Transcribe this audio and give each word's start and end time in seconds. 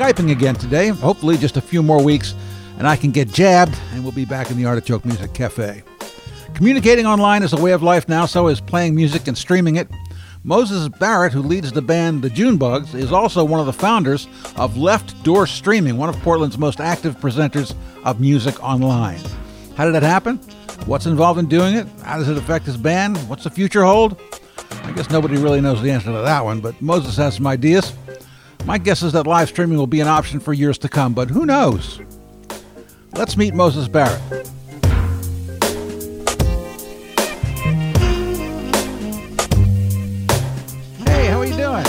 Skyping 0.00 0.30
again 0.30 0.54
today. 0.54 0.88
Hopefully, 0.88 1.36
just 1.36 1.58
a 1.58 1.60
few 1.60 1.82
more 1.82 2.02
weeks, 2.02 2.34
and 2.78 2.88
I 2.88 2.96
can 2.96 3.10
get 3.10 3.28
jabbed, 3.28 3.78
and 3.92 4.02
we'll 4.02 4.12
be 4.12 4.24
back 4.24 4.50
in 4.50 4.56
the 4.56 4.64
Artichoke 4.64 5.04
Music 5.04 5.34
Cafe. 5.34 5.82
Communicating 6.54 7.04
online 7.04 7.42
is 7.42 7.52
a 7.52 7.60
way 7.60 7.72
of 7.72 7.82
life 7.82 8.08
now, 8.08 8.24
so 8.24 8.48
is 8.48 8.62
playing 8.62 8.94
music 8.94 9.28
and 9.28 9.36
streaming 9.36 9.76
it. 9.76 9.90
Moses 10.42 10.88
Barrett, 10.88 11.34
who 11.34 11.42
leads 11.42 11.70
the 11.70 11.82
band 11.82 12.22
The 12.22 12.30
Junebugs, 12.30 12.94
is 12.94 13.12
also 13.12 13.44
one 13.44 13.60
of 13.60 13.66
the 13.66 13.74
founders 13.74 14.26
of 14.56 14.78
Left 14.78 15.22
Door 15.22 15.48
Streaming, 15.48 15.98
one 15.98 16.08
of 16.08 16.16
Portland's 16.22 16.56
most 16.56 16.80
active 16.80 17.18
presenters 17.18 17.74
of 18.02 18.20
music 18.20 18.58
online. 18.64 19.20
How 19.76 19.84
did 19.84 19.92
that 19.92 20.02
happen? 20.02 20.38
What's 20.86 21.04
involved 21.04 21.38
in 21.38 21.46
doing 21.46 21.74
it? 21.74 21.86
How 22.04 22.16
does 22.16 22.30
it 22.30 22.38
affect 22.38 22.64
his 22.64 22.78
band? 22.78 23.18
What's 23.28 23.44
the 23.44 23.50
future 23.50 23.84
hold? 23.84 24.18
I 24.82 24.92
guess 24.92 25.10
nobody 25.10 25.36
really 25.36 25.60
knows 25.60 25.82
the 25.82 25.90
answer 25.90 26.06
to 26.06 26.22
that 26.22 26.42
one, 26.42 26.60
but 26.62 26.80
Moses 26.80 27.18
has 27.18 27.34
some 27.34 27.46
ideas. 27.46 27.92
My 28.64 28.78
guess 28.78 29.02
is 29.02 29.12
that 29.12 29.26
live 29.26 29.48
streaming 29.48 29.78
will 29.78 29.86
be 29.86 30.00
an 30.00 30.08
option 30.08 30.38
for 30.38 30.52
years 30.52 30.78
to 30.78 30.88
come, 30.88 31.14
but 31.14 31.30
who 31.30 31.46
knows? 31.46 32.00
Let's 33.14 33.36
meet 33.36 33.54
Moses 33.54 33.88
Barrett. 33.88 34.20
Hey, 41.06 41.26
how 41.26 41.40
are 41.40 41.46
you 41.46 41.56
doing? 41.56 41.84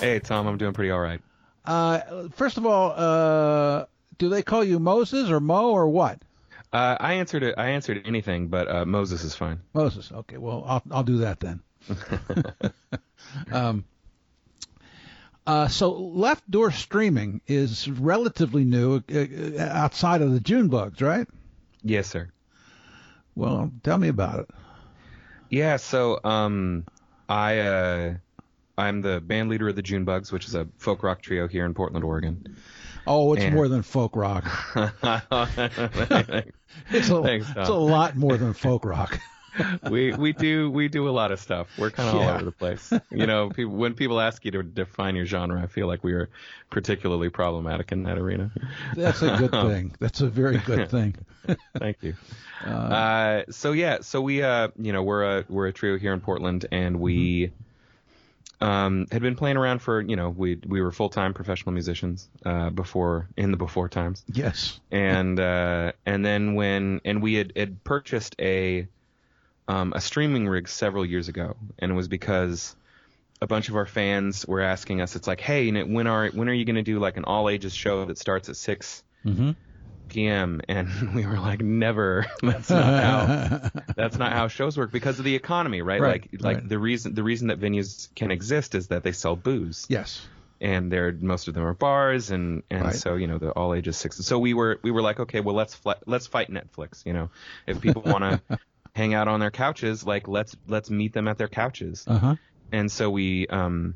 Hey, 0.00 0.20
Tom, 0.20 0.46
I'm 0.46 0.58
doing 0.58 0.72
pretty 0.72 0.90
all 0.90 1.00
right. 1.00 1.20
Uh, 1.64 2.28
first 2.32 2.58
of 2.58 2.66
all, 2.66 2.92
uh, 2.96 3.86
do 4.18 4.28
they 4.28 4.42
call 4.42 4.62
you 4.62 4.78
Moses 4.78 5.30
or 5.30 5.40
Mo 5.40 5.70
or 5.70 5.88
what? 5.88 6.20
Uh, 6.72 6.96
I 7.00 7.14
answered 7.14 7.42
it. 7.42 7.54
I 7.58 7.68
answered 7.70 8.02
anything, 8.04 8.48
but 8.48 8.68
uh, 8.68 8.84
Moses 8.84 9.24
is 9.24 9.34
fine. 9.34 9.60
Moses. 9.72 10.12
Okay, 10.12 10.36
well, 10.36 10.62
I'll 10.66 10.82
I'll 10.90 11.02
do 11.02 11.18
that 11.18 11.40
then. 11.40 11.60
um, 13.52 13.84
uh, 15.46 15.68
so 15.68 15.92
left 15.92 16.50
door 16.50 16.70
streaming 16.70 17.40
is 17.46 17.88
relatively 17.88 18.64
new 18.64 19.02
uh, 19.12 19.18
uh, 19.18 19.62
outside 19.62 20.22
of 20.22 20.32
the 20.32 20.40
Junebugs, 20.40 21.00
right? 21.00 21.26
Yes, 21.82 22.08
sir. 22.08 22.30
Well, 23.34 23.70
tell 23.82 23.98
me 23.98 24.08
about 24.08 24.40
it. 24.40 24.50
Yeah. 25.50 25.76
So, 25.76 26.18
um, 26.24 26.84
I 27.28 27.58
uh, 27.58 28.14
I'm 28.78 29.02
the 29.02 29.20
band 29.20 29.48
leader 29.50 29.68
of 29.68 29.76
the 29.76 29.82
Junebugs, 29.82 30.32
which 30.32 30.46
is 30.46 30.54
a 30.54 30.66
folk 30.78 31.02
rock 31.02 31.22
trio 31.22 31.46
here 31.48 31.64
in 31.64 31.74
Portland, 31.74 32.04
Oregon. 32.04 32.56
Oh, 33.06 33.34
it's 33.34 33.44
And- 33.44 33.54
more 33.54 33.68
than 33.68 33.82
folk 33.82 34.16
rock. 34.16 34.44
It's 36.90 37.08
a, 37.08 37.22
Thanks, 37.22 37.48
it's 37.56 37.68
a 37.70 37.74
lot 37.74 38.16
more 38.16 38.36
than 38.36 38.52
folk 38.52 38.84
rock. 38.84 39.18
we 39.90 40.12
we 40.12 40.32
do 40.32 40.70
we 40.70 40.88
do 40.88 41.08
a 41.08 41.10
lot 41.10 41.32
of 41.32 41.40
stuff. 41.40 41.68
We're 41.78 41.90
kind 41.90 42.08
of 42.08 42.14
Yeah. 42.16 42.20
all 42.28 42.34
over 42.34 42.44
the 42.44 42.52
place. 42.52 42.92
You 43.10 43.26
know, 43.26 43.50
people, 43.54 43.74
when 43.74 43.94
people 43.94 44.20
ask 44.20 44.44
you 44.44 44.50
to 44.52 44.62
define 44.62 45.16
your 45.16 45.26
genre, 45.26 45.62
I 45.62 45.66
feel 45.66 45.86
like 45.86 46.02
we 46.04 46.12
are 46.12 46.28
particularly 46.70 47.28
problematic 47.30 47.92
in 47.92 48.02
that 48.04 48.18
arena. 48.18 48.50
That's 48.94 49.22
a 49.22 49.36
good 49.36 49.50
thing. 49.68 49.94
That's 49.98 50.20
a 50.20 50.28
very 50.28 50.58
good 50.58 50.90
thing. 50.90 51.14
Thank 51.78 52.02
you. 52.02 52.14
Uh, 52.64 53.44
so 53.50 53.72
yeah, 53.72 53.98
so 54.00 54.20
we 54.20 54.42
uh, 54.42 54.68
you 54.78 54.92
know, 54.92 55.02
we're 55.02 55.38
a 55.38 55.44
we're 55.48 55.66
a 55.68 55.72
trio 55.72 55.98
here 55.98 56.12
in 56.12 56.20
Portland, 56.20 56.66
and 56.72 56.98
we 57.00 57.52
um 58.60 59.06
had 59.12 59.20
been 59.20 59.36
playing 59.36 59.58
around 59.58 59.80
for 59.80 60.00
you 60.00 60.16
know 60.16 60.30
we 60.30 60.58
we 60.66 60.80
were 60.80 60.90
full 60.90 61.10
time 61.10 61.34
professional 61.34 61.72
musicians 61.74 62.26
uh 62.46 62.70
before 62.70 63.28
in 63.36 63.50
the 63.50 63.56
before 63.58 63.86
times, 63.88 64.24
Yes. 64.32 64.80
and 64.90 65.38
uh 65.38 65.92
and 66.06 66.24
then 66.24 66.54
when 66.54 67.02
and 67.04 67.22
we 67.22 67.34
had 67.34 67.52
had 67.54 67.84
purchased 67.84 68.34
a 68.40 68.88
um 69.68 69.92
a 69.94 70.00
streaming 70.00 70.48
rig 70.48 70.68
several 70.68 71.04
years 71.04 71.28
ago, 71.28 71.56
and 71.78 71.90
it 71.90 71.94
was 71.94 72.08
because 72.08 72.76
a 73.42 73.46
bunch 73.46 73.68
of 73.68 73.76
our 73.76 73.86
fans 73.86 74.46
were 74.46 74.62
asking 74.62 75.00
us, 75.00 75.14
it's 75.16 75.26
like, 75.26 75.40
hey, 75.40 75.70
when 75.84 76.06
are 76.06 76.28
when 76.28 76.48
are 76.48 76.52
you 76.54 76.64
going 76.64 76.76
to 76.76 76.82
do 76.82 76.98
like 76.98 77.16
an 77.16 77.24
all 77.24 77.48
ages 77.50 77.74
show 77.74 78.04
that 78.06 78.18
starts 78.18 78.48
at 78.48 78.56
six 78.56 79.02
Mm-hmm. 79.26 79.50
p.m. 80.08 80.60
and 80.68 81.14
we 81.14 81.26
were 81.26 81.38
like, 81.38 81.60
never. 81.60 82.26
That's 82.42 82.70
not 82.70 83.02
how. 83.02 83.70
That's 83.96 84.16
not 84.18 84.32
how 84.32 84.48
shows 84.48 84.76
work 84.78 84.92
because 84.92 85.18
of 85.18 85.24
the 85.24 85.34
economy, 85.34 85.82
right? 85.82 86.00
Right, 86.00 86.28
like, 86.32 86.42
like 86.42 86.56
right. 86.58 86.68
the 86.68 86.78
reason 86.78 87.14
the 87.14 87.22
reason 87.24 87.48
that 87.48 87.58
venues 87.60 88.08
can 88.14 88.30
exist 88.30 88.74
is 88.74 88.88
that 88.88 89.02
they 89.02 89.12
sell 89.12 89.34
booze, 89.36 89.86
yes. 89.88 90.24
and 90.60 90.92
they're 90.92 91.12
most 91.12 91.48
of 91.48 91.54
them 91.54 91.64
are 91.64 91.74
bars, 91.74 92.30
and 92.30 92.62
and 92.70 92.84
Right. 92.84 92.94
so 92.94 93.16
you 93.16 93.26
know 93.26 93.38
the 93.38 93.50
all 93.50 93.74
ages 93.74 93.96
six. 93.96 94.16
So 94.18 94.38
we 94.38 94.54
were 94.54 94.78
we 94.82 94.90
were 94.92 95.02
like, 95.02 95.18
okay, 95.20 95.40
well 95.40 95.54
let's 95.56 95.74
fl- 95.74 96.02
let's 96.06 96.26
fight 96.26 96.50
Netflix. 96.50 97.04
You 97.04 97.12
know, 97.12 97.30
if 97.66 97.80
people 97.80 98.02
want 98.02 98.22
to 98.22 98.58
hang 98.96 99.14
out 99.14 99.28
on 99.28 99.38
their 99.40 99.50
couches, 99.50 100.06
like 100.06 100.26
let's 100.26 100.56
let's 100.66 100.90
meet 100.90 101.12
them 101.12 101.28
at 101.28 101.36
their 101.38 101.48
couches 101.48 102.04
Uh 102.06 102.18
huh. 102.18 102.34
and 102.72 102.90
so 102.90 103.10
we 103.10 103.46
um 103.48 103.94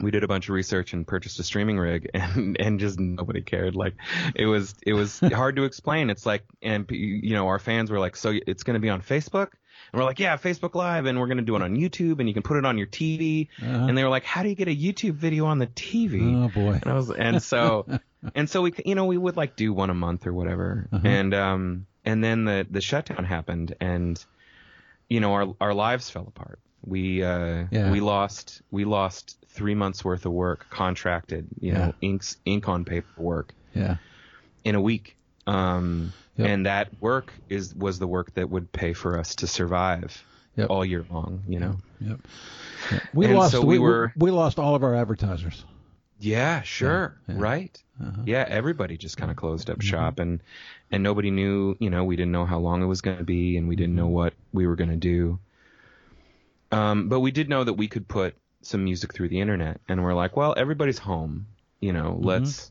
we 0.00 0.10
did 0.10 0.24
a 0.24 0.28
bunch 0.28 0.48
of 0.48 0.54
research 0.54 0.92
and 0.94 1.06
purchased 1.06 1.38
a 1.40 1.42
streaming 1.42 1.78
rig 1.78 2.08
and 2.14 2.56
and 2.60 2.80
just 2.80 2.98
nobody 2.98 3.42
cared 3.42 3.74
like 3.76 3.94
it 4.34 4.46
was 4.46 4.74
it 4.86 4.94
was 4.94 5.20
hard 5.42 5.56
to 5.56 5.64
explain 5.64 6.10
it's 6.10 6.24
like 6.26 6.42
and 6.62 6.86
you 6.90 7.34
know 7.34 7.46
our 7.48 7.58
fans 7.58 7.90
were 7.90 7.98
like 7.98 8.16
so 8.16 8.32
it's 8.46 8.62
going 8.62 8.74
to 8.74 8.80
be 8.80 8.88
on 8.88 9.00
facebook 9.02 9.48
and 9.92 9.98
we're 10.00 10.04
like 10.04 10.18
yeah 10.18 10.36
facebook 10.38 10.74
live 10.74 11.04
and 11.06 11.18
we're 11.20 11.26
going 11.26 11.36
to 11.38 11.44
do 11.44 11.54
it 11.56 11.62
on 11.62 11.76
youtube 11.76 12.18
and 12.18 12.28
you 12.28 12.34
can 12.34 12.42
put 12.42 12.56
it 12.56 12.64
on 12.64 12.78
your 12.78 12.86
tv 12.86 13.48
Uh-huh. 13.62 13.86
and 13.88 13.96
they 13.98 14.02
were 14.02 14.08
like 14.10 14.24
how 14.24 14.42
do 14.42 14.48
you 14.48 14.54
get 14.54 14.68
a 14.68 14.74
youtube 14.76 15.14
video 15.14 15.44
on 15.46 15.58
the 15.58 15.66
tv 15.68 16.44
Oh 16.44 16.48
boy. 16.48 16.72
and 16.82 16.86
I 16.86 16.94
was, 16.94 17.10
and 17.10 17.42
so, 17.42 17.86
and 18.34 18.48
so 18.48 18.62
we, 18.62 18.72
you 18.86 18.94
know, 18.94 19.04
we 19.06 19.18
would 19.18 19.36
like 19.36 19.54
do 19.56 19.72
one 19.74 19.90
a 19.90 19.94
month 19.94 20.26
or 20.26 20.32
whatever. 20.32 20.88
Uh-huh. 20.92 21.06
And, 21.06 21.34
um, 21.34 21.86
and 22.04 22.22
then 22.24 22.44
the, 22.44 22.66
the 22.70 22.80
shutdown 22.80 23.24
happened 23.24 23.74
and, 23.80 24.22
you 25.08 25.20
know, 25.20 25.32
our, 25.34 25.54
our 25.60 25.74
lives 25.74 26.08
fell 26.10 26.26
apart. 26.26 26.58
We, 26.84 27.22
uh, 27.22 27.64
Yeah. 27.70 27.90
we 27.90 28.00
lost, 28.00 28.62
we 28.70 28.84
lost 28.84 29.36
three 29.48 29.74
months 29.74 30.04
worth 30.04 30.24
of 30.26 30.32
work 30.32 30.66
contracted, 30.70 31.46
you 31.60 31.72
know, 31.72 31.92
inks, 32.00 32.36
ink 32.44 32.68
on 32.68 32.84
paperwork 32.84 33.52
Yeah. 33.74 33.96
in 34.64 34.74
a 34.74 34.80
week. 34.80 35.16
Um, 35.46 36.12
Yep. 36.36 36.48
and 36.48 36.66
that 36.66 36.88
work 37.02 37.32
is, 37.50 37.74
was 37.74 37.98
the 37.98 38.06
work 38.06 38.32
that 38.34 38.48
would 38.48 38.72
pay 38.72 38.92
for 38.94 39.18
us 39.18 39.34
to 39.36 39.46
survive 39.46 40.24
Yep. 40.56 40.70
all 40.70 40.84
year 40.84 41.04
long, 41.10 41.42
you 41.48 41.58
know? 41.60 41.76
Yep. 42.00 42.20
Yep. 42.92 43.02
We 43.12 43.26
And 43.26 43.34
lost. 43.34 43.52
so 43.52 43.60
we, 43.60 43.74
we 43.74 43.78
were- 43.80 44.12
we 44.16 44.30
lost 44.30 44.58
all 44.58 44.74
of 44.74 44.82
our 44.82 44.94
advertisers. 44.94 45.64
Yeah, 46.20 46.62
sure. 46.62 47.16
Yeah, 47.28 47.34
yeah. 47.34 47.40
Right. 47.40 47.82
Uh-huh. 48.00 48.22
Yeah, 48.26 48.44
everybody 48.48 48.96
just 48.96 49.16
kind 49.16 49.30
of 49.30 49.36
closed 49.36 49.68
up 49.70 49.78
Mm-hmm. 49.78 49.86
shop 49.88 50.18
and 50.18 50.40
and 50.92 51.02
nobody 51.02 51.30
knew, 51.30 51.76
you 51.80 51.90
know, 51.90 52.04
we 52.04 52.16
didn't 52.16 52.32
know 52.32 52.44
how 52.46 52.58
long 52.58 52.82
it 52.82 52.86
was 52.86 53.00
going 53.00 53.18
to 53.18 53.24
be 53.24 53.56
and 53.56 53.68
we 53.68 53.76
didn't 53.76 53.90
Mm-hmm. 53.96 54.04
know 54.04 54.08
what 54.08 54.34
we 54.52 54.66
were 54.66 54.76
going 54.76 54.90
to 54.90 54.96
do. 54.96 55.38
Um 56.72 57.08
but 57.08 57.20
we 57.20 57.30
did 57.30 57.48
know 57.48 57.64
that 57.64 57.74
we 57.74 57.88
could 57.88 58.06
put 58.08 58.34
some 58.62 58.84
music 58.84 59.14
through 59.14 59.28
the 59.28 59.40
internet 59.40 59.80
and 59.88 60.02
we're 60.04 60.14
like, 60.14 60.36
well, 60.36 60.54
everybody's 60.56 60.98
home, 60.98 61.46
you 61.80 61.92
know, 61.92 62.10
Mm-hmm. 62.10 62.26
let's 62.26 62.70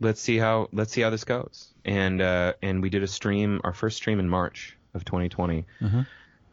let's 0.00 0.20
see 0.20 0.38
how 0.38 0.68
let's 0.72 0.92
see 0.92 1.00
how 1.02 1.10
this 1.10 1.24
goes. 1.24 1.72
And 1.84 2.20
uh 2.20 2.54
and 2.62 2.82
we 2.82 2.90
did 2.90 3.02
a 3.02 3.06
stream, 3.08 3.60
our 3.64 3.72
first 3.74 3.96
stream 3.96 4.20
in 4.20 4.28
March 4.28 4.76
of 4.94 5.04
2020 5.04 5.66
Uh-huh. 5.82 6.02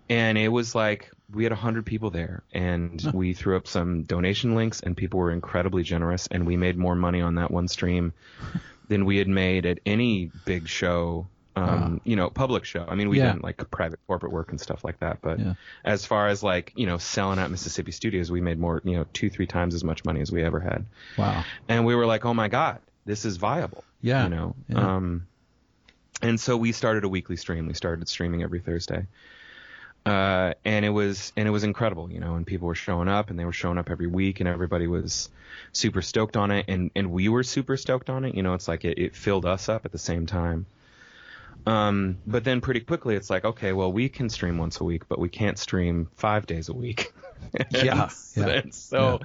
And 0.10 0.38
it 0.38 0.50
was 0.50 0.76
like 0.76 1.12
we 1.34 1.44
had 1.44 1.52
100 1.52 1.86
people 1.86 2.10
there 2.12 2.44
and 2.54 3.10
we 3.14 3.34
threw 3.34 3.56
up 3.58 3.68
some 3.68 4.04
donation 4.04 4.56
links 4.56 4.82
and 4.82 4.96
people 4.96 5.20
were 5.20 5.32
incredibly 5.32 5.82
generous 5.84 6.28
and 6.30 6.46
we 6.46 6.58
made 6.58 6.78
more 6.78 6.96
money 6.96 7.22
on 7.22 7.36
that 7.36 7.50
one 7.52 7.68
stream 7.68 8.14
than 8.88 9.06
we 9.06 9.18
had 9.18 9.28
made 9.28 9.66
at 9.66 9.80
any 9.86 10.30
big 10.46 10.68
show 10.68 11.28
um, 11.56 12.02
you 12.04 12.16
know 12.16 12.30
public 12.32 12.66
show 12.66 12.84
i 12.88 12.96
mean 12.96 13.10
we 13.10 13.20
Yeah. 13.20 13.34
did 13.34 13.44
like 13.44 13.58
private 13.70 14.00
corporate 14.08 14.32
work 14.32 14.50
and 14.50 14.60
stuff 14.60 14.84
like 14.84 15.00
that 15.02 15.20
but 15.22 15.40
Yeah. 15.40 15.54
as 15.86 16.04
far 16.06 16.28
as 16.28 16.42
like 16.44 16.74
you 16.76 16.88
know 16.88 16.98
selling 16.98 17.38
out 17.40 17.52
mississippi 17.52 17.92
studios 17.92 18.32
we 18.32 18.42
made 18.42 18.58
more 18.60 18.82
you 18.84 18.96
know 18.96 19.06
two 19.14 19.30
three 19.30 19.46
times 19.48 19.76
as 19.76 19.84
much 19.84 20.04
money 20.04 20.20
as 20.22 20.32
we 20.32 20.44
ever 20.44 20.60
had 20.60 20.86
Wow. 21.18 21.44
and 21.70 21.86
we 21.86 21.94
were 21.96 22.08
like 22.08 22.26
oh 22.26 22.34
my 22.34 22.48
god 22.48 22.80
this 23.06 23.24
is 23.24 23.38
viable 23.38 23.84
Yeah. 24.02 24.24
you 24.24 24.30
know 24.30 24.56
Yeah. 24.68 24.96
um 24.96 25.28
and 26.24 26.40
so 26.40 26.58
we 26.58 26.72
started 26.72 27.04
a 27.04 27.10
weekly 27.10 27.38
stream 27.38 27.68
we 27.68 27.74
started 27.76 28.08
streaming 28.10 28.42
every 28.42 28.60
thursday 28.60 29.06
uh 30.06 30.54
and 30.66 30.84
it 30.84 30.90
was 30.90 31.32
and 31.38 31.48
it 31.48 31.52
was 31.52 31.64
incredible 31.64 32.12
you 32.12 32.20
know 32.20 32.36
and 32.36 32.46
people 32.46 32.68
were 32.68 32.76
showing 32.76 33.08
up 33.08 33.30
and 33.30 33.40
they 33.40 33.46
were 33.46 33.54
showing 33.54 33.78
up 33.78 33.90
every 33.90 34.08
week 34.08 34.42
and 34.42 34.50
everybody 34.50 34.86
was 34.86 35.30
super 35.72 36.02
stoked 36.02 36.38
on 36.38 36.52
it. 36.52 36.66
And 36.68 36.92
and 36.96 37.12
we 37.12 37.30
were 37.30 37.44
super 37.44 37.78
stoked 37.78 38.10
on 38.10 38.26
it. 38.26 38.36
You 38.36 38.44
know 38.44 38.54
it's 38.54 38.68
like 38.68 38.86
it, 38.86 38.98
it 38.98 39.16
filled 39.16 39.46
us 39.46 39.70
up 39.70 39.86
at 39.86 39.92
the 39.92 39.98
same 39.98 40.26
time 40.26 40.66
um 41.66 42.18
but 42.28 42.44
then 42.44 42.62
pretty 42.62 42.80
quickly 42.82 43.16
it's 43.16 43.30
like 43.30 43.46
okay 43.46 43.72
well 43.74 43.92
we 43.92 44.10
can 44.10 44.30
stream 44.30 44.58
once 44.58 44.80
a 44.80 44.84
week 44.84 45.08
but 45.08 45.20
we 45.20 45.30
can't 45.30 45.58
stream 45.58 46.10
five 46.16 46.46
days 46.46 46.70
a 46.70 46.74
week. 46.74 47.14
Yeah, 47.72 48.10
yeah, 48.38 48.48
and 48.48 48.74
so 48.74 49.20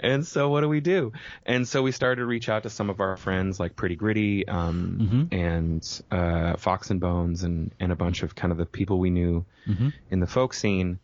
and 0.00 0.26
so 0.26 0.48
what 0.50 0.62
do 0.62 0.68
we 0.68 0.80
do? 0.80 1.12
And 1.46 1.66
so 1.68 1.82
we 1.82 1.92
started 1.92 2.16
to 2.20 2.26
reach 2.26 2.48
out 2.48 2.64
to 2.64 2.68
some 2.70 2.90
of 2.90 2.98
our 3.00 3.16
friends 3.16 3.60
like 3.60 3.76
pretty 3.76 3.94
gritty 3.94 4.46
um 4.48 4.98
Mm-hmm. 5.00 5.34
and 5.34 6.02
uh 6.10 6.56
fox 6.56 6.90
and 6.90 7.00
bones 7.00 7.44
and 7.44 7.72
and 7.78 7.92
a 7.92 7.96
bunch 7.96 8.24
of 8.24 8.34
kind 8.34 8.50
of 8.50 8.58
the 8.58 8.66
people 8.66 8.98
we 8.98 9.10
knew 9.10 9.44
Mm-hmm. 9.68 9.90
in 10.10 10.18
the 10.20 10.26
folk 10.26 10.52
scene. 10.52 10.98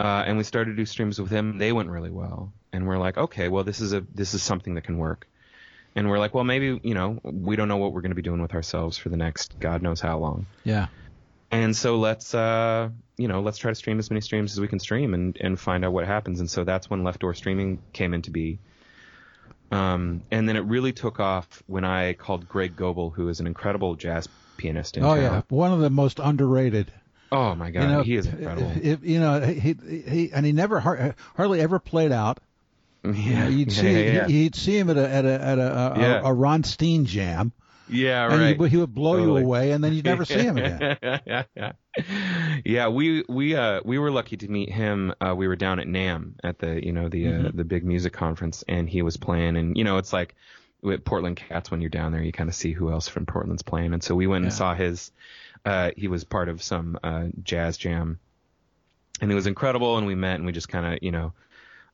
Uh 0.00 0.24
and 0.26 0.38
we 0.38 0.44
started 0.44 0.70
to 0.70 0.76
do 0.76 0.86
streams 0.86 1.20
with 1.20 1.28
them. 1.30 1.58
They 1.58 1.72
went 1.72 1.90
really 1.90 2.10
well. 2.10 2.52
And 2.72 2.88
we're 2.88 2.98
like 2.98 3.18
okay 3.18 3.48
well 3.48 3.62
this 3.62 3.80
is 3.80 3.92
a 3.92 4.00
this 4.14 4.32
is 4.32 4.42
something 4.42 4.74
that 4.74 4.84
can 4.84 4.96
work 4.98 5.28
and 5.96 6.08
we're 6.08 6.18
like 6.18 6.34
well 6.34 6.44
maybe 6.44 6.80
you 6.82 6.94
know 6.94 7.18
we 7.24 7.56
don't 7.56 7.68
know 7.68 7.76
what 7.78 7.92
we're 7.92 8.00
going 8.00 8.10
to 8.10 8.16
be 8.16 8.22
doing 8.22 8.40
with 8.42 8.54
ourselves 8.54 8.96
for 8.98 9.08
the 9.08 9.16
next 9.16 9.58
god 9.60 9.82
knows 9.82 10.00
how 10.00 10.18
long 10.18 10.46
Yeah. 10.64 10.86
and 11.50 11.74
so 11.76 11.98
let's 11.98 12.34
uh 12.34 12.90
you 13.16 13.28
know 13.28 13.40
let's 13.40 13.58
try 13.58 13.70
to 13.70 13.74
stream 13.74 13.98
as 13.98 14.10
many 14.10 14.20
streams 14.20 14.52
as 14.52 14.60
we 14.60 14.68
can 14.68 14.78
stream 14.78 15.14
and 15.14 15.36
and 15.40 15.58
find 15.58 15.84
out 15.84 15.92
what 15.92 16.06
happens 16.06 16.40
and 16.40 16.48
so 16.50 16.64
that's 16.64 16.88
when 16.90 17.02
left 17.04 17.20
door 17.20 17.34
streaming 17.34 17.80
came 17.92 18.14
into 18.14 18.30
be 18.30 18.58
Um, 19.70 20.22
and 20.30 20.48
then 20.48 20.56
it 20.56 20.64
really 20.64 20.92
took 20.92 21.20
off 21.20 21.62
when 21.66 21.84
I 21.84 22.14
called 22.14 22.48
Greg 22.48 22.74
Goebel, 22.74 23.10
who 23.10 23.28
is 23.28 23.38
an 23.40 23.46
incredible 23.46 23.96
jazz 23.96 24.26
pianist. 24.56 24.96
In 24.96 25.04
oh 25.04 25.14
town. 25.14 25.22
yeah, 25.22 25.42
one 25.50 25.72
of 25.72 25.80
the 25.80 25.90
most 25.90 26.18
underrated. 26.20 26.90
Oh 27.30 27.54
my 27.54 27.70
God, 27.70 27.82
you 27.82 27.88
know, 27.88 28.02
he 28.02 28.16
is 28.16 28.26
incredible. 28.26 28.72
If, 28.82 29.04
you 29.04 29.20
know, 29.20 29.40
he, 29.40 29.76
he 30.08 30.32
and 30.32 30.46
he 30.46 30.52
never 30.52 30.80
hardly 31.36 31.60
ever 31.60 31.78
played 31.78 32.12
out. 32.12 32.40
yeah, 33.04 33.12
You 33.12 33.34
know, 33.36 33.48
you'd 33.48 33.72
yeah, 33.72 33.80
see 33.80 34.04
yeah, 34.14 34.26
You'd 34.26 34.54
see 34.54 34.78
him 34.78 34.90
at 34.90 34.96
a 34.96 35.08
at 35.08 35.24
a 35.24 35.32
at 35.42 35.58
a, 35.58 35.62
a, 35.96 35.98
Yeah. 36.00 36.20
a 36.24 36.32
Ron 36.32 36.64
Steen 36.64 37.04
jam, 37.04 37.52
yeah, 37.88 38.30
and 38.30 38.40
right. 38.40 38.60
he, 38.60 38.68
he 38.68 38.76
would 38.76 38.94
blow 38.94 39.16
Totally. 39.18 39.40
you 39.42 39.46
away, 39.46 39.70
and 39.72 39.82
then 39.82 39.92
you'd 39.94 40.04
never 40.04 40.24
see 40.24 40.34
him 40.40 40.58
again. 40.58 40.98
yeah, 41.02 41.42
yeah. 41.56 41.72
Yeah, 42.64 42.88
we 42.88 43.24
we 43.28 43.56
uh 43.56 43.80
we 43.84 43.98
were 43.98 44.10
lucky 44.10 44.36
to 44.36 44.48
meet 44.48 44.70
him. 44.70 45.14
Uh, 45.20 45.34
we 45.36 45.48
were 45.48 45.56
down 45.56 45.78
at 45.80 45.86
NAMM 45.86 46.34
at 46.44 46.58
the 46.58 46.84
you 46.84 46.92
know 46.92 47.08
the 47.08 47.26
uh, 47.28 47.30
Mm-hmm. 47.30 47.56
the 47.56 47.64
big 47.64 47.84
music 47.84 48.12
conference, 48.12 48.64
and 48.68 48.88
he 48.88 49.02
was 49.02 49.16
playing. 49.16 49.56
And 49.56 49.76
you 49.76 49.84
know, 49.84 49.98
it's 49.98 50.12
like 50.12 50.34
with 50.82 51.04
Portland 51.04 51.36
Cats 51.36 51.70
when 51.70 51.80
you're 51.80 51.90
down 51.90 52.12
there, 52.12 52.22
you 52.22 52.32
kind 52.32 52.48
of 52.48 52.54
see 52.54 52.72
who 52.72 52.90
else 52.92 53.08
from 53.08 53.26
Portland's 53.26 53.62
playing. 53.62 53.92
And 53.92 54.02
so 54.02 54.14
we 54.14 54.26
went 54.26 54.44
and 54.44 54.52
saw 54.52 54.74
his. 54.74 55.10
Uh, 55.64 55.90
he 55.96 56.06
was 56.08 56.22
part 56.24 56.48
of 56.48 56.62
some 56.62 56.98
uh, 57.02 57.26
jazz 57.42 57.76
jam, 57.76 58.20
and 59.20 59.30
it 59.32 59.34
was 59.34 59.46
incredible. 59.48 59.98
And 59.98 60.06
we 60.06 60.14
met, 60.14 60.36
and 60.36 60.46
we 60.46 60.52
just 60.52 60.68
kind 60.68 60.86
of 60.94 61.02
you 61.02 61.10
know, 61.10 61.32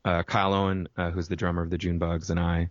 uh, 0.05 0.23
Kyle 0.23 0.55
Owen, 0.55 0.89
uh, 0.97 1.11
who's 1.11 1.29
the 1.29 1.37
drummer 1.37 1.63
of 1.63 1.71
the 1.71 1.79
June 1.79 1.99
Bugs, 1.99 2.31
and 2.31 2.39
I. 2.39 2.71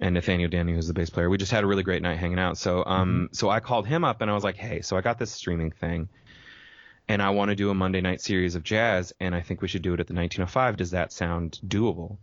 And 0.00 0.14
Nathaniel 0.14 0.50
Danny, 0.50 0.72
who's 0.72 0.88
the 0.88 0.92
bass 0.92 1.08
player, 1.08 1.30
we 1.30 1.38
just 1.38 1.52
had 1.52 1.62
a 1.62 1.66
really 1.68 1.84
great 1.84 2.02
night 2.02 2.18
hanging 2.18 2.40
out. 2.40 2.58
So, 2.58 2.84
um, 2.84 3.28
so 3.32 3.48
I 3.48 3.60
called 3.60 3.86
him 3.86 4.02
up 4.02 4.22
and 4.22 4.30
I 4.30 4.34
was 4.34 4.42
like, 4.42 4.56
"Hey, 4.56 4.80
so 4.80 4.96
I 4.96 5.00
got 5.02 5.18
this 5.20 5.30
streaming 5.30 5.70
thing, 5.70 6.08
and 7.08 7.22
I 7.22 7.30
want 7.30 7.50
to 7.50 7.54
do 7.54 7.70
a 7.70 7.74
Monday 7.74 8.00
night 8.00 8.20
series 8.20 8.56
of 8.56 8.64
jazz, 8.64 9.12
and 9.20 9.34
I 9.34 9.40
think 9.40 9.62
we 9.62 9.68
should 9.68 9.82
do 9.82 9.94
it 9.94 10.00
at 10.00 10.08
the 10.08 10.14
1905. 10.14 10.76
Does 10.76 10.90
that 10.90 11.12
sound 11.12 11.60
doable? 11.66 12.16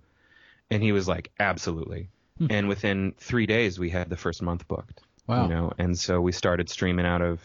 And 0.70 0.84
he 0.84 0.92
was 0.92 1.08
like, 1.08 1.32
absolutely. 1.40 2.10
and 2.50 2.68
within 2.68 3.14
three 3.18 3.46
days, 3.46 3.80
we 3.80 3.90
had 3.90 4.10
the 4.10 4.18
first 4.18 4.42
month 4.42 4.68
booked. 4.68 5.02
Wow. 5.28 5.44
You 5.44 5.50
know, 5.50 5.72
and 5.78 5.98
so 5.98 6.20
we 6.20 6.32
started 6.32 6.70
streaming 6.70 7.06
out 7.06 7.22
of 7.22 7.40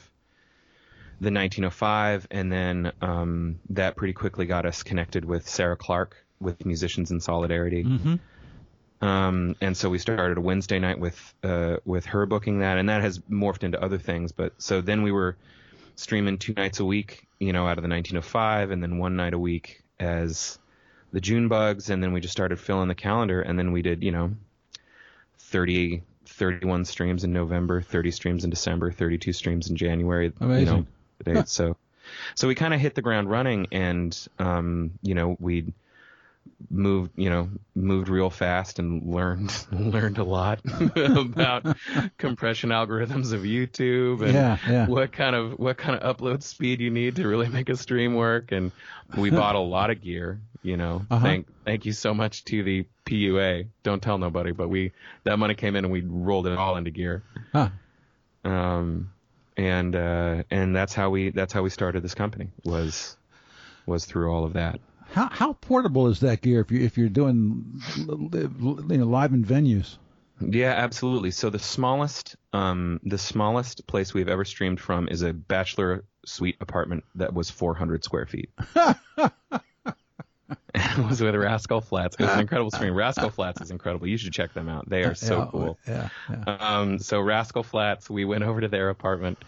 the 1.20 1.30
1905, 1.30 2.26
and 2.30 2.50
then 2.50 2.92
um, 3.00 3.60
that 3.70 3.96
pretty 3.96 4.12
quickly 4.12 4.46
got 4.46 4.66
us 4.66 4.82
connected 4.82 5.24
with 5.24 5.48
Sarah 5.48 5.76
Clark 5.76 6.25
with 6.40 6.64
Musicians 6.64 7.10
in 7.10 7.20
Solidarity. 7.20 7.84
Mm-hmm. 7.84 8.14
Um, 9.06 9.56
and 9.60 9.76
so 9.76 9.90
we 9.90 9.98
started 9.98 10.38
a 10.38 10.40
Wednesday 10.40 10.78
night 10.78 10.98
with 10.98 11.34
uh, 11.42 11.76
with 11.84 12.06
her 12.06 12.24
booking 12.26 12.60
that, 12.60 12.78
and 12.78 12.88
that 12.88 13.02
has 13.02 13.18
morphed 13.30 13.62
into 13.62 13.82
other 13.82 13.98
things. 13.98 14.32
But 14.32 14.54
so 14.58 14.80
then 14.80 15.02
we 15.02 15.12
were 15.12 15.36
streaming 15.96 16.38
two 16.38 16.54
nights 16.54 16.80
a 16.80 16.84
week, 16.84 17.26
you 17.38 17.52
know, 17.52 17.66
out 17.66 17.78
of 17.78 17.82
the 17.82 17.88
1905, 17.88 18.70
and 18.70 18.82
then 18.82 18.98
one 18.98 19.16
night 19.16 19.34
a 19.34 19.38
week 19.38 19.82
as 20.00 20.58
the 21.12 21.20
June 21.20 21.48
Bugs, 21.48 21.90
and 21.90 22.02
then 22.02 22.12
we 22.12 22.20
just 22.20 22.32
started 22.32 22.58
filling 22.58 22.88
the 22.88 22.94
calendar, 22.94 23.40
and 23.40 23.58
then 23.58 23.72
we 23.72 23.82
did, 23.82 24.02
you 24.02 24.12
know, 24.12 24.32
30, 25.38 26.02
31 26.26 26.84
streams 26.84 27.24
in 27.24 27.32
November, 27.32 27.80
30 27.80 28.10
streams 28.10 28.44
in 28.44 28.50
December, 28.50 28.90
32 28.92 29.32
streams 29.32 29.70
in 29.70 29.76
January. 29.76 30.32
You 30.60 30.66
know, 30.66 30.86
the 31.18 31.34
dates. 31.34 31.52
So, 31.52 31.76
so 32.34 32.48
we 32.48 32.54
kind 32.54 32.74
of 32.74 32.80
hit 32.80 32.94
the 32.94 33.02
ground 33.02 33.30
running, 33.30 33.68
and 33.72 34.28
um, 34.38 34.92
you 35.02 35.14
know, 35.14 35.36
we 35.38 35.72
moved, 36.70 37.10
you 37.16 37.28
know, 37.30 37.48
moved 37.74 38.08
real 38.08 38.30
fast 38.30 38.78
and 38.78 39.02
learned 39.12 39.52
learned 39.72 40.18
a 40.18 40.24
lot 40.24 40.60
about 40.96 41.76
compression 42.18 42.70
algorithms 42.70 43.32
of 43.32 43.42
YouTube 43.42 44.22
and 44.22 44.32
Yeah, 44.32 44.58
yeah. 44.68 44.86
what 44.86 45.12
kind 45.12 45.36
of 45.36 45.58
what 45.58 45.76
kind 45.76 45.98
of 46.00 46.16
upload 46.16 46.42
speed 46.42 46.80
you 46.80 46.90
need 46.90 47.16
to 47.16 47.28
really 47.28 47.48
make 47.48 47.68
a 47.68 47.76
stream 47.76 48.14
work. 48.14 48.52
And 48.52 48.72
we 49.16 49.30
bought 49.30 49.54
a 49.54 49.60
lot 49.60 49.90
of 49.90 50.00
gear. 50.00 50.40
You 50.62 50.76
know, 50.76 51.06
Uh-huh. 51.10 51.22
thank 51.24 51.46
thank 51.64 51.84
you 51.86 51.92
so 51.92 52.12
much 52.12 52.44
to 52.46 52.62
the 52.64 52.86
PUA. 53.04 53.68
Don't 53.84 54.02
tell 54.02 54.18
nobody, 54.18 54.50
but 54.50 54.68
we 54.68 54.92
that 55.24 55.38
money 55.38 55.54
came 55.54 55.76
in 55.76 55.84
and 55.84 55.92
we 55.92 56.00
rolled 56.00 56.46
it 56.48 56.58
all 56.58 56.76
into 56.76 56.90
gear. 56.90 57.22
Huh. 57.52 57.68
Um, 58.44 59.12
and 59.56 59.94
uh, 59.94 60.42
and 60.50 60.74
that's 60.74 60.92
how 60.94 61.10
we 61.10 61.30
that's 61.30 61.52
how 61.52 61.62
we 61.62 61.70
started 61.70 62.02
this 62.02 62.14
company 62.14 62.48
was 62.64 63.16
was 63.86 64.04
through 64.06 64.32
all 64.32 64.44
of 64.44 64.54
that. 64.54 64.80
How 65.16 65.30
how 65.30 65.52
portable 65.54 66.08
is 66.08 66.20
that 66.20 66.42
gear 66.42 66.60
if 66.60 66.70
you 66.70 66.84
if 66.84 66.98
you're 66.98 67.08
doing 67.08 67.80
you 67.96 68.98
know 68.98 69.06
live 69.06 69.32
in 69.32 69.42
venues? 69.42 69.96
Yeah, 70.42 70.72
absolutely. 70.72 71.30
So 71.30 71.48
the 71.48 71.58
smallest, 71.58 72.36
um, 72.52 73.00
the 73.02 73.16
smallest 73.16 73.86
place 73.86 74.12
we've 74.12 74.28
ever 74.28 74.44
streamed 74.44 74.78
from 74.78 75.08
is 75.08 75.22
a 75.22 75.32
bachelor 75.32 76.04
suite 76.26 76.58
apartment 76.60 77.04
that 77.14 77.32
was 77.32 77.48
400 77.48 78.04
square 78.04 78.26
feet. 78.26 78.50
was 81.08 81.20
with 81.20 81.34
Rascal 81.34 81.80
Flats. 81.80 82.16
It 82.18 82.22
was 82.22 82.32
an 82.32 82.40
incredible 82.40 82.70
stream. 82.74 82.94
Rascal 82.94 83.30
Flats 83.30 83.60
is 83.60 83.70
incredible. 83.70 84.06
You 84.06 84.16
should 84.16 84.32
check 84.32 84.52
them 84.54 84.68
out. 84.68 84.88
They 84.88 85.04
are 85.04 85.14
so 85.14 85.38
yeah, 85.38 85.48
cool. 85.50 85.78
Yeah, 85.86 86.08
yeah. 86.30 86.56
Um, 86.58 86.98
so 86.98 87.20
Rascal 87.20 87.62
Flats, 87.62 88.10
we 88.10 88.24
went 88.24 88.44
over 88.44 88.60
to 88.60 88.68
their 88.68 88.90
apartment, 88.90 89.38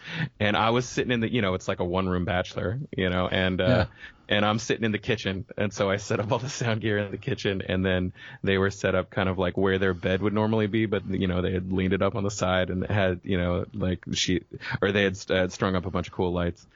and 0.40 0.56
I 0.56 0.70
was 0.70 0.86
sitting 0.86 1.12
in 1.12 1.20
the, 1.20 1.32
you 1.32 1.42
know, 1.42 1.54
it's 1.54 1.68
like 1.68 1.80
a 1.80 1.84
one-room 1.84 2.24
bachelor, 2.24 2.78
you 2.96 3.10
know, 3.10 3.28
and 3.28 3.60
uh, 3.60 3.86
and 4.28 4.44
I'm 4.44 4.58
sitting 4.58 4.84
in 4.84 4.92
the 4.92 4.98
kitchen, 4.98 5.46
and 5.56 5.72
so 5.72 5.90
I 5.90 5.96
set 5.96 6.20
up 6.20 6.30
all 6.32 6.38
the 6.38 6.48
sound 6.48 6.80
gear 6.80 6.98
in 6.98 7.10
the 7.10 7.18
kitchen, 7.18 7.62
and 7.66 7.84
then 7.84 8.12
they 8.42 8.58
were 8.58 8.70
set 8.70 8.94
up 8.94 9.10
kind 9.10 9.28
of 9.28 9.38
like 9.38 9.56
where 9.56 9.78
their 9.78 9.94
bed 9.94 10.22
would 10.22 10.34
normally 10.34 10.66
be, 10.66 10.86
but 10.86 11.06
you 11.08 11.26
know 11.26 11.42
they 11.42 11.52
had 11.52 11.72
leaned 11.72 11.92
it 11.92 12.02
up 12.02 12.14
on 12.14 12.24
the 12.24 12.30
side 12.30 12.70
and 12.70 12.86
had, 12.86 13.20
you 13.22 13.38
know, 13.38 13.64
like 13.72 14.04
sheet, 14.12 14.46
or 14.82 14.92
they 14.92 15.04
had 15.04 15.30
uh, 15.30 15.48
strung 15.48 15.76
up 15.76 15.86
a 15.86 15.90
bunch 15.90 16.08
of 16.08 16.12
cool 16.12 16.32
lights, 16.32 16.66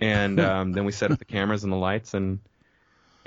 and 0.00 0.40
um, 0.40 0.72
then 0.72 0.84
we 0.84 0.92
set 0.92 1.10
up 1.10 1.18
the 1.18 1.24
cameras 1.24 1.64
and 1.64 1.72
the 1.72 1.76
lights 1.76 2.14
and 2.14 2.40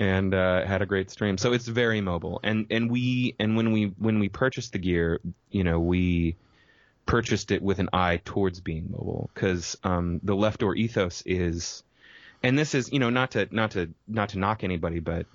and 0.02 0.34
uh, 0.34 0.66
had 0.66 0.82
a 0.82 0.86
great 0.86 1.12
stream. 1.12 1.38
So 1.38 1.52
it's 1.52 1.68
very 1.68 2.00
mobile. 2.00 2.40
And 2.42 2.66
and 2.70 2.90
we 2.90 3.36
and 3.38 3.56
when 3.56 3.70
we 3.70 3.94
when 3.98 4.18
we 4.18 4.28
purchased 4.28 4.72
the 4.72 4.78
gear, 4.78 5.20
you 5.50 5.62
know, 5.62 5.78
we 5.78 6.34
purchased 7.06 7.52
it 7.52 7.62
with 7.62 7.78
an 7.78 7.88
eye 7.92 8.20
towards 8.24 8.58
being 8.60 8.88
mobile 8.90 9.30
because 9.32 9.78
um, 9.84 10.20
the 10.24 10.34
left 10.34 10.58
door 10.58 10.74
ethos 10.74 11.22
is, 11.24 11.84
and 12.42 12.58
this 12.58 12.74
is 12.74 12.90
you 12.92 12.98
know 12.98 13.10
not 13.10 13.30
to 13.32 13.46
not 13.52 13.70
to 13.72 13.90
not 14.08 14.30
to 14.30 14.40
knock 14.40 14.64
anybody, 14.64 14.98
but 14.98 15.26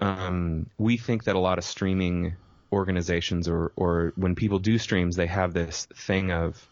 um, 0.00 0.66
we 0.78 0.96
think 0.96 1.24
that 1.24 1.34
a 1.34 1.40
lot 1.40 1.58
of 1.58 1.64
streaming 1.64 2.36
organizations 2.72 3.48
or 3.48 3.72
or 3.74 4.12
when 4.14 4.36
people 4.36 4.60
do 4.60 4.78
streams, 4.78 5.16
they 5.16 5.26
have 5.26 5.52
this 5.52 5.86
thing 5.86 6.30
of 6.30 6.68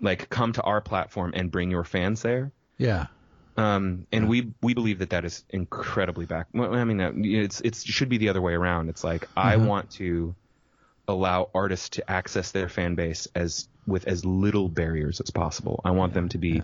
like 0.00 0.28
come 0.28 0.52
to 0.54 0.62
our 0.62 0.80
platform 0.80 1.30
and 1.36 1.52
bring 1.52 1.70
your 1.70 1.84
fans 1.84 2.22
there. 2.22 2.50
yeah. 2.78 3.06
Um, 3.60 4.06
and 4.12 4.28
we 4.28 4.52
we 4.62 4.74
believe 4.74 4.98
that 5.00 5.10
that 5.10 5.24
is 5.24 5.44
incredibly 5.50 6.26
back. 6.26 6.46
I 6.54 6.84
mean, 6.84 7.00
it's 7.24 7.60
it's 7.60 7.82
it 7.82 7.88
should 7.88 8.08
be 8.08 8.18
the 8.18 8.28
other 8.30 8.40
way 8.40 8.54
around. 8.54 8.88
It's 8.88 9.04
like 9.04 9.28
I 9.36 9.56
Mhm. 9.56 9.66
want 9.66 9.90
to 9.92 10.34
allow 11.08 11.50
artists 11.54 11.88
to 11.90 12.10
access 12.10 12.52
their 12.52 12.68
fan 12.68 12.94
base 12.94 13.26
as 13.34 13.68
with 13.86 14.06
as 14.06 14.24
little 14.24 14.68
barriers 14.68 15.20
as 15.20 15.30
possible. 15.30 15.80
I 15.84 15.90
want 15.90 16.14
them 16.14 16.28
to 16.30 16.38
be 16.38 16.62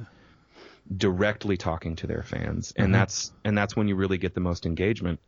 directly 0.96 1.56
talking 1.56 1.96
to 1.96 2.06
their 2.06 2.22
fans, 2.22 2.72
and 2.76 2.88
Mhm. 2.88 2.92
that's 2.92 3.32
and 3.44 3.58
that's 3.58 3.74
when 3.76 3.88
you 3.88 3.96
really 3.96 4.18
get 4.18 4.34
the 4.34 4.40
most 4.40 4.66
engagement, 4.66 5.20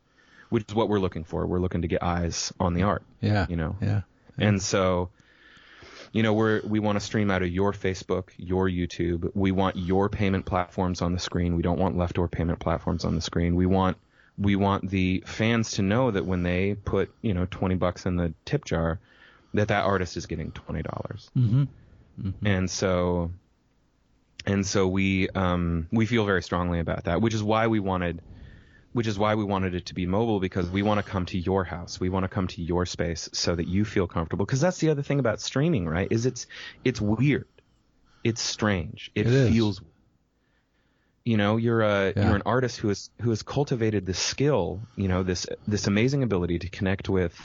which 0.50 0.64
is 0.68 0.75
what 0.75 0.88
we're 0.88 1.00
looking 1.00 1.25
for. 1.25 1.46
We're 1.46 1.58
looking 1.60 1.82
to 1.82 1.88
get 1.88 2.02
eyes 2.02 2.52
on 2.60 2.75
the 2.75 2.82
art, 2.84 3.02
Yeah. 3.20 3.46
you 3.48 3.56
know. 3.56 3.76
Yeah. 3.80 4.02
And 4.38 4.62
so, 4.62 5.10
you 6.12 6.22
know, 6.22 6.32
we're 6.32 6.62
we 6.64 6.78
want 6.78 6.98
to 6.98 7.04
stream 7.04 7.30
out 7.30 7.42
of 7.42 7.48
your 7.48 7.72
Facebook, 7.72 8.30
your 8.36 8.68
YouTube. 8.68 9.30
We 9.34 9.52
want 9.52 9.76
your 9.76 10.08
payment 10.08 10.46
platforms 10.46 11.02
on 11.02 11.12
the 11.12 11.18
screen. 11.18 11.56
We 11.56 11.62
don't 11.62 11.78
want 11.78 11.96
left 11.96 12.16
door 12.16 12.28
payment 12.28 12.60
platforms 12.60 13.04
on 13.04 13.14
the 13.14 13.20
screen. 13.20 13.54
We 13.54 13.66
want 13.66 13.96
we 14.38 14.56
want 14.56 14.88
the 14.88 15.22
fans 15.26 15.72
to 15.72 15.82
know 15.82 16.10
that 16.10 16.24
when 16.24 16.42
they 16.42 16.74
put 16.74 17.12
you 17.22 17.34
know 17.34 17.46
twenty 17.50 17.74
bucks 17.74 18.06
in 18.06 18.16
the 18.16 18.32
tip 18.44 18.64
jar, 18.64 19.00
that 19.54 19.68
that 19.68 19.84
artist 19.84 20.16
is 20.16 20.26
getting 20.26 20.52
twenty 20.52 20.82
dollars. 20.82 21.30
Mm-hmm. 21.36 21.64
And 22.44 22.70
so, 22.70 23.30
and 24.46 24.66
so 24.66 24.88
we 24.88 25.28
um, 25.30 25.88
we 25.92 26.06
feel 26.06 26.24
very 26.24 26.42
strongly 26.42 26.80
about 26.80 27.04
that, 27.04 27.20
which 27.20 27.34
is 27.34 27.42
why 27.42 27.66
we 27.66 27.80
wanted, 27.80 28.22
which 28.92 29.07
is 29.07 29.18
why 29.18 29.35
we 29.35 29.45
wanted 29.45 29.75
it 29.75 29.87
to 29.87 29.95
be 29.95 30.07
mobile 30.07 30.40
because 30.40 30.68
we 30.71 30.83
want 30.83 30.99
to 30.99 31.02
come 31.02 31.26
to 31.26 31.38
your 31.38 31.64
house, 31.64 32.00
we 32.00 32.09
want 32.09 32.25
to 32.25 32.28
come 32.28 32.47
to 32.49 32.62
your 32.62 32.87
space 32.87 33.28
so 33.33 33.54
that 33.54 33.68
you 33.68 33.85
feel 33.85 34.07
comfortable. 34.07 34.47
Because 34.47 34.61
that's 34.61 34.78
the 34.78 34.90
other 34.90 35.02
thing 35.02 35.18
about 35.18 35.40
streaming, 35.40 35.87
right? 35.87 36.09
Is 36.11 36.26
it's 36.26 36.47
it's 36.85 37.00
weird, 37.00 37.47
it's 38.25 38.40
strange, 38.42 39.11
it, 39.14 39.26
It 39.26 39.33
is. 39.33 39.49
feels. 39.50 39.83
You 41.25 41.37
know, 41.37 41.59
you're 41.59 41.83
a 41.83 42.14
Yeah. 42.16 42.25
you're 42.26 42.37
an 42.37 42.42
artist 42.47 42.78
who 42.78 42.88
has 42.88 43.11
who 43.21 43.28
has 43.30 43.42
cultivated 43.42 44.07
this 44.07 44.18
skill, 44.18 44.88
you 44.97 45.09
know, 45.09 45.23
this 45.23 45.47
this 45.66 45.87
amazing 45.87 46.23
ability 46.23 46.59
to 46.61 46.71
connect 46.71 47.11
with 47.11 47.37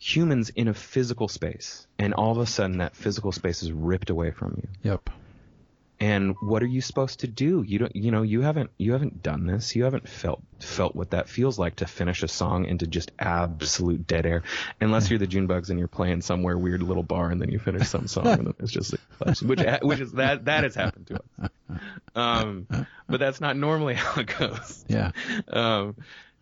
humans 0.00 0.50
in 0.50 0.66
a 0.66 0.74
physical 0.74 1.28
space, 1.28 1.86
and 1.98 2.12
all 2.14 2.32
of 2.32 2.38
a 2.38 2.46
sudden 2.46 2.78
that 2.78 2.96
physical 2.96 3.30
space 3.30 3.62
is 3.62 3.70
ripped 3.70 4.10
away 4.10 4.32
from 4.32 4.54
you. 4.56 4.68
Yep. 4.82 5.10
And 6.00 6.36
what 6.40 6.62
are 6.62 6.66
you 6.66 6.80
supposed 6.80 7.20
to 7.20 7.26
do? 7.26 7.64
You 7.66 7.80
don't, 7.80 7.96
you 7.96 8.12
know, 8.12 8.22
you 8.22 8.42
haven't, 8.42 8.70
you 8.78 8.92
haven't 8.92 9.20
done 9.20 9.46
this. 9.46 9.74
You 9.74 9.82
haven't 9.82 10.08
felt, 10.08 10.40
felt 10.60 10.94
what 10.94 11.10
that 11.10 11.28
feels 11.28 11.58
like 11.58 11.76
to 11.76 11.86
finish 11.86 12.22
a 12.22 12.28
song 12.28 12.66
into 12.66 12.86
just 12.86 13.10
absolute 13.18 14.06
dead 14.06 14.24
air. 14.24 14.44
Unless 14.80 15.10
you're 15.10 15.18
the 15.18 15.26
June 15.26 15.48
Bugs 15.48 15.70
and 15.70 15.78
you're 15.78 15.88
playing 15.88 16.20
somewhere 16.20 16.56
weird 16.56 16.84
little 16.84 17.02
bar 17.02 17.30
and 17.30 17.42
then 17.42 17.50
you 17.50 17.58
finish 17.58 17.88
some 17.88 18.06
song 18.06 18.28
and 18.28 18.46
then 18.46 18.54
it's 18.60 18.70
just, 18.70 18.94
like, 19.24 19.38
which, 19.38 19.60
which 19.82 19.98
is 19.98 20.12
that, 20.12 20.44
that 20.44 20.62
has 20.62 20.76
happened 20.76 21.08
to 21.08 21.20
us. 21.42 21.50
Um, 22.14 22.68
but 23.08 23.18
that's 23.18 23.40
not 23.40 23.56
normally 23.56 23.94
how 23.94 24.20
it 24.20 24.32
goes. 24.38 24.84
Yeah. 24.86 25.10
Um, 25.48 25.96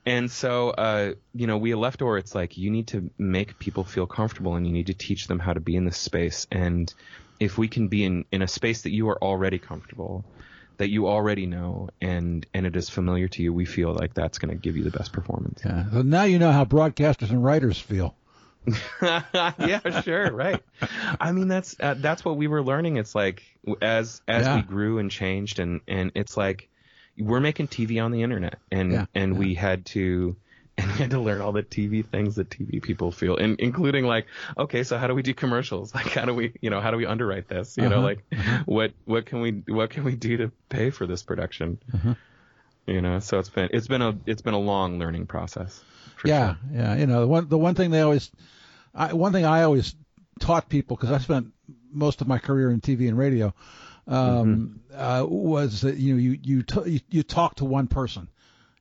and 0.04 0.30
so, 0.30 0.68
uh, 0.68 1.14
you 1.34 1.46
know, 1.46 1.56
we 1.56 1.74
Left 1.74 1.98
Door, 2.00 2.18
it's 2.18 2.34
like 2.34 2.58
you 2.58 2.70
need 2.70 2.88
to 2.88 3.10
make 3.16 3.58
people 3.58 3.84
feel 3.84 4.06
comfortable 4.06 4.54
and 4.54 4.66
you 4.66 4.72
need 4.74 4.88
to 4.88 4.94
teach 4.94 5.28
them 5.28 5.38
how 5.38 5.54
to 5.54 5.60
be 5.60 5.76
in 5.76 5.86
this 5.86 5.96
space. 5.96 6.46
And 6.52 6.92
if 7.40 7.58
we 7.58 7.68
can 7.68 7.88
be 7.88 8.04
in, 8.04 8.24
in 8.32 8.42
a 8.42 8.48
space 8.48 8.82
that 8.82 8.90
you 8.92 9.08
are 9.08 9.22
already 9.22 9.58
comfortable, 9.58 10.24
that 10.78 10.88
you 10.90 11.08
already 11.08 11.46
know, 11.46 11.88
and, 12.00 12.46
and 12.52 12.66
it 12.66 12.76
is 12.76 12.88
familiar 12.90 13.28
to 13.28 13.42
you, 13.42 13.52
we 13.52 13.64
feel 13.64 13.92
like 13.94 14.14
that's 14.14 14.38
going 14.38 14.50
to 14.50 14.60
give 14.60 14.76
you 14.76 14.84
the 14.84 14.90
best 14.90 15.12
performance. 15.12 15.62
Yeah. 15.64 15.90
So 15.90 16.02
now 16.02 16.24
you 16.24 16.38
know 16.38 16.52
how 16.52 16.64
broadcasters 16.64 17.30
and 17.30 17.42
writers 17.42 17.78
feel. 17.78 18.14
yeah, 19.02 20.00
sure, 20.02 20.32
right. 20.32 20.62
I 21.20 21.32
mean, 21.32 21.48
that's 21.48 21.76
uh, 21.78 21.94
that's 21.98 22.24
what 22.24 22.36
we 22.36 22.48
were 22.48 22.62
learning. 22.62 22.96
It's 22.96 23.14
like 23.14 23.42
as 23.80 24.22
as 24.26 24.46
Yeah. 24.46 24.56
we 24.56 24.62
grew 24.62 24.98
and 24.98 25.08
changed, 25.10 25.60
and 25.60 25.80
and 25.86 26.10
it's 26.16 26.36
like 26.36 26.68
we're 27.16 27.38
making 27.40 27.68
TV 27.68 28.04
on 28.04 28.10
the 28.10 28.22
internet, 28.22 28.58
and 28.72 28.92
Yeah, 28.92 29.06
and 29.14 29.34
yeah. 29.34 29.38
we 29.38 29.54
had 29.54 29.86
to. 29.86 30.36
And 30.78 30.88
we 30.92 30.98
had 30.98 31.10
to 31.10 31.20
learn 31.20 31.40
all 31.40 31.52
the 31.52 31.62
TV 31.62 32.04
things 32.04 32.34
that 32.34 32.50
TV 32.50 32.82
people 32.82 33.10
feel, 33.10 33.36
and 33.36 33.58
including 33.58 34.04
like, 34.04 34.26
okay, 34.58 34.82
so 34.82 34.98
how 34.98 35.06
do 35.06 35.14
we 35.14 35.22
do 35.22 35.32
commercials? 35.32 35.94
Like, 35.94 36.08
how 36.08 36.26
do 36.26 36.34
we, 36.34 36.52
you 36.60 36.68
know, 36.68 36.80
how 36.82 36.90
do 36.90 36.98
we 36.98 37.06
underwrite 37.06 37.48
this? 37.48 37.76
You 37.78 37.88
know, 37.88 37.98
Uh-huh, 37.98 38.02
like, 38.04 38.64
what 38.66 38.92
what 39.06 39.24
can 39.26 39.40
we 39.40 39.62
what 39.68 39.88
can 39.90 40.04
we 40.04 40.16
do 40.16 40.36
to 40.36 40.52
pay 40.68 40.90
for 40.90 41.06
this 41.06 41.22
production? 41.22 41.78
Uh-huh. 41.94 42.14
You 42.86 43.00
know, 43.00 43.18
so 43.20 43.38
it's 43.38 43.48
been 43.48 43.70
it's 43.72 43.88
been 43.88 44.02
a 44.02 44.18
it's 44.26 44.42
been 44.42 44.54
a 44.54 44.58
long 44.60 44.98
learning 44.98 45.26
process. 45.26 45.82
For 46.16 46.28
yeah, 46.28 46.54
sure. 46.54 46.58
yeah. 46.72 46.96
You 46.96 47.06
know, 47.06 47.20
the 47.20 47.26
one 47.26 47.48
the 47.48 47.58
one 47.58 47.74
thing 47.74 47.90
they 47.90 48.02
always, 48.02 48.30
I, 48.94 49.12
one 49.14 49.32
thing 49.32 49.44
I 49.44 49.62
always 49.62 49.94
taught 50.40 50.68
people 50.68 50.96
because 50.96 51.10
I 51.10 51.18
spent 51.18 51.52
most 51.90 52.20
of 52.20 52.28
my 52.28 52.38
career 52.38 52.70
in 52.70 52.80
TV 52.80 53.08
and 53.08 53.16
radio, 53.16 53.54
um, 54.06 54.80
uh, 54.94 55.24
was 55.26 55.80
that 55.80 55.96
you 55.96 56.14
know 56.14 56.20
you 56.20 56.38
you, 56.42 56.62
t- 56.62 56.90
you 56.90 57.00
you 57.10 57.22
talk 57.22 57.56
to 57.56 57.64
one 57.64 57.88
person, 57.88 58.28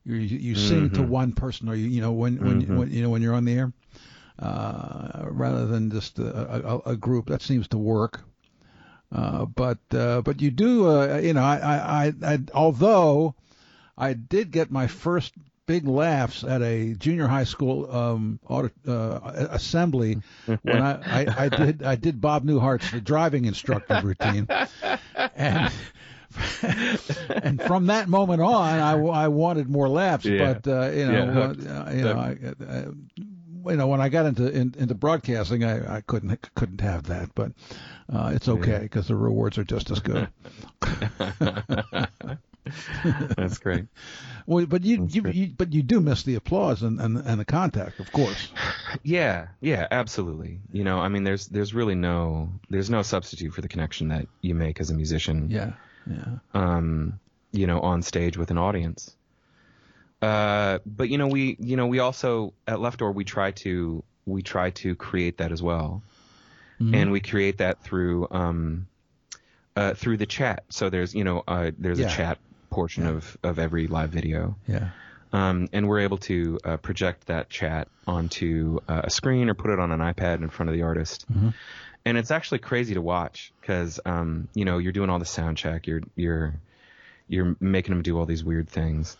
you 0.06 0.16
you, 0.16 0.56
sing 0.56 0.90
to 0.92 1.02
one 1.02 1.34
person, 1.34 1.68
or 1.70 1.76
you 1.76 1.88
you 1.88 2.02
know 2.02 2.12
when 2.12 2.38
when, 2.38 2.78
when 2.78 2.92
you 2.92 3.02
know 3.02 3.10
when 3.10 3.22
you're 3.22 3.34
on 3.34 3.46
the 3.46 3.54
air, 3.54 3.74
uh, 4.40 5.26
rather 5.30 5.66
than 5.66 5.90
just 5.92 6.20
a, 6.20 6.68
a, 6.68 6.92
a 6.92 6.96
group. 6.96 7.28
That 7.28 7.42
seems 7.42 7.68
to 7.70 7.78
work. 7.78 8.22
Uh, 9.12 9.46
but 9.46 9.80
uh, 9.92 10.22
but 10.22 10.42
you 10.42 10.52
do 10.52 10.88
uh, 10.88 11.18
you 11.18 11.34
know 11.34 11.44
I, 11.44 11.58
I, 11.58 12.06
I, 12.06 12.14
I 12.34 12.40
although 12.54 13.36
I 13.98 14.14
did 14.14 14.52
get 14.52 14.72
my 14.72 14.88
first 14.88 15.34
big 15.66 15.88
laughs 15.88 16.44
at 16.44 16.62
a 16.62 16.94
junior 16.94 17.28
high 17.28 17.44
school 17.44 17.92
um, 17.92 18.40
audit, 18.48 18.74
uh, 18.88 19.20
assembly 19.50 20.22
when 20.46 20.82
I, 20.82 21.22
I, 21.22 21.46
I 21.46 21.50
did 21.50 21.84
I 21.84 21.96
did 21.96 22.22
Bob 22.22 22.46
Newhart's 22.46 22.92
the 22.92 23.02
driving 23.02 23.46
instructor 23.46 24.02
routine, 24.04 24.48
and 25.36 25.72
and 27.30 27.62
from 27.62 27.88
that 27.88 28.08
moment 28.08 28.42
on 28.42 28.80
I, 28.80 28.94
I 28.94 29.28
wanted 29.28 29.70
more 29.70 29.90
laughs. 29.90 30.26
Yeah. 30.26 30.54
But 30.54 30.68
uh, 30.68 30.90
you 30.92 31.06
know 31.06 31.56
Yeah, 31.58 31.80
uh, 31.80 31.92
you 31.92 32.02
know 32.04 32.18
I, 32.18 32.38
I, 32.70 33.72
you 33.72 33.78
know 33.78 33.88
when 33.88 34.02
I 34.02 34.10
got 34.10 34.26
into 34.26 34.48
in, 34.48 34.76
into 34.78 34.96
broadcasting 34.96 35.64
I, 35.64 35.98
I 35.98 36.02
couldn't 36.02 36.50
couldn't 36.56 36.82
have 36.82 37.04
that, 37.04 37.30
but 37.36 37.52
uh, 38.14 38.32
it's 38.34 38.48
okay 38.48 38.80
because 38.80 39.08
the 39.08 39.16
rewards 39.16 39.58
are 39.58 39.64
just 39.64 39.92
as 39.92 40.00
good. 40.00 40.28
That's 43.38 43.58
great. 43.60 43.86
Well, 44.48 44.66
but 44.66 44.84
you, 44.84 45.08
you, 45.10 45.30
you 45.30 45.48
but 45.58 45.74
you 45.74 45.84
do 45.84 46.00
miss 46.00 46.24
the 46.24 46.36
applause 46.36 46.84
and, 46.84 47.00
and 47.00 47.18
and 47.18 47.40
the 47.40 47.46
contact, 47.46 48.00
of 48.00 48.12
course. 48.12 48.52
Yeah, 49.04 49.48
yeah, 49.62 49.88
absolutely. 49.92 50.60
You 50.72 50.84
know, 50.84 51.00
I 51.00 51.10
mean, 51.10 51.24
there's 51.24 51.48
there's 51.48 51.74
really 51.74 51.96
no 51.96 52.50
there's 52.70 52.90
no 52.90 53.02
substitute 53.02 53.54
for 53.54 53.62
the 53.62 53.68
connection 53.68 54.10
that 54.10 54.28
you 54.42 54.56
make 54.56 54.80
as 54.80 54.90
a 54.90 54.94
musician. 54.94 55.50
Yeah, 55.50 55.74
yeah, 56.10 56.38
Um, 56.54 57.20
you 57.52 57.68
know, 57.68 57.80
on 57.82 58.02
stage 58.02 58.38
with 58.38 58.52
an 58.52 58.58
audience. 58.58 59.16
Uh, 60.22 60.80
but 60.86 61.10
you 61.10 61.18
know, 61.18 61.28
we 61.28 61.56
you 61.60 61.76
know 61.76 61.88
we 61.88 62.00
also 62.00 62.54
at 62.68 62.80
Left 62.80 63.00
Door 63.00 63.12
we 63.12 63.24
try 63.26 63.52
to 63.52 64.04
we 64.26 64.42
try 64.42 64.72
to 64.72 64.96
create 64.96 65.38
that 65.38 65.52
as 65.52 65.62
well, 65.62 66.02
Mm-hmm. 66.82 66.94
and 66.94 67.12
we 67.12 67.22
create 67.22 67.60
that 67.60 67.82
through 67.84 68.28
um, 68.32 68.88
uh, 69.76 69.94
through 69.94 70.18
the 70.18 70.26
chat. 70.26 70.64
So 70.70 70.90
there's 70.90 71.14
you 71.14 71.24
know 71.24 71.44
uh, 71.48 71.72
there's 71.78 72.00
Yeah. 72.00 72.08
a 72.08 72.10
chat 72.10 72.38
portion 72.76 73.08
of 73.08 73.38
of 73.44 73.58
every 73.60 73.88
live 73.88 74.10
video. 74.10 74.56
yeah, 74.68 74.90
Um, 75.34 75.68
and 75.74 75.88
we're 75.88 76.02
able 76.02 76.18
to 76.30 76.60
uh, 76.64 76.78
project 76.78 77.28
that 77.28 77.50
chat 77.50 77.88
onto 78.06 78.80
uh, 78.88 79.02
a 79.06 79.10
screen 79.10 79.50
or 79.50 79.54
put 79.54 79.72
it 79.72 79.80
on 79.80 79.92
an 79.92 80.00
iPad 80.00 80.42
in 80.44 80.50
front 80.50 80.70
of 80.70 80.76
the 80.76 80.84
artist. 80.84 81.26
And 82.08 82.18
it's 82.20 82.30
actually 82.32 82.60
crazy 82.60 82.94
to 82.94 83.02
watch 83.02 83.52
because, 83.60 84.00
um, 84.06 84.48
you 84.54 84.64
know, 84.66 84.78
you're 84.78 84.92
doing 84.94 85.10
all 85.10 85.18
the 85.20 85.26
sound 85.26 85.58
check, 85.58 85.88
you're 85.88 86.04
you're 86.16 86.54
you're 87.28 87.56
making 87.60 87.94
them 87.96 88.04
do 88.04 88.20
all 88.20 88.28
these 88.28 88.44
weird 88.44 88.70
things, 88.70 89.18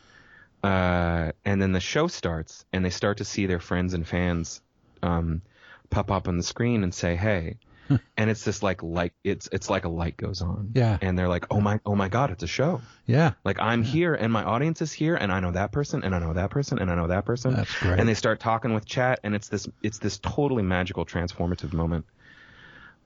uh, 0.64 1.32
and 1.44 1.60
then 1.62 1.72
the 1.72 1.80
show 1.80 2.08
starts, 2.08 2.66
and 2.72 2.86
they 2.86 2.92
start 2.92 3.18
to 3.18 3.26
see 3.26 3.48
their 3.48 3.60
friends 3.60 3.94
and 3.96 4.06
fans 4.08 4.62
um, 5.02 5.42
pop 5.90 6.12
up 6.12 6.28
on 6.28 6.38
the 6.38 6.44
screen 6.44 6.84
and 6.84 6.94
say, 6.94 7.16
"Hey." 7.16 7.58
and 8.18 8.30
it's 8.30 8.44
just 8.44 8.64
like 8.64 8.82
like 8.84 9.14
it's 9.24 9.48
it's 9.52 9.70
like 9.70 9.86
a 9.86 9.90
light 9.90 10.18
goes 10.18 10.42
on 10.42 10.72
Yeah. 10.74 10.98
and 11.02 11.18
they're 11.18 11.28
like 11.30 11.46
oh 11.52 11.62
my 11.62 11.80
oh 11.86 11.96
my 11.96 12.10
god 12.10 12.32
it's 12.32 12.44
a 12.44 12.48
show 12.48 12.82
yeah. 13.06 13.34
like 13.44 13.60
I'm 13.60 13.84
here 13.84 14.16
and 14.16 14.34
my 14.34 14.44
audience 14.44 14.82
is 14.82 14.92
here 14.92 15.16
and 15.16 15.32
I 15.32 15.40
know 15.40 15.52
that 15.52 15.72
person 15.72 16.04
and 16.04 16.16
I 16.16 16.20
know 16.20 16.34
that 16.34 16.50
person 16.50 16.80
and 16.80 16.90
I 16.90 16.96
know 16.96 17.08
that 17.08 17.24
person. 17.26 17.54
That's 17.54 17.78
great. 17.80 18.00
And 18.00 18.10
they 18.10 18.16
start 18.16 18.40
talking 18.40 18.74
with 18.74 18.86
chat 18.86 19.20
and 19.24 19.36
it's 19.36 19.50
this 19.50 19.68
it's 19.84 20.00
this 20.00 20.18
totally 20.18 20.64
magical 20.64 21.06
transformative 21.06 21.72
moment. 21.74 22.06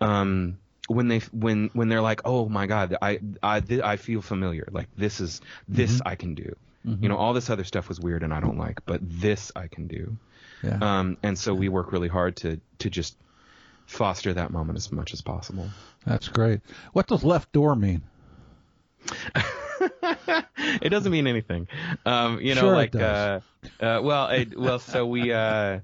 Um 0.01 0.57
when 0.87 1.07
they 1.07 1.19
when 1.31 1.69
when 1.73 1.87
they're 1.89 2.01
like, 2.01 2.21
"Oh 2.25 2.49
my 2.49 2.65
god, 2.65 2.95
I 3.01 3.19
I 3.43 3.59
th- 3.59 3.81
I 3.81 3.97
feel 3.97 4.21
familiar. 4.21 4.67
Like 4.71 4.87
this 4.97 5.19
is 5.19 5.41
this 5.67 5.97
Mm-hmm. 5.99 6.07
I 6.07 6.15
can 6.15 6.35
do." 6.35 6.55
You 6.85 7.09
know, 7.09 7.17
all 7.17 7.33
this 7.33 7.49
other 7.51 7.65
stuff 7.65 7.89
was 7.89 7.99
weird 7.99 8.23
and 8.23 8.33
I 8.33 8.39
don't 8.39 8.57
like, 8.57 8.79
but 8.85 9.01
this 9.03 9.51
I 9.55 9.67
can 9.67 9.85
do. 9.87 10.17
Yeah. 10.63 10.77
Um 10.81 11.17
and 11.21 11.37
so 11.37 11.53
we 11.53 11.67
work 11.69 11.91
really 11.91 12.07
hard 12.07 12.37
to 12.37 12.59
to 12.79 12.89
just 12.89 13.15
foster 13.89 14.33
that 14.33 14.51
moment 14.51 14.77
as 14.77 14.91
much 14.91 15.13
as 15.13 15.21
possible. 15.21 15.67
That's 16.05 16.27
great. 16.27 16.61
What 16.93 17.07
does 17.07 17.23
left 17.23 17.51
door 17.51 17.75
mean? 17.75 18.03
it 20.81 20.89
doesn't 20.89 21.11
mean 21.11 21.27
anything. 21.27 21.67
Um, 22.05 22.39
you 22.39 22.53
know, 22.55 22.61
Sure 22.61 22.73
like, 22.73 22.95
uh, 22.95 23.39
uh, 23.79 23.99
well, 24.03 24.27
it, 24.27 24.57
well, 24.57 24.79
so 24.79 25.07
we, 25.07 25.33
uh, 25.33 25.79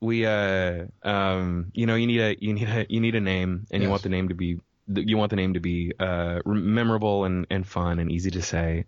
we, 0.00 0.26
uh, 0.26 0.86
um, 1.02 1.70
you 1.74 1.86
know, 1.86 1.94
you 1.94 2.06
need 2.06 2.20
a, 2.20 2.36
you 2.44 2.54
need 2.54 2.68
a, 2.68 2.86
you 2.88 3.00
need 3.00 3.14
a 3.14 3.20
name, 3.20 3.66
and 3.70 3.82
you 3.82 3.88
want 3.88 4.02
the 4.02 4.08
name 4.08 4.28
to 4.28 4.34
be, 4.34 4.58
you 4.88 5.16
want 5.16 5.30
the 5.30 5.36
name 5.36 5.54
to 5.54 5.60
be, 5.60 5.92
uh, 5.98 6.40
memorable 6.44 7.24
and, 7.24 7.46
and 7.50 7.66
fun 7.66 7.98
and 8.00 8.10
easy 8.10 8.30
to 8.32 8.42
say. 8.42 8.84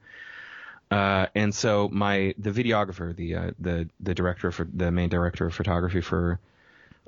Uh, 0.90 1.26
and 1.36 1.54
so 1.54 1.88
my, 1.92 2.34
the 2.36 2.50
videographer, 2.50 3.14
the, 3.14 3.36
uh, 3.36 3.50
the, 3.60 3.88
the 4.00 4.14
director 4.14 4.50
for, 4.50 4.66
the 4.74 4.90
main 4.90 5.08
director 5.08 5.46
of 5.46 5.54
photography 5.54 6.00
for 6.00 6.40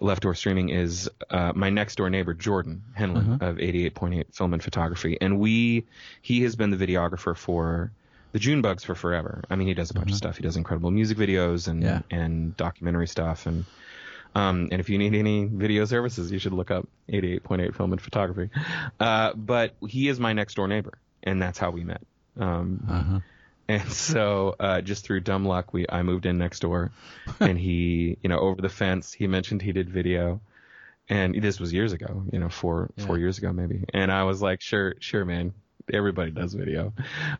Left 0.02 0.22
Door 0.22 0.34
Streaming 0.34 0.68
is, 0.70 1.08
uh, 1.30 1.52
my 1.54 1.70
next 1.70 1.96
door 1.96 2.10
neighbor, 2.10 2.34
Jordan 2.34 2.82
Henlon 2.98 3.40
of 3.40 3.56
88.8 3.56 4.34
Film 4.34 4.52
and 4.52 4.62
Photography. 4.62 5.16
And 5.20 5.38
we, 5.38 5.84
he 6.20 6.42
has 6.42 6.56
been 6.56 6.70
the 6.70 6.76
videographer 6.86 7.36
for 7.36 7.92
the 8.32 8.38
June 8.38 8.62
Bugs 8.62 8.82
for 8.84 8.94
forever. 8.94 9.42
I 9.50 9.56
mean, 9.56 9.68
he 9.68 9.74
does 9.74 9.90
a 9.90 9.94
bunch 9.94 10.10
of 10.10 10.16
stuff. 10.16 10.36
He 10.38 10.42
does 10.42 10.56
incredible 10.56 10.90
music 10.90 11.18
videos 11.18 11.68
and, 11.68 11.82
Yeah. 11.82 12.00
and 12.10 12.56
documentary 12.56 13.06
stuff. 13.06 13.46
And, 13.46 13.64
um, 14.34 14.68
and 14.72 14.80
if 14.80 14.88
you 14.88 14.98
need 14.98 15.14
any 15.14 15.44
video 15.44 15.84
services, 15.84 16.32
you 16.32 16.38
should 16.38 16.52
look 16.54 16.70
up 16.70 16.88
88.8 17.08 17.74
Film 17.74 17.92
and 17.92 18.00
Photography. 18.00 18.50
Uh, 18.98 19.34
but 19.34 19.74
he 19.86 20.08
is 20.08 20.18
my 20.18 20.32
next 20.32 20.54
door 20.54 20.66
neighbor, 20.66 20.94
and 21.22 21.40
that's 21.40 21.58
how 21.58 21.70
we 21.70 21.84
met. 21.84 22.00
Um, 22.38 22.84
Uh-huh. 22.88 23.20
And 23.72 23.92
so, 23.92 24.54
uh, 24.60 24.80
just 24.82 25.04
through 25.04 25.20
dumb 25.20 25.46
luck, 25.46 25.72
we 25.72 25.86
I 25.88 26.02
moved 26.02 26.26
in 26.26 26.36
next 26.36 26.60
door, 26.60 26.90
and 27.40 27.58
he, 27.58 28.18
you 28.22 28.28
know, 28.28 28.38
over 28.38 28.60
the 28.60 28.68
fence, 28.68 29.12
he 29.12 29.26
mentioned 29.26 29.62
he 29.62 29.72
did 29.72 29.88
video, 29.88 30.40
and 31.08 31.40
this 31.40 31.58
was 31.58 31.72
years 31.72 31.92
ago, 31.92 32.24
you 32.30 32.38
know, 32.38 32.48
four 32.48 32.90
four 32.98 33.18
years 33.18 33.38
ago 33.38 33.52
maybe, 33.52 33.84
and 33.94 34.12
I 34.12 34.24
was 34.24 34.42
like, 34.42 34.60
sure, 34.60 34.94
sure, 35.00 35.24
man. 35.24 35.54
Everybody 35.92 36.30
does 36.30 36.54
video, 36.54 36.92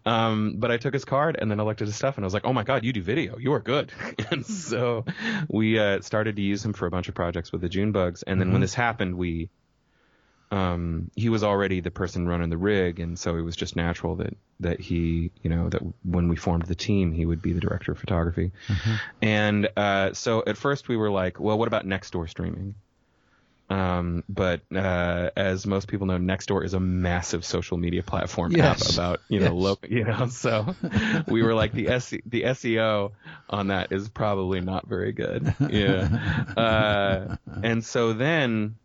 um, 0.04 0.56
but 0.58 0.72
I 0.72 0.76
took 0.76 0.92
his 0.92 1.04
card 1.04 1.36
and 1.40 1.48
then 1.48 1.60
I 1.60 1.62
looked 1.62 1.80
at 1.80 1.86
his 1.86 1.94
stuff 1.94 2.16
and 2.16 2.24
I 2.24 2.26
was 2.26 2.34
like, 2.34 2.44
"Oh 2.44 2.52
my 2.52 2.64
god, 2.64 2.84
you 2.84 2.92
do 2.92 3.00
video! 3.00 3.38
You 3.38 3.52
are 3.52 3.60
good!" 3.60 3.92
and 4.32 4.44
so 4.44 5.04
we 5.48 5.78
uh, 5.78 6.00
started 6.00 6.34
to 6.34 6.42
use 6.42 6.64
him 6.64 6.72
for 6.72 6.86
a 6.86 6.90
bunch 6.90 7.08
of 7.08 7.14
projects 7.14 7.52
with 7.52 7.60
the 7.60 7.68
June 7.68 7.92
Bugs. 7.92 8.24
And 8.24 8.40
then 8.40 8.50
when 8.50 8.60
this 8.60 8.74
happened, 8.74 9.14
we 9.14 9.48
um, 10.52 11.10
he 11.16 11.28
was 11.30 11.42
already 11.42 11.80
the 11.80 11.90
person 11.90 12.28
running 12.28 12.50
the 12.50 12.56
rig, 12.58 13.00
and 13.00 13.18
so 13.18 13.36
it 13.36 13.40
was 13.40 13.56
just 13.56 13.74
natural 13.74 14.16
that 14.16 14.36
that 14.60 14.80
he, 14.80 15.32
you 15.42 15.50
know, 15.50 15.68
that 15.70 15.82
when 16.04 16.28
we 16.28 16.36
formed 16.36 16.66
the 16.66 16.74
team, 16.76 17.10
he 17.10 17.26
would 17.26 17.42
be 17.42 17.52
the 17.52 17.60
director 17.60 17.90
of 17.92 17.98
photography. 17.98 18.52
And 19.20 19.68
uh, 19.76 20.12
so 20.12 20.44
at 20.46 20.56
first 20.56 20.88
we 20.88 20.96
were 20.96 21.10
like, 21.10 21.40
well, 21.40 21.58
what 21.58 21.66
about 21.68 21.84
Nextdoor 21.86 22.28
streaming? 22.28 22.76
Um, 23.70 24.22
but 24.28 24.60
uh, 24.74 25.30
as 25.34 25.66
most 25.66 25.88
people 25.88 26.06
know, 26.06 26.18
Nextdoor 26.18 26.62
is 26.64 26.74
a 26.74 26.80
massive 26.80 27.44
social 27.44 27.78
media 27.78 28.02
platform 28.02 28.52
Yes. 28.54 28.82
app 28.82 28.92
about 28.94 29.20
you 29.28 29.40
know 29.40 29.54
Yes. 29.54 29.62
local, 29.64 29.88
you 29.90 30.04
know. 30.04 30.26
So 30.26 30.76
we 31.26 31.42
were 31.42 31.54
like 31.54 31.72
the 31.72 31.88
S- 31.88 32.10
the 32.26 32.42
SEO 32.44 33.12
on 33.48 33.68
that 33.68 33.90
is 33.92 34.08
probably 34.10 34.60
not 34.60 34.86
very 34.86 35.12
good. 35.12 35.54
Yeah. 35.70 36.08
Uh, 36.56 37.36
and 37.62 37.82
so 37.84 38.12
then 38.12 38.76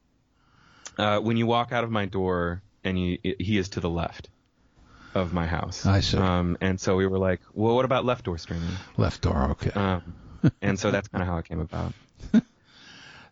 uh, 0.98 1.20
when 1.20 1.38
you 1.38 1.46
walk 1.46 1.72
out 1.72 1.84
of 1.84 1.92
my 1.92 2.06
door 2.06 2.62
and 2.84 3.00
you, 3.00 3.18
he 3.24 3.58
is 3.58 3.70
to 3.70 3.80
the 3.80 3.90
left 3.90 4.30
of 5.16 5.34
my 5.34 5.46
house. 5.48 5.86
I 5.86 6.00
see. 6.02 6.18
Um, 6.18 6.58
and 6.62 6.80
so 6.80 6.96
we 6.96 7.08
were 7.08 7.18
like, 7.20 7.42
well, 7.54 7.76
what 7.76 7.86
about 7.86 8.06
left 8.06 8.26
door 8.26 8.38
streaming? 8.38 8.70
Left 8.98 9.22
door, 9.22 9.52
okay. 9.52 9.72
Um, 9.72 10.14
and 10.62 10.80
so 10.80 10.92
that's 10.92 11.08
kind 11.08 11.22
of 11.22 11.28
how 11.28 11.38
it 11.38 11.46
came 11.46 11.60
about. 11.60 11.94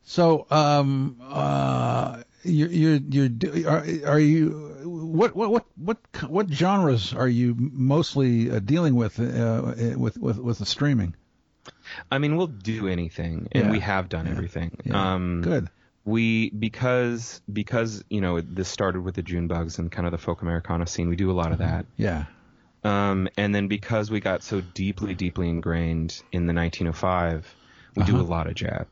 So, 0.07 0.45
um, 0.51 1.19
uh, 1.19 2.21
you're, 2.43 2.69
you're, 2.69 2.99
you're, 3.09 3.67
are, 3.67 3.83
are 4.05 4.19
you, 4.19 4.49
what, 4.85 5.35
what, 5.35 5.49
what, 5.49 5.65
what, 5.77 5.97
what 6.27 6.47
genres 6.53 7.11
are 7.11 7.27
you 7.27 7.55
mostly 7.57 8.51
uh, 8.51 8.59
dealing 8.59 8.93
with, 8.93 9.19
uh, 9.19 9.73
with, 9.97 10.17
with, 10.19 10.37
with 10.37 10.59
the 10.59 10.65
streaming? 10.67 11.15
I 12.11 12.19
mean, 12.19 12.37
we'll 12.37 12.45
do 12.45 12.87
anything, 12.87 13.47
and 13.51 13.65
Yeah. 13.65 13.71
we 13.71 13.79
have 13.79 14.07
done 14.07 14.27
everything. 14.27 14.77
Yeah. 14.85 15.13
Um, 15.15 15.41
Good. 15.41 15.69
We 16.05 16.51
because 16.51 17.41
because 17.51 18.03
you 18.09 18.21
know 18.21 18.39
this 18.39 18.69
started 18.69 19.01
with 19.01 19.15
the 19.15 19.23
June 19.23 19.47
bugs 19.47 19.79
and 19.79 19.91
kind 19.91 20.05
of 20.05 20.11
the 20.11 20.17
folk 20.17 20.41
Americana 20.43 20.87
scene. 20.87 21.09
We 21.09 21.15
do 21.15 21.29
a 21.31 21.33
lot 21.33 21.51
of 21.51 21.57
that. 21.57 21.85
Yeah. 21.97 22.25
Um, 22.83 23.27
and 23.35 23.53
then 23.53 23.67
because 23.67 24.11
we 24.11 24.19
got 24.19 24.43
so 24.43 24.61
deeply, 24.61 25.15
deeply 25.15 25.49
ingrained 25.49 26.21
in 26.31 26.45
the 26.45 26.53
1905, 26.53 27.55
we 27.95 28.03
do 28.03 28.17
a 28.17 28.19
Uh-huh. 28.19 28.23
lot 28.29 28.45
of 28.47 28.53
jazz. 28.53 28.85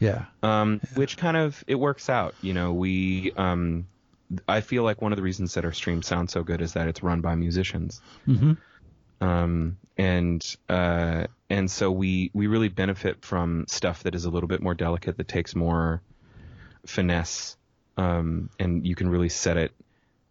Yeah. 0.00 0.24
Um, 0.42 0.80
which 0.96 1.16
kind 1.16 1.36
of 1.36 1.62
it 1.68 1.76
works 1.76 2.10
out. 2.10 2.34
You 2.42 2.54
know, 2.54 2.72
we 2.72 3.30
um, 3.36 3.86
I 4.48 4.60
feel 4.62 4.82
like 4.82 5.00
one 5.00 5.12
of 5.12 5.16
the 5.16 5.22
reasons 5.22 5.54
that 5.54 5.64
our 5.64 5.72
stream 5.72 6.02
sounds 6.02 6.32
so 6.32 6.42
good 6.42 6.60
is 6.60 6.72
that 6.72 6.88
it's 6.88 7.02
run 7.02 7.20
by 7.20 7.36
musicians. 7.36 8.00
Mhm. 8.26 8.56
Um, 9.20 9.76
and 9.98 10.42
uh, 10.68 11.26
and 11.50 11.70
so 11.70 11.90
we 11.92 12.30
we 12.32 12.46
really 12.46 12.68
benefit 12.68 13.22
from 13.24 13.66
stuff 13.68 14.02
that 14.04 14.14
is 14.14 14.24
a 14.24 14.30
little 14.30 14.48
bit 14.48 14.62
more 14.62 14.74
delicate, 14.74 15.18
that 15.18 15.28
takes 15.28 15.54
more 15.54 16.00
finesse, 16.86 17.56
um, 17.96 18.50
and 18.58 18.86
you 18.86 18.94
can 18.94 19.08
really 19.08 19.28
set 19.28 19.56
it 19.56 19.72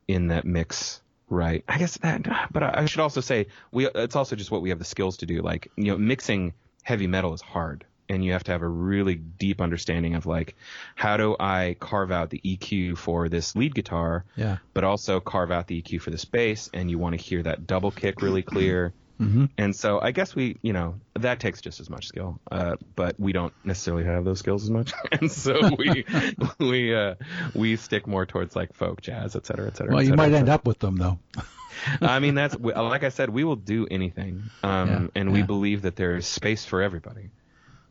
in 0.07 0.27
that 0.27 0.45
mix 0.45 1.01
right. 1.29 1.63
I 1.67 1.77
guess 1.77 1.97
that, 1.97 2.49
but 2.51 2.63
I 2.63 2.73
I 2.81 2.85
should 2.85 3.01
also 3.01 3.21
say 3.21 3.47
we 3.71 3.87
it's 3.87 4.15
also 4.15 4.35
just 4.35 4.51
what 4.51 4.61
we 4.61 4.69
have 4.69 4.79
the 4.79 4.85
skills 4.85 5.17
to 5.17 5.25
do. 5.25 5.41
Like 5.41 5.71
you 5.75 5.85
know, 5.91 5.97
mixing 5.97 6.53
heavy 6.83 7.07
metal 7.07 7.33
is 7.33 7.41
hard. 7.41 7.85
And 8.11 8.25
you 8.25 8.31
have 8.31 8.43
to 8.45 8.51
have 8.51 8.63
a 8.63 8.67
really 8.67 9.13
deep 9.13 9.61
understanding 9.61 10.15
of 10.15 10.25
like, 10.25 10.55
how 10.95 11.15
do 11.17 11.35
I 11.39 11.75
carve 11.79 12.11
out 12.11 12.31
the 12.31 12.41
EQ 12.43 12.97
for 12.97 13.29
this 13.29 13.55
lead 13.55 13.75
guitar, 13.75 14.25
Yeah. 14.35 14.57
but 14.73 14.83
also 14.83 15.19
carve 15.19 15.51
out 15.51 15.67
the 15.67 15.79
EQ 15.83 16.01
for 16.01 16.09
the 16.09 16.25
bass, 16.31 16.71
and 16.73 16.89
you 16.89 16.97
want 16.97 17.15
to 17.15 17.23
hear 17.23 17.43
that 17.43 17.67
double 17.67 17.91
kick 17.91 18.23
really 18.23 18.41
clear. 18.41 18.93
Mm-hmm. 19.19 19.45
And 19.57 19.75
so 19.75 19.99
I 19.99 20.11
guess 20.11 20.33
we, 20.33 20.57
you 20.61 20.71
know, 20.71 20.95
that 21.15 21.39
takes 21.41 21.59
just 21.61 21.79
as 21.81 21.89
much 21.89 22.07
skill, 22.07 22.39
uh, 22.51 22.77
but 22.95 23.19
we 23.19 23.33
don't 23.33 23.53
necessarily 23.65 24.05
have 24.05 24.23
those 24.23 24.39
skills 24.39 24.63
as 24.63 24.69
much, 24.69 24.93
and 25.11 25.29
so 25.31 25.75
we 25.77 26.05
we 26.59 26.95
uh, 26.95 27.15
we 27.53 27.75
stick 27.75 28.07
more 28.07 28.25
towards 28.25 28.55
like 28.55 28.73
folk, 28.73 29.01
jazz, 29.01 29.35
et 29.35 29.45
cetera, 29.45 29.67
et 29.67 29.75
cetera. 29.75 29.91
Well, 29.93 29.99
et 29.99 30.03
you 30.03 30.09
cetera, 30.11 30.29
might 30.29 30.33
end 30.33 30.47
up 30.49 30.65
with 30.65 30.79
them 30.79 30.95
though. 30.95 31.19
I 32.01 32.19
mean, 32.19 32.35
that's 32.35 32.57
like 32.57 33.03
I 33.03 33.09
said, 33.09 33.29
we 33.29 33.43
will 33.43 33.55
do 33.55 33.87
anything, 33.91 34.43
um, 34.63 34.89
Yeah, 34.89 35.21
and 35.21 35.31
we 35.33 35.39
yeah. 35.39 35.45
believe 35.45 35.81
that 35.83 35.95
there 35.95 36.15
is 36.15 36.25
space 36.25 36.65
for 36.65 36.81
everybody. 36.81 37.29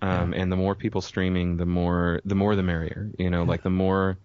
Um, 0.00 0.32
And 0.32 0.50
the 0.50 0.56
more 0.56 0.74
people 0.74 1.00
streaming, 1.00 1.56
the 1.56 1.66
more 1.66 2.20
the 2.24 2.34
more 2.34 2.56
the 2.56 2.62
merrier. 2.62 3.10
You 3.18 3.30
know, 3.30 3.42
like 3.44 3.62
the 3.62 3.70
more 3.70 4.16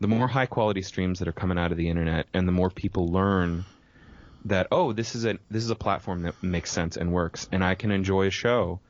the 0.00 0.08
more 0.08 0.26
high 0.26 0.46
quality 0.46 0.82
streams 0.82 1.18
that 1.18 1.28
are 1.28 1.32
coming 1.32 1.58
out 1.58 1.70
of 1.72 1.76
the 1.76 1.88
internet, 1.88 2.26
and 2.34 2.48
the 2.48 2.52
more 2.52 2.70
people 2.70 3.06
learn 3.08 3.64
that 4.46 4.68
oh, 4.72 4.92
this 4.92 5.14
is 5.14 5.24
a 5.24 5.38
this 5.50 5.64
is 5.64 5.70
a 5.70 5.76
platform 5.76 6.22
that 6.22 6.34
makes 6.42 6.70
sense 6.70 6.96
and 6.96 7.12
works, 7.12 7.48
and 7.52 7.62
I 7.64 7.74
can 7.74 7.90
enjoy 7.90 8.26
a 8.26 8.30
show 8.30 8.80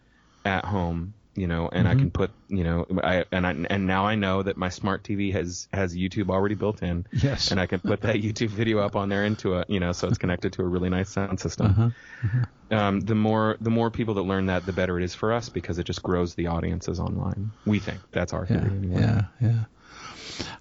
at 0.45 0.65
home. 0.65 1.15
You 1.37 1.47
know, 1.47 1.69
and 1.73 1.87
I 1.87 1.95
can 1.95 2.11
put, 2.11 2.33
you 2.49 2.65
know, 2.65 2.87
I 3.05 3.25
and 3.31 3.47
I 3.47 3.55
and 3.71 3.87
now 3.87 4.05
I 4.05 4.17
know 4.17 4.43
that 4.43 4.57
my 4.57 4.69
smart 4.69 5.05
TV 5.05 5.33
has 5.33 5.69
has 5.73 5.95
YouTube 5.97 6.29
already 6.29 6.57
built 6.57 6.83
in, 6.83 7.07
Yes. 7.13 7.53
and 7.53 7.61
I 7.61 7.67
can 7.67 7.79
put 7.79 8.01
that 8.03 8.17
YouTube 8.27 8.49
video 8.49 8.81
up 8.81 8.97
on 8.97 9.09
there 9.09 9.25
into 9.25 9.55
a, 9.55 9.65
you 9.69 9.79
know, 9.79 9.93
so 9.93 10.09
it's 10.09 10.19
connected 10.19 10.53
to 10.55 10.63
a 10.63 10.67
really 10.67 10.91
nice 10.91 11.09
sound 11.09 11.39
system. 11.39 11.95
Uh-huh. 12.25 12.77
Um, 12.77 13.01
the 13.01 13.15
more 13.15 13.57
the 13.61 13.71
more 13.71 13.91
people 13.93 14.15
that 14.15 14.23
learn 14.23 14.47
that, 14.47 14.67
the 14.67 14.73
better 14.73 14.99
it 14.99 15.05
is 15.05 15.15
for 15.15 15.33
us 15.33 15.49
because 15.49 15.79
it 15.79 15.85
just 15.85 16.03
grows 16.03 16.35
the 16.35 16.49
audiences 16.49 16.99
online. 16.99 17.53
We 17.65 17.79
think 17.79 18.01
that's 18.11 18.33
our 18.33 18.47
Yeah. 18.51 18.59
theory. 18.61 18.77
anyway. 18.77 19.01
Yeah. 19.01 19.23
Yeah. 19.41 19.65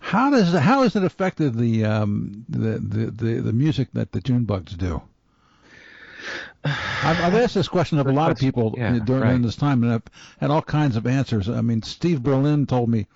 How 0.10 0.32
does 0.32 0.54
how 0.54 0.82
has 0.84 0.95
it 0.95 1.04
affected 1.04 1.54
the 1.56 1.86
um 1.86 2.45
the 2.50 2.80
the 2.80 3.12
the, 3.12 3.41
the 3.41 3.54
music 3.54 3.89
that 3.93 4.12
the 4.12 4.22
June 4.22 4.43
Bugs 4.43 4.74
do? 4.74 5.02
I've, 6.65 7.22
I've 7.22 7.36
asked 7.36 7.54
this 7.54 7.67
question 7.67 8.00
of 8.00 8.08
a 8.08 8.12
lot 8.12 8.32
of 8.32 8.38
people 8.38 8.74
Yeah, 8.78 9.00
during 9.00 9.22
right. 9.22 9.41
this 9.41 9.56
time, 9.56 9.84
and 9.84 9.93
I've 9.93 10.04
had 10.39 10.52
all 10.52 10.62
kinds 10.62 10.95
of 10.98 11.08
answers. 11.08 11.48
I 11.48 11.62
mean, 11.62 11.82
Steve 11.84 12.22
Berlin 12.24 12.65
told 12.65 12.89
me 12.89 13.08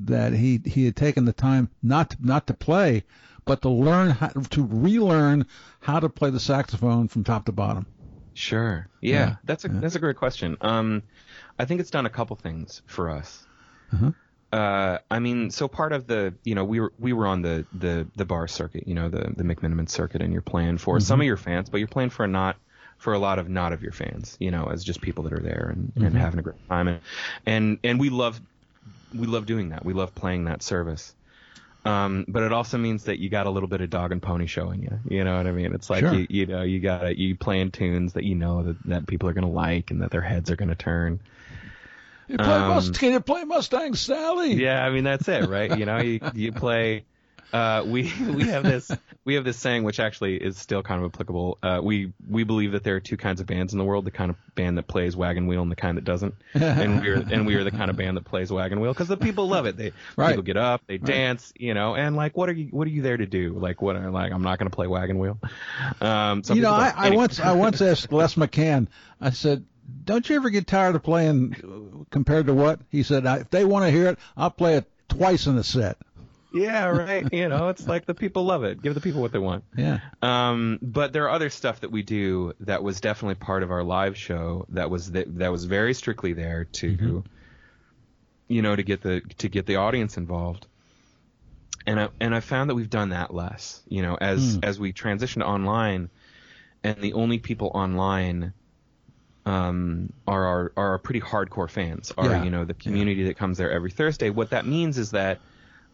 that 0.00 0.32
he 0.32 0.60
he 0.64 0.84
had 0.84 0.96
taken 0.96 1.24
the 1.24 1.32
time 1.32 1.70
not 1.82 2.16
not 2.20 2.46
to 2.48 2.54
play, 2.54 3.04
but 3.44 3.62
to 3.62 3.68
learn 3.70 4.10
how, 4.10 4.28
to 4.28 4.64
relearn 4.64 5.46
how 5.80 6.00
to 6.00 6.08
play 6.08 6.30
the 6.30 6.40
saxophone 6.40 7.08
from 7.08 7.24
top 7.24 7.44
to 7.46 7.52
bottom. 7.52 7.86
Sure. 8.34 8.88
Yeah, 9.00 9.12
Yeah, 9.12 9.36
that's 9.44 9.64
a 9.64 9.68
yeah. 9.68 9.80
that's 9.80 9.94
a 9.94 10.00
great 10.00 10.16
question. 10.16 10.56
Um, 10.60 11.02
I 11.58 11.64
think 11.66 11.80
it's 11.80 11.90
done 11.90 12.06
a 12.06 12.10
couple 12.10 12.36
things 12.36 12.82
for 12.86 13.10
us. 13.10 13.46
Uh-huh. 13.92 14.12
Uh, 14.52 14.98
I 15.10 15.18
mean, 15.18 15.50
so 15.50 15.66
part 15.66 15.92
of 15.92 16.06
the, 16.06 16.34
you 16.44 16.54
know, 16.54 16.64
we 16.64 16.78
were 16.80 16.92
we 16.98 17.12
were 17.14 17.26
on 17.26 17.40
the 17.40 17.64
the 17.72 18.06
the 18.16 18.26
bar 18.26 18.46
circuit, 18.46 18.86
you 18.86 18.94
know, 18.94 19.08
the 19.08 19.32
the 19.34 19.44
McMenamin 19.44 19.88
circuit, 19.88 20.20
and 20.20 20.32
you're 20.32 20.42
playing 20.42 20.76
for 20.78 21.00
some 21.00 21.20
of 21.20 21.26
your 21.26 21.38
fans, 21.38 21.70
but 21.70 21.78
you're 21.78 21.88
playing 21.88 22.10
for 22.10 22.24
a 22.24 22.28
not 22.28 22.56
for 22.98 23.14
a 23.14 23.18
lot 23.18 23.38
of 23.38 23.48
not 23.48 23.72
of 23.72 23.82
your 23.82 23.92
fans, 23.92 24.36
you 24.38 24.50
know, 24.50 24.66
as 24.66 24.84
just 24.84 25.00
people 25.00 25.24
that 25.24 25.32
are 25.32 25.40
there 25.40 25.70
and, 25.72 25.92
and 25.96 26.16
having 26.16 26.38
a 26.38 26.42
great 26.42 26.68
time, 26.68 26.86
and 26.86 27.00
and 27.46 27.78
and 27.82 27.98
we 27.98 28.10
love 28.10 28.40
we 29.14 29.26
love 29.26 29.46
doing 29.46 29.70
that. 29.70 29.84
We 29.84 29.94
love 29.94 30.14
playing 30.14 30.44
that 30.44 30.62
service. 30.62 31.14
Um, 31.84 32.24
but 32.28 32.44
it 32.44 32.52
also 32.52 32.78
means 32.78 33.04
that 33.04 33.18
you 33.18 33.28
got 33.28 33.46
a 33.46 33.50
little 33.50 33.68
bit 33.68 33.80
of 33.80 33.90
dog 33.90 34.12
and 34.12 34.22
pony 34.22 34.46
showing 34.46 34.82
you. 34.82 35.00
You 35.08 35.24
know 35.24 35.36
what 35.36 35.46
I 35.48 35.52
mean? 35.52 35.74
It's 35.74 35.90
like 35.90 36.00
Sure. 36.00 36.14
you, 36.14 36.26
you 36.30 36.46
know 36.46 36.62
you 36.62 36.78
got 36.78 37.16
you 37.16 37.36
playing 37.36 37.72
tunes 37.72 38.12
that 38.12 38.24
you 38.24 38.34
know 38.34 38.62
that, 38.62 38.82
that 38.84 39.06
people 39.06 39.28
are 39.28 39.32
gonna 39.32 39.50
like 39.50 39.90
and 39.90 40.02
that 40.02 40.10
their 40.10 40.20
heads 40.20 40.50
are 40.50 40.56
gonna 40.56 40.76
turn. 40.76 41.20
You 42.32 42.38
play 42.38 42.46
Um, 42.46 42.92
you 43.02 43.20
play 43.20 43.44
Mustang 43.44 43.94
Sally? 43.94 44.54
Yeah, 44.54 44.82
I 44.82 44.88
mean 44.88 45.04
that's 45.04 45.28
it, 45.28 45.48
right? 45.50 45.78
You 45.78 45.84
know, 45.84 45.98
you 45.98 46.20
you 46.34 46.52
play. 46.52 47.04
Uh, 47.52 47.84
we 47.86 48.04
we 48.34 48.44
have 48.44 48.62
this 48.62 48.90
we 49.26 49.34
have 49.34 49.44
this 49.44 49.58
saying 49.58 49.82
which 49.84 50.00
actually 50.00 50.36
is 50.36 50.56
still 50.56 50.82
kind 50.82 51.04
of 51.04 51.12
applicable. 51.12 51.58
Uh, 51.62 51.80
we 51.82 52.14
we 52.26 52.44
believe 52.44 52.72
that 52.72 52.84
there 52.84 52.96
are 52.96 53.00
two 53.00 53.18
kinds 53.18 53.42
of 53.42 53.46
bands 53.46 53.74
in 53.74 53.78
the 53.78 53.84
world: 53.84 54.06
the 54.06 54.10
kind 54.10 54.30
of 54.30 54.36
band 54.54 54.78
that 54.78 54.88
plays 54.88 55.14
wagon 55.14 55.46
wheel 55.46 55.60
and 55.60 55.70
the 55.70 55.76
kind 55.76 55.98
that 55.98 56.04
doesn't. 56.04 56.34
and 56.54 57.02
we're 57.02 57.16
and 57.16 57.46
we 57.46 57.56
are 57.56 57.64
the 57.64 57.70
kind 57.70 57.90
of 57.90 57.96
band 57.98 58.16
that 58.16 58.24
plays 58.24 58.50
wagon 58.50 58.80
wheel 58.80 58.94
because 58.94 59.08
the 59.08 59.18
people 59.18 59.46
love 59.48 59.66
it. 59.66 59.76
They 59.76 59.92
Right. 60.16 60.30
people 60.30 60.42
get 60.44 60.56
up, 60.56 60.80
they 60.86 60.96
dance, 60.96 61.52
you 61.58 61.74
know, 61.74 61.94
and 61.94 62.16
like 62.16 62.34
what 62.34 62.48
are 62.48 62.54
you 62.54 62.68
what 62.68 62.86
are 62.86 62.90
you 62.90 63.02
there 63.02 63.18
to 63.18 63.26
do? 63.26 63.52
Like 63.52 63.82
what 63.82 63.96
are 63.96 64.10
like 64.10 64.32
I'm 64.32 64.42
not 64.42 64.58
going 64.58 64.70
to 64.70 64.74
play 64.74 64.86
wagon 64.86 65.18
wheel. 65.18 65.38
Um, 66.00 66.42
you 66.48 66.62
know, 66.62 66.72
I. 66.72 66.94
I 66.96 67.10
once 67.10 67.38
I 67.38 67.52
once 67.52 67.82
asked 67.82 68.10
Les 68.10 68.34
McCann. 68.36 68.88
I 69.20 69.30
said, 69.30 69.64
"Don't 70.04 70.28
you 70.28 70.36
ever 70.36 70.50
get 70.50 70.66
tired 70.66 70.94
of 70.94 71.02
playing 71.02 72.06
compared 72.10 72.46
to 72.46 72.54
what?" 72.54 72.80
He 72.88 73.02
said, 73.02 73.24
"If 73.26 73.50
they 73.50 73.64
want 73.64 73.84
to 73.84 73.90
hear 73.90 74.08
it, 74.08 74.18
I'll 74.36 74.50
play 74.50 74.76
it 74.76 74.90
twice 75.08 75.46
in 75.46 75.56
a 75.58 75.64
set." 75.64 75.96
yeah, 76.52 76.86
right. 76.86 77.32
You 77.32 77.48
know, 77.48 77.68
it's 77.68 77.86
like 77.86 78.06
the 78.06 78.14
people 78.14 78.44
love 78.44 78.64
it. 78.64 78.82
Give 78.82 78.94
the 78.94 79.00
people 79.00 79.22
what 79.22 79.32
they 79.32 79.38
want. 79.38 79.64
Yeah. 79.76 80.00
Um, 80.20 80.78
but 80.82 81.12
there 81.12 81.24
are 81.24 81.30
other 81.30 81.50
stuff 81.50 81.80
that 81.80 81.90
we 81.90 82.02
do 82.02 82.52
that 82.60 82.82
was 82.82 83.00
definitely 83.00 83.36
part 83.36 83.62
of 83.62 83.70
our 83.70 83.82
live 83.82 84.16
show 84.16 84.66
that 84.70 84.90
was 84.90 85.12
that, 85.12 85.38
that 85.38 85.50
was 85.50 85.64
very 85.64 85.94
strictly 85.94 86.32
there 86.32 86.64
to, 86.64 87.24
you 88.48 88.62
know, 88.62 88.76
to 88.76 88.82
get 88.82 89.02
the 89.02 89.22
to 89.38 89.48
get 89.48 89.66
the 89.66 89.76
audience 89.76 90.16
involved. 90.16 90.66
And 91.86 91.98
I 91.98 92.08
and 92.20 92.34
I 92.34 92.40
found 92.40 92.70
that 92.70 92.74
we've 92.74 92.90
done 92.90 93.10
that 93.10 93.34
less, 93.34 93.82
you 93.88 94.02
know, 94.02 94.16
as 94.20 94.58
as 94.62 94.78
we 94.78 94.92
transitioned 94.92 95.44
online, 95.44 96.10
and 96.84 97.00
the 97.00 97.14
only 97.14 97.38
people 97.38 97.70
online. 97.74 98.52
Um, 99.44 100.12
are 100.26 100.44
our 100.46 100.72
are 100.76 100.88
our 100.90 100.98
pretty 100.98 101.20
hardcore 101.20 101.68
fans. 101.68 102.12
Are 102.16 102.26
Yeah. 102.26 102.44
you 102.44 102.50
know 102.50 102.64
the 102.64 102.74
community 102.74 103.24
that 103.24 103.36
comes 103.36 103.58
there 103.58 103.72
every 103.72 103.90
Thursday. 103.90 104.30
What 104.30 104.50
that 104.50 104.66
means 104.66 104.98
is 104.98 105.10
that 105.12 105.40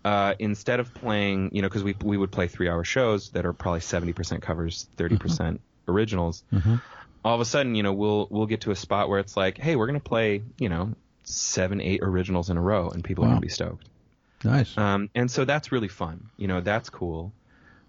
uh, 0.04 0.34
instead 0.38 0.80
of 0.80 0.92
playing, 0.94 1.50
you 1.54 1.62
know, 1.62 1.68
because 1.68 1.82
we 1.82 1.94
we 2.02 2.16
would 2.16 2.30
play 2.30 2.48
three 2.48 2.68
hour 2.68 2.84
shows 2.84 3.30
that 3.30 3.46
are 3.46 3.52
probably 3.52 3.80
seventy 3.80 4.12
percent 4.12 4.42
covers, 4.42 4.86
thirty 4.96 5.16
percent 5.16 5.60
originals. 5.88 6.44
All 7.24 7.34
of 7.34 7.40
a 7.40 7.44
sudden, 7.44 7.74
you 7.74 7.82
know, 7.82 7.92
we'll 7.94 8.28
we'll 8.30 8.46
get 8.46 8.60
to 8.62 8.70
a 8.70 8.76
spot 8.76 9.08
where 9.08 9.18
it's 9.18 9.36
like, 9.36 9.58
hey, 9.58 9.76
we're 9.76 9.86
gonna 9.86 9.98
play, 10.00 10.42
you 10.58 10.68
know, 10.68 10.94
seven, 11.24 11.80
eight 11.80 12.00
originals 12.02 12.50
in 12.50 12.56
a 12.56 12.60
row, 12.60 12.90
and 12.90 13.02
people 13.02 13.24
are 13.24 13.28
gonna 13.28 13.40
be 13.40 13.48
stoked. 13.48 13.88
Nice. 14.44 14.76
Um, 14.78 15.10
and 15.14 15.30
so 15.30 15.44
that's 15.44 15.72
really 15.72 15.88
fun. 15.88 16.28
You 16.36 16.48
know, 16.48 16.60
that's 16.60 16.90
cool. 16.90 17.32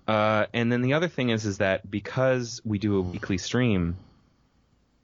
Uh, 0.08 0.48
and 0.54 0.72
then 0.72 0.82
the 0.82 0.94
other 0.94 1.08
thing 1.08 1.30
is, 1.30 1.46
is 1.46 1.60
that 1.60 1.90
because 1.90 2.60
we 2.66 2.80
do 2.80 2.98
a 2.98 3.02
weekly 3.02 3.38
stream, 3.38 3.98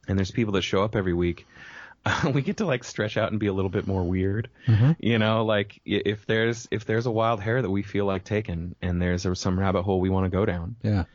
and 0.08 0.18
there's 0.18 0.32
people 0.32 0.54
that 0.54 0.62
show 0.64 0.84
up 0.84 0.96
every 0.96 1.14
week, 1.14 1.46
we 2.34 2.42
get 2.42 2.58
to 2.58 2.66
like 2.66 2.84
stretch 2.84 3.18
out 3.18 3.32
and 3.32 3.40
be 3.40 3.48
a 3.48 3.54
little 3.54 3.70
bit 3.70 3.88
more 3.88 4.04
weird. 4.04 4.50
You 5.00 5.18
know, 5.20 5.44
like 5.46 5.82
if 5.86 6.26
there's 6.28 6.68
if 6.72 6.86
there's 6.86 7.06
a 7.06 7.12
wild 7.12 7.40
hair 7.42 7.62
that 7.62 7.70
we 7.70 7.82
feel 7.84 8.06
like 8.06 8.24
taking, 8.24 8.76
and 8.82 9.02
there's 9.02 9.26
a, 9.26 9.36
some 9.36 9.60
rabbit 9.60 9.84
hole 9.84 10.00
we 10.00 10.10
want 10.10 10.26
to 10.26 10.30
go 10.30 10.46
down, 10.46 10.76
yeah. 10.84 11.06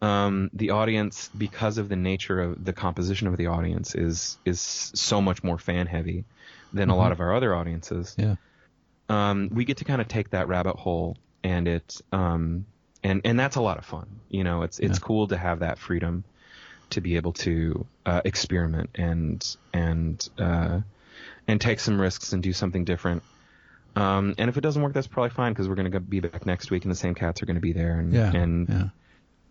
um, 0.00 0.50
the 0.54 0.70
audience, 0.70 1.30
because 1.36 1.78
of 1.78 1.88
the 1.88 1.96
nature 1.96 2.40
of 2.40 2.64
the 2.64 2.72
composition 2.72 3.28
of 3.28 3.36
the 3.36 3.46
audience, 3.48 3.94
is 3.94 4.38
is 4.44 4.60
so 4.60 5.20
much 5.20 5.42
more 5.44 5.58
fan 5.58 5.86
heavy 5.86 6.24
than 6.72 6.88
a 6.88 6.96
lot 6.96 7.12
of 7.12 7.20
our 7.20 7.34
other 7.34 7.54
audiences 7.54 8.14
Yeah. 8.18 8.36
um, 9.10 9.50
we 9.52 9.66
get 9.66 9.76
to 9.78 9.84
kind 9.84 10.00
of 10.00 10.08
take 10.08 10.30
that 10.30 10.48
rabbit 10.48 10.76
hole 10.76 11.18
and 11.44 11.68
it 11.68 12.00
um, 12.12 12.64
and 13.04 13.20
and 13.24 13.38
that's 13.38 13.56
a 13.56 13.60
lot 13.60 13.76
of 13.78 13.84
fun. 13.84 14.06
You 14.30 14.44
know, 14.44 14.62
it's 14.62 14.78
it's 14.78 14.98
Yeah. 14.98 15.04
cool 15.06 15.28
to 15.28 15.36
have 15.36 15.58
that 15.58 15.78
freedom 15.78 16.24
to 16.92 17.00
be 17.00 17.16
able 17.16 17.32
to 17.32 17.86
uh, 18.06 18.20
experiment 18.24 18.90
and 18.94 19.56
and 19.72 20.28
uh, 20.38 20.80
and 21.48 21.60
take 21.60 21.80
some 21.80 22.00
risks 22.00 22.32
and 22.32 22.42
do 22.42 22.52
something 22.52 22.84
different. 22.84 23.22
Um, 23.94 24.34
and 24.38 24.48
if 24.48 24.56
it 24.56 24.62
doesn't 24.62 24.80
work, 24.80 24.94
that's 24.94 25.06
probably 25.06 25.30
fine 25.30 25.52
because 25.52 25.68
we're 25.68 25.74
going 25.74 25.90
to 25.90 26.00
be 26.00 26.20
back 26.20 26.46
next 26.46 26.70
week, 26.70 26.84
and 26.84 26.90
the 26.90 26.96
same 26.96 27.14
cats 27.14 27.42
are 27.42 27.46
going 27.46 27.56
to 27.56 27.60
be 27.60 27.72
there. 27.72 27.98
And 27.98 28.12
Yeah. 28.12 28.32
and 28.32 28.68
yeah. 28.68 28.88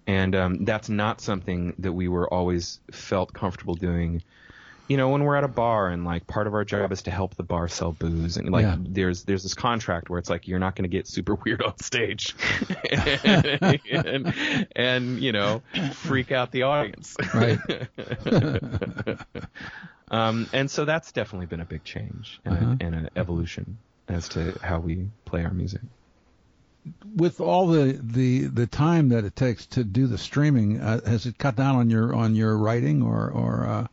and 0.08 0.36
um, 0.36 0.66
that's 0.66 0.90
not 0.90 1.22
something 1.22 1.76
that 1.80 1.94
we 1.94 2.08
were 2.08 2.32
always 2.32 2.80
felt 2.92 3.34
comfortable 3.34 3.76
doing. 3.76 4.24
You 4.92 4.98
know, 4.98 5.08
when 5.08 5.24
we're 5.24 5.38
at 5.38 5.46
a 5.46 5.48
bar 5.48 5.88
and 5.88 6.04
like 6.04 6.28
part 6.28 6.48
of 6.48 6.54
our 6.54 6.66
job 6.66 6.92
is 6.92 7.04
to 7.04 7.12
help 7.12 7.36
the 7.36 7.44
bar 7.44 7.70
sell 7.70 7.94
booze, 7.94 8.36
and 8.36 8.50
like 8.50 8.64
Yeah. 8.64 8.76
there's 8.78 9.24
there's 9.24 9.42
this 9.42 9.54
contract 9.54 10.10
where 10.10 10.20
it's 10.20 10.30
like 10.30 10.50
you're 10.50 10.60
not 10.60 10.76
going 10.76 10.84
to 10.84 10.90
get 10.90 11.08
super 11.08 11.36
weird 11.46 11.62
on 11.62 11.78
stage, 11.78 12.36
and, 12.92 14.68
and 14.76 15.18
you 15.24 15.32
know 15.32 15.64
freak 15.94 16.34
out 16.34 16.52
the 16.52 16.64
audience. 16.64 17.16
Right. 17.34 17.58
um, 20.12 20.50
and 20.52 20.70
so 20.70 20.84
that's 20.84 21.14
definitely 21.14 21.46
been 21.46 21.62
a 21.62 21.66
big 21.66 21.86
change 21.86 22.42
and, 22.44 22.54
Uh-huh. 22.58 22.76
a, 22.82 22.84
and 22.84 22.96
an 22.96 23.10
evolution 23.16 23.78
as 24.10 24.28
to 24.30 24.60
how 24.62 24.80
we 24.80 25.08
play 25.24 25.46
our 25.46 25.54
music. 25.54 25.80
With 27.16 27.40
all 27.40 27.68
the, 27.68 27.98
the, 28.04 28.48
the 28.48 28.68
time 28.68 29.08
that 29.10 29.24
it 29.24 29.38
takes 29.38 29.68
to 29.68 29.86
do 29.86 30.08
the 30.08 30.18
streaming, 30.18 30.82
uh, 30.82 31.00
has 31.06 31.26
it 31.28 31.38
cut 31.38 31.56
down 31.56 31.78
on 31.78 31.90
your 31.90 32.14
on 32.14 32.36
your 32.36 32.58
writing 32.58 33.02
or 33.04 33.30
or 33.30 33.66
uh, 33.66 33.88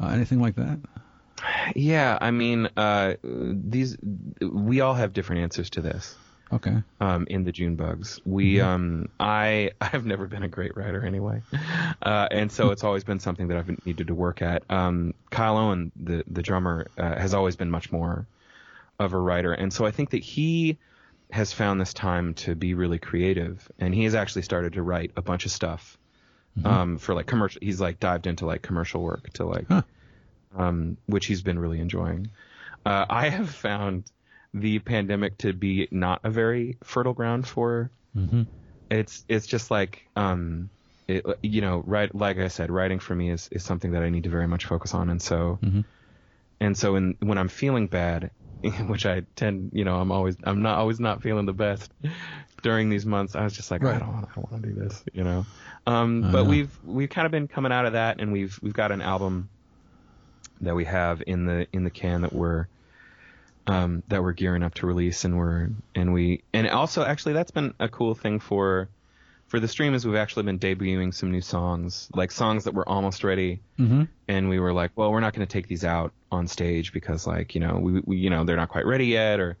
uh, 0.00 0.08
anything 0.08 0.40
like 0.40 0.56
that? 0.56 0.78
Yeah, 1.74 2.18
I 2.20 2.30
mean, 2.30 2.68
uh, 2.76 3.14
these 3.22 3.96
we 4.40 4.80
all 4.80 4.94
have 4.94 5.12
different 5.12 5.42
answers 5.42 5.70
to 5.70 5.80
this. 5.80 6.16
Okay. 6.52 6.82
um, 7.00 7.26
in 7.28 7.42
the 7.42 7.50
June 7.50 7.74
bugs. 7.74 8.20
We, 8.24 8.60
um, 8.60 9.08
I, 9.18 9.72
I've 9.80 10.06
never 10.06 10.26
been 10.26 10.44
a 10.44 10.48
great 10.48 10.76
writer 10.76 11.04
anyway, 11.04 11.42
uh, 12.02 12.28
and 12.30 12.52
so 12.52 12.70
it's 12.70 12.84
always 12.84 13.02
been 13.02 13.18
something 13.18 13.48
that 13.48 13.56
I've 13.56 13.86
needed 13.86 14.06
to 14.08 14.14
work 14.14 14.40
at. 14.40 14.62
Um, 14.70 15.14
Kyle 15.30 15.56
Owen, 15.56 15.90
the 15.96 16.22
the 16.28 16.42
drummer, 16.42 16.86
uh, 16.96 17.16
has 17.16 17.34
always 17.34 17.56
been 17.56 17.70
much 17.70 17.90
more 17.90 18.26
of 19.00 19.14
a 19.14 19.18
writer, 19.18 19.52
and 19.52 19.72
so 19.72 19.84
I 19.84 19.90
think 19.90 20.10
that 20.10 20.22
he 20.22 20.78
has 21.30 21.52
found 21.52 21.80
this 21.80 21.92
time 21.92 22.34
to 22.34 22.54
be 22.54 22.74
really 22.74 22.98
creative, 22.98 23.68
and 23.80 23.92
he 23.92 24.04
has 24.04 24.14
actually 24.14 24.42
started 24.42 24.74
to 24.74 24.82
write 24.82 25.10
a 25.16 25.22
bunch 25.22 25.46
of 25.46 25.50
stuff 25.50 25.98
um, 26.64 26.98
for 26.98 27.14
like 27.14 27.26
commercial. 27.26 27.58
He's 27.62 27.80
like 27.80 27.98
dived 28.00 28.26
into 28.26 28.46
like 28.46 28.62
commercial 28.62 29.02
work 29.02 29.32
to 29.34 29.44
like, 29.44 29.66
Huh. 29.68 29.82
um, 30.56 30.96
which 31.06 31.26
he's 31.26 31.42
been 31.42 31.58
really 31.58 31.80
enjoying. 31.80 32.28
Uh, 32.86 33.06
I 33.08 33.28
have 33.28 33.50
found 33.50 34.04
the 34.52 34.78
pandemic 34.78 35.38
to 35.38 35.52
be 35.52 35.88
not 35.90 36.20
a 36.24 36.30
very 36.30 36.76
fertile 36.84 37.14
ground 37.14 37.46
for. 37.48 37.90
Mm-hmm. 38.16 38.42
It's 38.90 39.24
it's 39.28 39.46
just 39.46 39.70
like 39.70 40.04
um, 40.14 40.70
it, 41.08 41.24
you 41.42 41.60
know, 41.60 41.82
right? 41.86 42.14
Like 42.14 42.38
I 42.38 42.48
said, 42.48 42.70
writing 42.70 43.00
for 43.00 43.14
me 43.14 43.30
is, 43.30 43.48
is 43.50 43.64
something 43.64 43.92
that 43.92 44.02
I 44.02 44.10
need 44.10 44.24
to 44.24 44.30
very 44.30 44.46
much 44.46 44.66
focus 44.66 44.94
on, 44.94 45.10
and 45.10 45.20
so 45.20 45.58
Mhm. 45.62 45.84
and 46.60 46.76
so 46.76 46.94
in, 46.96 47.16
when 47.20 47.38
I'm 47.38 47.48
feeling 47.48 47.88
bad, 47.88 48.30
which 48.86 49.06
I 49.06 49.22
tend, 49.36 49.70
you 49.72 49.84
know, 49.84 49.96
I'm 49.96 50.12
always 50.12 50.36
I'm 50.44 50.62
not 50.62 50.78
always 50.78 51.00
not 51.00 51.22
feeling 51.22 51.46
the 51.46 51.52
best 51.52 51.92
during 52.62 52.88
these 52.88 53.06
months. 53.06 53.34
I 53.34 53.44
was 53.44 53.52
just 53.52 53.70
like, 53.70 53.82
Right. 53.82 53.96
I 53.96 53.98
don't 53.98 54.12
want 54.12 54.28
I 54.30 54.34
don't 54.34 54.50
want 54.50 54.64
to 54.64 54.70
do 54.70 54.74
this, 54.74 55.02
you 55.12 55.24
know. 55.24 55.46
Um, 55.86 56.24
I 56.24 56.32
but 56.32 56.46
we've 56.46 56.76
we've 56.84 57.10
kind 57.10 57.26
of 57.26 57.32
been 57.32 57.48
coming 57.48 57.72
out 57.72 57.86
of 57.86 57.92
that, 57.92 58.20
and 58.20 58.32
we've 58.32 58.58
we've 58.62 58.72
got 58.72 58.92
an 58.92 59.02
album 59.02 59.48
that 60.60 60.74
we 60.74 60.84
have 60.84 61.22
in 61.26 61.46
the 61.46 61.66
in 61.72 61.84
the 61.84 61.90
can 61.90 62.22
that 62.22 62.32
we're 62.32 62.66
um, 63.66 64.02
that 64.08 64.22
we're 64.22 64.32
gearing 64.32 64.62
up 64.62 64.74
to 64.74 64.86
release, 64.86 65.24
and 65.24 65.36
we're 65.36 65.70
and 65.94 66.12
we 66.12 66.42
and 66.52 66.68
also 66.68 67.04
actually 67.04 67.34
that's 67.34 67.50
been 67.50 67.74
a 67.80 67.88
cool 67.88 68.14
thing 68.14 68.40
for 68.40 68.88
for 69.54 69.60
the 69.60 69.68
stream 69.68 69.94
is 69.94 70.04
we've 70.04 70.16
actually 70.16 70.42
been 70.42 70.58
debuting 70.58 71.14
some 71.14 71.30
new 71.30 71.40
songs, 71.40 72.08
like 72.12 72.32
songs 72.32 72.64
that 72.64 72.74
were 72.74 72.88
almost 72.88 73.22
ready, 73.22 73.60
Mm-hmm. 73.78 74.02
and 74.26 74.48
we 74.48 74.58
were 74.58 74.72
like, 74.72 74.90
well, 74.96 75.12
we're 75.12 75.20
not 75.20 75.32
going 75.32 75.46
to 75.46 75.52
take 75.52 75.68
these 75.68 75.84
out 75.84 76.12
on 76.32 76.48
stage 76.48 76.92
because 76.92 77.24
like 77.24 77.54
you 77.54 77.60
know 77.60 77.76
we, 77.78 78.00
we 78.04 78.16
you 78.16 78.30
know 78.30 78.42
they're 78.42 78.56
not 78.56 78.68
quite 78.68 78.84
ready 78.84 79.06
yet, 79.06 79.38
or 79.38 79.56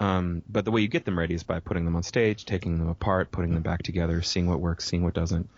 um, 0.00 0.42
but 0.48 0.64
the 0.64 0.70
way 0.70 0.80
you 0.80 0.88
get 0.88 1.04
them 1.04 1.18
ready 1.18 1.34
is 1.34 1.42
by 1.42 1.60
putting 1.60 1.84
them 1.84 1.94
on 1.94 2.02
stage, 2.02 2.46
taking 2.46 2.78
them 2.78 2.88
apart, 2.88 3.30
putting 3.30 3.52
them 3.52 3.62
back 3.62 3.82
together, 3.82 4.22
seeing 4.22 4.48
what 4.48 4.60
works, 4.60 4.86
seeing 4.86 5.02
what 5.04 5.12
doesn't. 5.12 5.50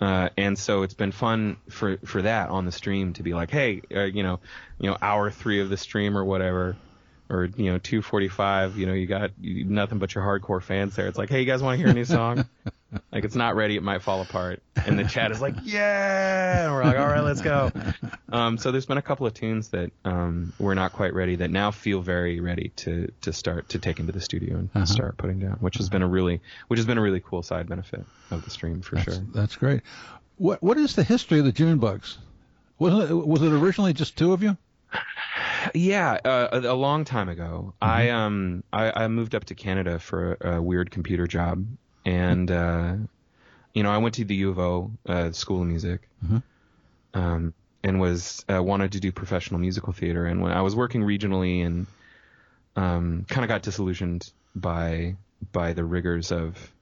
Uh, 0.00 0.30
and 0.38 0.58
so 0.58 0.82
it's 0.82 0.94
been 0.94 1.12
fun 1.12 1.58
for 1.68 1.98
for 2.06 2.22
that 2.22 2.48
on 2.48 2.64
the 2.64 2.72
stream 2.72 3.12
to 3.12 3.22
be 3.22 3.34
like, 3.34 3.50
hey, 3.50 3.82
uh, 3.94 4.04
you 4.04 4.22
know, 4.22 4.40
you 4.78 4.88
know, 4.88 4.96
hour 5.02 5.30
three 5.30 5.60
of 5.60 5.68
the 5.68 5.76
stream 5.76 6.16
or 6.16 6.24
whatever, 6.24 6.74
or 7.30 7.48
you 7.56 7.70
know, 7.70 7.78
two 7.78 8.00
forty 8.02 8.28
five. 8.28 8.76
You 8.78 8.86
know, 8.86 8.92
you 8.92 9.06
got 9.06 9.30
you, 9.40 9.64
nothing 9.64 9.98
but 9.98 10.14
your 10.14 10.24
hardcore 10.24 10.62
fans 10.62 10.96
there. 10.96 11.06
It's 11.06 11.18
like, 11.18 11.28
hey, 11.30 11.40
you 11.40 11.46
guys 11.46 11.62
want 11.62 11.78
to 11.78 11.82
hear 11.82 11.90
a 11.90 11.94
new 11.94 12.04
song? 12.04 12.44
like 13.12 13.24
it's 13.24 13.34
not 13.36 13.56
ready, 13.56 13.76
it 13.76 13.82
might 13.82 14.02
fall 14.02 14.20
apart. 14.20 14.62
And 14.76 14.98
the 14.98 15.04
chat 15.04 15.30
is 15.30 15.40
like, 15.40 15.54
yeah. 15.62 16.64
And 16.64 16.72
we're 16.74 16.84
like, 16.84 16.98
all 16.98 17.06
right, 17.06 17.20
let's 17.20 17.40
go. 17.40 17.72
Um, 18.30 18.58
so 18.58 18.72
there's 18.72 18.86
been 18.86 18.98
a 18.98 19.02
couple 19.02 19.26
of 19.26 19.34
tunes 19.34 19.68
that 19.70 19.90
um, 20.04 20.52
we're 20.58 20.74
not 20.74 20.92
quite 20.92 21.14
ready 21.14 21.36
that 21.36 21.50
now 21.50 21.70
feel 21.70 22.00
very 22.00 22.40
ready 22.40 22.72
to 22.76 23.10
to 23.22 23.32
start 23.32 23.68
to 23.70 23.78
take 23.78 24.00
into 24.00 24.12
the 24.12 24.20
studio 24.20 24.56
and 24.56 24.70
Uh-huh. 24.74 24.86
start 24.86 25.16
putting 25.16 25.38
down, 25.38 25.58
which 25.60 25.76
has 25.76 25.88
been 25.88 26.02
a 26.02 26.08
really 26.08 26.40
which 26.68 26.78
has 26.78 26.86
been 26.86 26.98
a 26.98 27.02
really 27.02 27.20
cool 27.20 27.42
side 27.42 27.68
benefit 27.68 28.06
of 28.30 28.42
the 28.42 28.50
stream 28.50 28.80
for 28.82 28.96
That's, 28.96 29.16
sure. 29.16 29.24
that's 29.32 29.56
great. 29.56 29.82
What 30.36 30.62
what 30.62 30.76
is 30.78 30.94
the 30.96 31.04
history 31.04 31.38
of 31.38 31.44
the 31.44 31.52
June 31.52 31.78
Bugs? 31.78 32.18
Was 32.78 33.10
it 33.10 33.14
was 33.14 33.42
it 33.42 33.52
originally 33.52 33.92
just 33.92 34.16
two 34.18 34.32
of 34.32 34.42
you? 34.42 34.56
Yeah, 35.74 36.18
uh, 36.24 36.48
a, 36.52 36.58
a 36.72 36.74
long 36.74 37.04
time 37.04 37.28
ago, 37.28 37.74
I 37.80 38.10
um 38.10 38.64
I, 38.72 39.04
I 39.04 39.08
moved 39.08 39.34
up 39.34 39.44
to 39.46 39.54
Canada 39.54 39.98
for 39.98 40.36
a, 40.40 40.56
a 40.56 40.62
weird 40.62 40.90
computer 40.90 41.26
job, 41.26 41.66
and 42.04 42.50
uh, 42.50 42.94
you 43.72 43.82
know 43.82 43.90
I 43.90 43.98
went 43.98 44.14
to 44.16 44.24
the 44.24 44.34
U 44.36 44.50
of 44.50 44.58
O 44.58 44.90
uh, 45.06 45.32
School 45.32 45.62
of 45.62 45.68
Music, 45.68 46.08
Mhm. 46.24 46.42
um, 47.14 47.54
and 47.82 48.00
was 48.00 48.44
uh, 48.52 48.62
wanted 48.62 48.92
to 48.92 49.00
do 49.00 49.12
professional 49.12 49.60
musical 49.60 49.92
theater, 49.92 50.26
and 50.26 50.40
when 50.40 50.52
I 50.52 50.62
was 50.62 50.74
working 50.76 51.02
regionally 51.02 51.64
and 51.64 51.86
um, 52.76 53.24
kind 53.28 53.44
of 53.44 53.48
got 53.48 53.62
disillusioned 53.62 54.30
by 54.54 55.16
by 55.52 55.72
the 55.72 55.84
rigors 55.84 56.32
of 56.32 56.72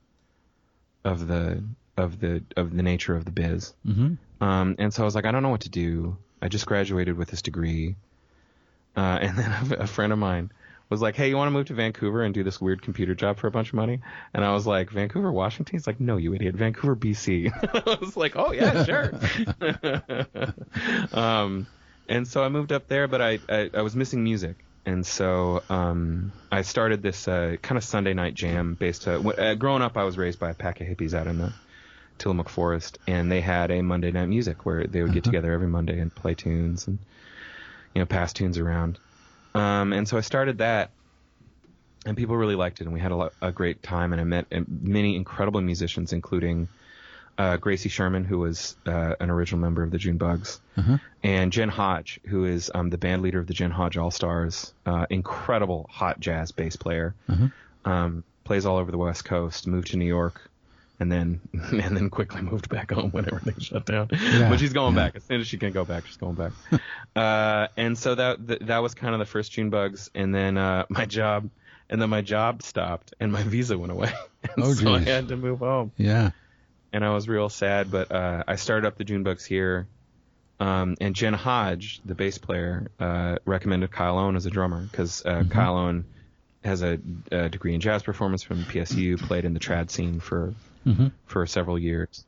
of 1.04 1.26
the 1.26 1.62
of 1.96 2.20
the 2.20 2.42
of 2.56 2.74
the 2.74 2.82
nature 2.82 3.14
of 3.16 3.24
the 3.24 3.30
biz. 3.32 3.74
Mm-hmm. 3.86 4.14
Um, 4.44 4.76
and 4.78 4.92
so 4.92 5.02
I 5.02 5.04
was 5.04 5.14
like, 5.14 5.26
I 5.26 5.30
don't 5.32 5.42
know 5.42 5.50
what 5.50 5.62
to 5.62 5.68
do. 5.70 6.16
I 6.40 6.48
just 6.48 6.66
graduated 6.66 7.16
with 7.16 7.28
this 7.30 7.42
degree. 7.42 7.94
Uh, 8.96 9.18
and 9.22 9.38
then 9.38 9.52
a 9.78 9.86
friend 9.86 10.12
of 10.12 10.18
mine 10.18 10.50
was 10.92 11.02
like, 11.02 11.16
Hey, 11.16 11.28
you 11.28 11.36
want 11.36 11.48
to 11.48 11.50
move 11.52 11.66
to 11.66 11.74
Vancouver 11.74 12.22
and 12.22 12.32
do 12.32 12.44
this 12.44 12.60
weird 12.60 12.82
computer 12.82 13.14
job 13.14 13.38
for 13.38 13.46
a 13.48 13.50
bunch 13.50 13.68
of 13.68 13.74
money? 13.74 14.00
And 14.34 14.44
I 14.44 14.52
was 14.52 14.66
like, 14.66 14.90
Vancouver, 14.90 15.32
Washington? 15.32 15.74
He's 15.76 15.86
like, 15.86 15.98
No, 16.00 16.16
you 16.18 16.32
idiot. 16.34 16.54
Vancouver, 16.54 16.94
BC. 16.94 17.50
I 17.86 17.98
was 18.00 18.16
like, 18.16 18.34
Oh 18.36 18.52
yeah, 18.52 18.84
sure. 18.84 19.12
um, 21.12 21.66
and 22.08 22.26
so 22.26 22.42
I 22.42 22.48
moved 22.48 22.72
up 22.72 22.88
there, 22.88 23.08
but 23.08 23.20
I, 23.20 23.40
I, 23.48 23.70
I 23.74 23.82
was 23.82 23.96
missing 23.96 24.22
music. 24.24 24.64
And 24.84 25.06
so 25.06 25.62
um, 25.70 26.32
I 26.50 26.62
started 26.62 27.02
this 27.02 27.28
uh, 27.28 27.56
kind 27.62 27.76
of 27.78 27.84
Sunday 27.84 28.14
night 28.14 28.34
jam 28.34 28.74
based. 28.74 29.06
Uh, 29.06 29.12
w- 29.18 29.36
uh, 29.36 29.54
growing 29.54 29.82
up, 29.82 29.96
I 29.96 30.02
was 30.04 30.18
raised 30.18 30.40
by 30.40 30.50
a 30.50 30.54
pack 30.54 30.80
of 30.80 30.86
hippies 30.88 31.14
out 31.14 31.28
in 31.28 31.38
the 31.38 31.52
Tillamook 32.18 32.48
Forest, 32.48 32.98
and 33.06 33.30
they 33.30 33.40
had 33.40 33.70
a 33.70 33.80
Monday 33.82 34.10
night 34.10 34.26
music 34.26 34.66
where 34.66 34.84
they 34.86 35.02
would 35.02 35.12
get 35.12 35.20
Uh-huh. 35.24 35.30
together 35.30 35.52
every 35.52 35.68
Monday 35.68 36.00
and 36.00 36.12
play 36.14 36.34
tunes 36.34 36.86
and 36.88 36.98
you 37.94 38.00
know 38.00 38.06
pass 38.06 38.32
tunes 38.32 38.58
around. 38.58 38.98
Um, 39.54 39.92
and 39.92 40.08
so 40.08 40.16
I 40.16 40.20
started 40.22 40.58
that, 40.58 40.90
and 42.06 42.16
people 42.16 42.36
really 42.36 42.56
liked 42.56 42.80
it, 42.80 42.84
and 42.84 42.92
we 42.92 43.00
had 43.00 43.12
a, 43.12 43.30
a 43.40 43.52
great 43.52 43.82
time, 43.82 44.12
and 44.12 44.20
I 44.20 44.24
met 44.24 44.46
uh, 44.52 44.60
many 44.68 45.14
incredible 45.16 45.60
musicians, 45.60 46.12
including 46.12 46.68
uh, 47.38 47.56
Gracie 47.56 47.88
Sherman, 47.88 48.24
who 48.24 48.38
was 48.38 48.76
uh, 48.86 49.14
an 49.20 49.30
original 49.30 49.60
member 49.60 49.82
of 49.82 49.90
the 49.90 49.98
June 49.98 50.16
Bugs, 50.18 50.60
Uh-huh. 50.76 50.98
and 51.22 51.52
Jen 51.52 51.68
Hodge, 51.68 52.20
who 52.26 52.44
is 52.44 52.70
um, 52.74 52.90
the 52.90 52.98
band 52.98 53.22
leader 53.22 53.38
of 53.38 53.46
the 53.46 53.54
Jen 53.54 53.70
Hodge 53.70 53.96
All 53.96 54.10
Stars, 54.10 54.72
uh, 54.86 55.06
incredible 55.10 55.86
hot 55.90 56.18
jazz 56.20 56.50
bass 56.52 56.76
player, 56.76 57.14
Uh-huh. 57.28 57.48
um, 57.90 58.24
plays 58.44 58.66
all 58.66 58.76
over 58.78 58.90
the 58.90 58.98
West 58.98 59.24
Coast, 59.24 59.66
moved 59.66 59.88
to 59.92 59.96
New 59.96 60.06
York, 60.06 60.40
and 61.02 61.12
then 61.12 61.40
and 61.82 61.96
then 61.96 62.08
quickly 62.08 62.40
moved 62.40 62.68
back 62.70 62.90
home 62.92 63.10
when 63.10 63.26
everything 63.26 63.58
shut 63.60 63.84
down. 63.84 64.08
Yeah, 64.12 64.48
but 64.48 64.58
she's 64.60 64.72
going 64.72 64.94
yeah. 64.94 65.02
back 65.04 65.16
as 65.16 65.24
soon 65.24 65.40
as 65.40 65.46
she 65.46 65.58
can 65.58 65.72
go 65.72 65.84
back. 65.84 66.06
She's 66.06 66.16
going 66.16 66.34
back. 66.36 66.52
uh, 67.16 67.68
and 67.76 67.98
so 67.98 68.14
that 68.14 68.46
th- 68.46 68.60
that 68.62 68.78
was 68.78 68.94
kind 68.94 69.12
of 69.14 69.18
the 69.18 69.26
first 69.26 69.52
June 69.52 69.68
Bugs, 69.70 70.10
and 70.14 70.34
then 70.34 70.56
uh, 70.56 70.86
my 70.88 71.04
job, 71.04 71.50
and 71.90 72.00
then 72.00 72.08
my 72.08 72.22
job 72.22 72.62
stopped, 72.62 73.12
and 73.20 73.30
my 73.32 73.42
visa 73.42 73.76
went 73.76 73.92
away, 73.92 74.12
and 74.44 74.64
Oh, 74.64 74.72
so 74.72 74.94
I 74.94 75.00
had 75.00 75.28
to 75.28 75.36
move 75.36 75.58
home 75.58 75.92
Yeah. 75.98 76.30
and 76.92 77.04
I 77.04 77.12
was 77.12 77.28
real 77.28 77.48
sad. 77.48 77.90
But 77.90 78.10
uh, 78.10 78.44
I 78.48 78.56
started 78.56 78.86
up 78.86 78.96
the 78.96 79.04
June 79.04 79.22
Bugs 79.24 79.44
here, 79.44 79.86
um, 80.60 80.96
and 81.00 81.14
Jen 81.14 81.34
Hodge, 81.34 82.00
the 82.04 82.14
bass 82.14 82.38
player, 82.38 82.88
uh, 83.00 83.36
recommended 83.44 83.90
Kyle 83.90 84.18
Owen 84.18 84.36
as 84.36 84.46
a 84.46 84.50
drummer 84.50 84.82
because 84.90 85.24
uh, 85.26 85.44
Kyle 85.50 85.76
Owen 85.76 86.04
has 86.64 86.80
a, 86.82 86.96
a 87.32 87.48
degree 87.48 87.74
in 87.74 87.80
jazz 87.80 88.04
performance 88.04 88.44
from 88.44 88.62
PSU, 88.62 89.18
played 89.18 89.44
in 89.44 89.52
the 89.52 89.58
trad 89.58 89.90
scene 89.90 90.20
for 90.20 90.54
Mm-hmm. 90.86 91.08
for 91.26 91.46
several 91.46 91.78
years. 91.78 92.24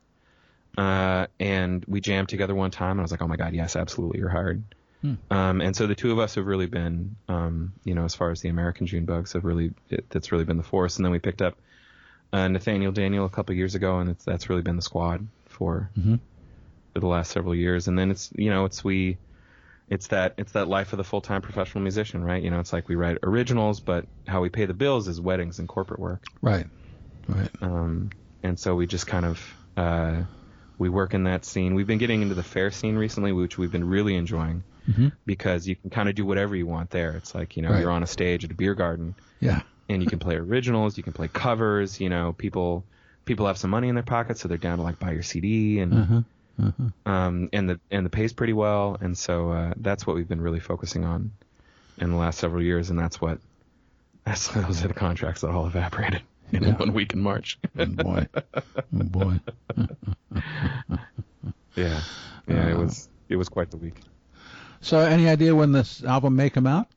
Uh, 0.76 1.26
and 1.38 1.84
we 1.86 2.00
jammed 2.00 2.28
together 2.28 2.54
one 2.54 2.70
time, 2.70 2.92
and 2.92 3.00
I 3.00 3.02
was 3.02 3.10
like, 3.12 3.22
"Oh 3.22 3.28
my 3.28 3.36
god, 3.36 3.54
yes, 3.54 3.76
absolutely, 3.76 4.18
you're 4.18 4.28
hired." 4.28 4.64
Hmm. 5.02 5.14
Um, 5.30 5.60
and 5.60 5.76
so 5.76 5.86
the 5.86 5.94
two 5.94 6.10
of 6.12 6.18
us 6.18 6.34
have 6.34 6.46
really 6.46 6.66
been, 6.66 7.16
um, 7.28 7.72
you 7.84 7.94
know, 7.94 8.04
as 8.04 8.14
far 8.14 8.30
as 8.30 8.40
the 8.40 8.48
American 8.48 8.86
June 8.86 9.04
Bugs 9.04 9.34
have 9.34 9.44
really, 9.44 9.72
it, 9.90 10.06
that's 10.10 10.32
really 10.32 10.44
been 10.44 10.56
the 10.56 10.62
force. 10.64 10.96
And 10.96 11.04
then 11.04 11.12
we 11.12 11.18
picked 11.20 11.42
up 11.42 11.56
uh, 12.32 12.48
Nathaniel 12.48 12.90
Daniel 12.90 13.24
a 13.24 13.28
couple 13.30 13.54
years 13.54 13.74
ago, 13.76 13.98
and 14.00 14.10
it's, 14.10 14.24
that's 14.24 14.48
really 14.50 14.62
been 14.62 14.76
the 14.76 14.82
squad 14.82 15.28
for 15.46 15.90
Mhm. 15.96 16.18
for 16.92 17.00
the 17.00 17.06
last 17.06 17.30
several 17.30 17.54
years. 17.54 17.86
And 17.86 17.96
then 17.98 18.10
it's 18.10 18.30
you 18.34 18.50
know 18.50 18.64
it's 18.64 18.82
we 18.82 19.18
it's 19.88 20.08
that 20.08 20.34
it's 20.38 20.52
that 20.52 20.66
life 20.66 20.92
of 20.92 20.96
the 20.96 21.04
full 21.04 21.20
time 21.20 21.42
professional 21.42 21.82
musician, 21.82 22.24
right? 22.24 22.42
You 22.42 22.50
know, 22.50 22.58
it's 22.58 22.72
like 22.72 22.88
we 22.88 22.96
write 22.96 23.18
originals, 23.22 23.78
but 23.80 24.06
how 24.26 24.40
we 24.40 24.48
pay 24.48 24.64
the 24.64 24.74
bills 24.74 25.06
is 25.06 25.20
weddings 25.20 25.60
and 25.60 25.68
corporate 25.68 26.00
work. 26.00 26.24
Right. 26.42 26.66
Right. 27.28 27.50
Um, 27.60 28.10
and 28.44 28.58
so 28.58 28.76
we 28.76 28.86
just 28.86 29.06
kind 29.08 29.24
of 29.26 29.40
uh, 29.76 30.22
we 30.78 30.88
work 30.88 31.14
in 31.14 31.24
that 31.24 31.44
scene. 31.44 31.74
We've 31.74 31.86
been 31.86 31.98
getting 31.98 32.22
into 32.22 32.34
the 32.36 32.42
fair 32.44 32.70
scene 32.70 32.96
recently, 32.96 33.32
which 33.32 33.58
we've 33.58 33.72
been 33.72 33.88
really 33.88 34.14
enjoying 34.14 34.62
Mhm. 34.88 35.12
because 35.24 35.66
you 35.66 35.74
can 35.76 35.88
kind 35.90 36.08
of 36.08 36.14
do 36.14 36.24
whatever 36.26 36.54
you 36.54 36.66
want 36.66 36.90
there. 36.90 37.16
It's 37.16 37.34
like 37.34 37.56
you 37.56 37.62
know 37.62 37.70
Right. 37.70 37.80
you're 37.80 37.90
on 37.90 38.02
a 38.02 38.06
stage 38.06 38.44
at 38.44 38.50
a 38.50 38.54
beer 38.54 38.74
garden 38.74 39.14
Yeah. 39.40 39.62
and 39.88 40.02
you 40.02 40.08
can 40.12 40.18
play 40.20 40.36
originals, 40.36 40.96
you 40.96 41.02
can 41.02 41.12
play 41.14 41.26
covers. 41.28 42.00
You 42.00 42.08
know, 42.10 42.32
people 42.34 42.84
people 43.24 43.46
have 43.46 43.56
some 43.56 43.70
money 43.70 43.88
in 43.88 43.94
their 43.94 44.04
pockets, 44.04 44.40
so 44.42 44.48
they're 44.48 44.58
down 44.58 44.76
to 44.78 44.84
like 44.84 44.98
buy 44.98 45.12
your 45.12 45.22
CD 45.22 45.80
and 45.80 45.94
Uh-huh. 45.94 46.20
Uh-huh. 46.62 47.10
um, 47.12 47.48
and 47.52 47.68
the 47.68 47.80
and 47.90 48.04
the 48.06 48.10
pays 48.10 48.32
pretty 48.32 48.52
well, 48.52 48.96
and 49.00 49.16
so 49.18 49.50
uh, 49.50 49.72
that's 49.78 50.06
what 50.06 50.14
we've 50.14 50.28
been 50.28 50.40
really 50.42 50.60
focusing 50.60 51.04
on 51.04 51.32
in 51.98 52.10
the 52.10 52.16
last 52.16 52.38
several 52.38 52.62
years, 52.62 52.90
and 52.90 52.98
that's 52.98 53.20
what 53.20 53.38
that's 54.24 54.48
those 54.48 54.84
are 54.84 54.88
the 54.88 54.94
contracts 54.94 55.40
that 55.40 55.50
all 55.50 55.66
evaporated 55.66 56.22
in 56.54 56.62
Yeah. 56.62 56.76
one 56.76 56.92
week 56.92 57.12
in 57.12 57.20
March. 57.20 57.58
Oh, 57.78 57.86
boy. 57.86 58.26
Oh, 58.34 58.62
boy. 58.92 59.40
yeah, 61.76 62.00
yeah, 62.46 62.68
it 62.68 62.76
was 62.76 63.08
it 63.28 63.36
was 63.36 63.48
quite 63.48 63.70
the 63.70 63.76
week. 63.76 64.00
So, 64.80 64.98
any 64.98 65.28
idea 65.28 65.54
when 65.54 65.72
this 65.72 66.04
album 66.04 66.36
may 66.36 66.50
come 66.50 66.66
out? 66.66 66.88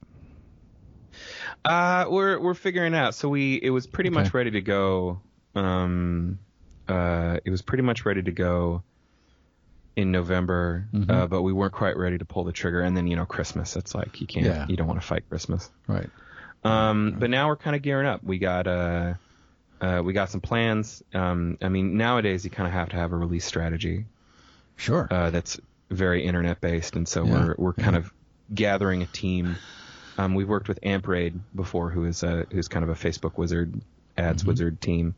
Uh, 1.65 2.06
we're 2.10 2.39
we're 2.39 2.54
figuring 2.54 2.93
out. 2.93 3.15
So 3.15 3.30
we 3.30 3.56
it 3.56 3.70
was 3.70 3.88
pretty 3.88 4.10
much 4.10 4.34
ready 4.34 4.52
to 4.52 4.62
go. 4.62 5.22
Um, 5.56 6.39
uh, 6.88 7.39
it 7.43 7.50
was 7.50 7.62
pretty 7.62 7.84
much 7.84 8.06
ready 8.06 8.22
to 8.24 8.32
go 8.32 8.84
in 9.96 10.12
November, 10.12 10.88
Mhm. 10.93 11.10
uh, 11.10 11.28
but 11.28 11.41
we 11.41 11.52
weren't 11.52 11.74
quite 11.74 11.98
ready 11.98 12.17
to 12.20 12.26
pull 12.26 12.43
the 12.43 12.52
trigger. 12.52 12.82
And 12.82 12.96
then 12.96 13.08
you 13.08 13.15
know 13.15 13.26
Christmas, 13.26 13.76
it's 13.76 13.96
like 13.96 14.22
you 14.22 14.28
can't, 14.28 14.46
Yeah. 14.46 14.65
you 14.70 14.78
don't 14.78 14.88
want 14.88 15.02
to 15.02 15.06
fight 15.08 15.28
Christmas. 15.28 15.72
Right. 15.88 16.10
Um, 16.63 17.15
but 17.20 17.30
now 17.30 17.48
we're 17.48 17.56
kind 17.56 17.76
of 17.76 17.82
gearing 17.82 18.06
up. 18.08 18.24
We 18.24 18.38
got 18.39 18.67
uh, 18.67 19.15
uh, 19.82 20.02
we 20.04 20.13
got 20.13 20.30
some 20.30 20.42
plans. 20.42 21.04
Um, 21.13 21.58
I 21.62 21.70
mean 21.70 21.98
nowadays 21.98 22.44
you 22.44 22.50
kind 22.52 22.68
of 22.68 22.74
have 22.74 22.90
to 22.90 22.96
have 22.96 23.12
a 23.13 23.18
release 23.18 23.46
strategy 23.46 24.06
Sure. 24.76 25.08
uh, 25.12 25.30
that's 25.30 25.60
very 25.90 26.24
internet 26.26 26.60
based, 26.62 26.96
and 26.96 27.08
so 27.08 27.26
Yeah, 27.26 27.32
we're 27.32 27.56
we're 27.58 27.74
kind 27.74 27.94
yeah. 27.96 28.00
of 28.00 28.12
gathering 28.54 29.02
a 29.04 29.06
team. 29.08 29.56
Um, 30.18 30.34
we've 30.36 30.50
worked 30.50 30.68
with 30.68 30.80
Ampraid 30.82 31.40
before, 31.56 31.90
who 31.92 32.06
is 32.06 32.24
a, 32.24 32.46
who's 32.52 32.68
kind 32.68 32.84
of 32.84 32.90
a 32.90 32.96
Facebook 32.96 33.38
wizard, 33.38 33.80
ads 34.18 34.42
Mm-hmm. 34.42 34.50
wizard 34.50 34.82
team. 34.82 35.16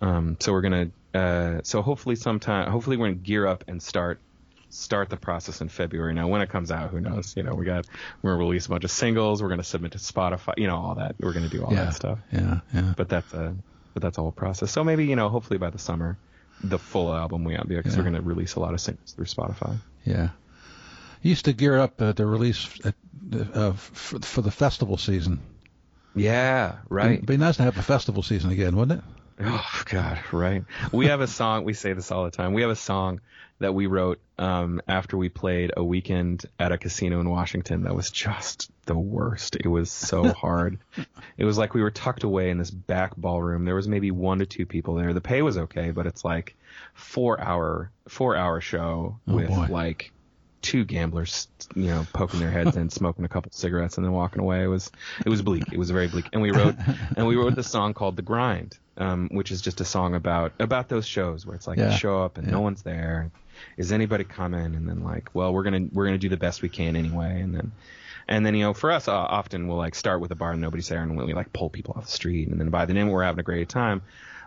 Um, 0.00 0.36
so 0.40 0.52
we're 0.52 0.60
gonna 0.60 0.90
uh, 1.14 1.60
so 1.64 1.82
hopefully 1.82 2.14
sometime 2.16 2.70
hopefully 2.70 2.96
we're 2.96 3.06
gonna 3.08 3.16
gear 3.16 3.46
up 3.46 3.64
and 3.66 3.82
start 3.82 4.20
start 4.70 5.08
the 5.08 5.16
process 5.16 5.60
in 5.60 5.68
February. 5.68 6.14
Now 6.14 6.28
when 6.28 6.40
it 6.40 6.50
comes 6.50 6.70
out, 6.70 6.90
who 6.90 7.00
knows? 7.00 7.34
You 7.36 7.42
know, 7.42 7.54
we 7.54 7.64
got 7.64 7.86
we're 8.22 8.32
gonna 8.32 8.44
release 8.44 8.66
a 8.66 8.70
bunch 8.70 8.84
of 8.84 8.90
singles. 8.90 9.42
We're 9.42 9.48
gonna 9.48 9.64
submit 9.64 9.92
to 9.92 9.98
Spotify. 9.98 10.54
You 10.56 10.66
know, 10.66 10.76
all 10.76 10.94
that. 10.96 11.16
We're 11.20 11.32
gonna 11.32 11.48
do 11.48 11.64
all 11.64 11.72
yeah. 11.72 11.84
that 11.84 11.94
stuff. 11.94 12.18
Yeah. 12.32 12.60
Yeah. 12.74 12.94
But 12.96 13.08
that's 13.08 13.32
a 13.32 13.54
but 13.94 14.02
that's 14.02 14.18
a 14.18 14.20
whole 14.20 14.32
process. 14.32 14.70
So 14.70 14.84
maybe 14.84 15.06
you 15.06 15.16
know 15.16 15.28
hopefully 15.28 15.58
by 15.58 15.70
the 15.70 15.78
summer. 15.78 16.18
The 16.60 16.78
full 16.78 17.14
album 17.14 17.44
we 17.44 17.54
have 17.54 17.68
because 17.68 17.92
Yeah. 17.92 17.98
we're 17.98 18.10
going 18.10 18.16
to 18.16 18.28
release 18.28 18.56
a 18.56 18.60
lot 18.60 18.74
of 18.74 18.80
singles 18.80 19.12
through 19.12 19.26
Spotify. 19.26 19.76
Yeah. 20.04 20.30
He 21.20 21.28
used 21.28 21.44
to 21.44 21.52
gear 21.52 21.78
up 21.78 22.02
uh, 22.02 22.14
to 22.14 22.26
release 22.26 22.68
uh, 22.84 22.90
uh, 23.54 23.72
for, 23.74 24.18
for 24.18 24.42
the 24.42 24.50
festival 24.50 24.96
season. 24.96 25.38
Yeah, 26.16 26.78
right. 26.88 27.12
It'd 27.12 27.26
be 27.26 27.36
nice 27.36 27.58
to 27.58 27.62
have 27.62 27.78
a 27.78 27.82
festival 27.82 28.24
season 28.24 28.50
again, 28.50 28.74
wouldn't 28.74 28.98
it? 28.98 29.04
Oh 29.40 29.82
God, 29.86 30.18
right. 30.32 30.64
We 30.92 31.06
have 31.06 31.20
a 31.20 31.26
song. 31.26 31.64
We 31.64 31.74
say 31.74 31.92
this 31.92 32.10
all 32.10 32.24
the 32.24 32.30
time. 32.30 32.52
We 32.54 32.62
have 32.62 32.70
a 32.70 32.76
song 32.76 33.20
that 33.60 33.74
we 33.74 33.86
wrote 33.86 34.20
um, 34.38 34.80
after 34.86 35.16
we 35.16 35.28
played 35.28 35.72
a 35.76 35.82
weekend 35.82 36.44
at 36.60 36.70
a 36.72 36.78
casino 36.78 37.20
in 37.20 37.28
Washington. 37.28 37.82
That 37.84 37.94
was 37.94 38.10
just 38.10 38.70
the 38.86 38.96
worst. 38.96 39.56
It 39.56 39.66
was 39.68 39.90
so 39.90 40.32
hard. 40.32 40.78
it 41.36 41.44
was 41.44 41.58
like 41.58 41.74
we 41.74 41.82
were 41.82 41.90
tucked 41.90 42.22
away 42.24 42.50
in 42.50 42.58
this 42.58 42.70
back 42.70 43.16
ballroom. 43.16 43.64
There 43.64 43.74
was 43.74 43.88
maybe 43.88 44.10
one 44.10 44.38
to 44.40 44.46
two 44.46 44.66
people 44.66 44.94
there. 44.94 45.12
The 45.12 45.20
pay 45.20 45.42
was 45.42 45.58
okay, 45.58 45.90
but 45.90 46.06
it's 46.06 46.24
like 46.24 46.56
four 46.94 47.40
hour 47.40 47.90
four 48.08 48.36
hour 48.36 48.60
show 48.60 49.18
Oh, 49.28 49.34
with 49.34 49.48
boy. 49.48 49.66
like 49.70 50.12
two 50.62 50.84
gamblers, 50.84 51.48
you 51.74 51.86
know, 51.86 52.06
poking 52.12 52.40
their 52.40 52.50
heads 52.50 52.76
in, 52.76 52.90
smoking 52.90 53.24
a 53.24 53.28
couple 53.28 53.50
cigarettes, 53.52 53.96
and 53.96 54.04
then 54.04 54.12
walking 54.12 54.40
away. 54.40 54.62
It 54.64 54.68
was 54.68 54.90
it 55.24 55.28
was 55.28 55.42
bleak. 55.42 55.64
It 55.72 55.78
was 55.78 55.90
very 55.90 56.08
bleak. 56.08 56.28
And 56.32 56.42
we 56.42 56.50
wrote 56.50 56.74
and 57.16 57.26
we 57.26 57.36
wrote 57.36 57.54
this 57.54 57.68
song 57.68 57.94
called 57.94 58.16
"The 58.16 58.22
Grind," 58.22 58.78
um, 58.96 59.28
which 59.32 59.50
is 59.50 59.60
just 59.60 59.80
a 59.80 59.84
song 59.84 60.14
about 60.14 60.52
about 60.58 60.88
those 60.88 61.06
shows 61.06 61.46
where 61.46 61.54
it's 61.56 61.66
like 61.66 61.78
Yeah. 61.78 61.90
you 61.92 61.96
show 61.96 62.22
up 62.22 62.38
and 62.38 62.46
Yeah. 62.46 62.52
no 62.54 62.60
one's 62.60 62.82
there. 62.82 63.30
Is 63.76 63.90
anybody 63.92 64.24
coming? 64.24 64.74
And 64.74 64.88
then 64.88 65.02
like, 65.02 65.30
well, 65.34 65.52
we're 65.52 65.64
gonna 65.64 65.86
we're 65.92 66.04
gonna 66.06 66.18
do 66.18 66.28
the 66.28 66.36
best 66.36 66.62
we 66.62 66.68
can 66.68 66.94
anyway. 66.96 67.40
And 67.40 67.54
then 67.54 67.72
and 68.28 68.44
then 68.44 68.54
you 68.54 68.62
know, 68.64 68.74
for 68.74 68.90
us, 68.92 69.08
uh, 69.08 69.12
often 69.12 69.68
we'll 69.68 69.78
like 69.78 69.94
start 69.94 70.20
with 70.20 70.30
a 70.32 70.34
bar 70.36 70.52
and 70.52 70.60
nobody's 70.60 70.88
there, 70.88 71.02
and 71.02 71.16
we 71.16 71.32
like 71.34 71.52
pull 71.52 71.70
people 71.70 71.94
off 71.96 72.04
the 72.06 72.12
street, 72.12 72.48
and 72.48 72.60
then 72.60 72.70
by 72.70 72.84
the 72.84 72.94
end 72.94 73.10
we're 73.10 73.22
having 73.24 73.40
a 73.40 73.44
great 73.44 73.68
time. 73.68 74.02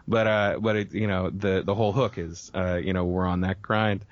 But 0.08 0.28
uh, 0.28 0.60
but 0.60 0.76
it, 0.76 0.94
you 0.94 1.08
know 1.08 1.30
the 1.30 1.62
the 1.66 1.76
whole 1.76 1.94
hook 1.94 2.18
is 2.18 2.52
uh, 2.56 2.76
you 2.76 2.94
know 2.94 3.06
we're 3.06 3.26
on 3.26 3.42
that 3.42 3.62
grind, 3.62 4.04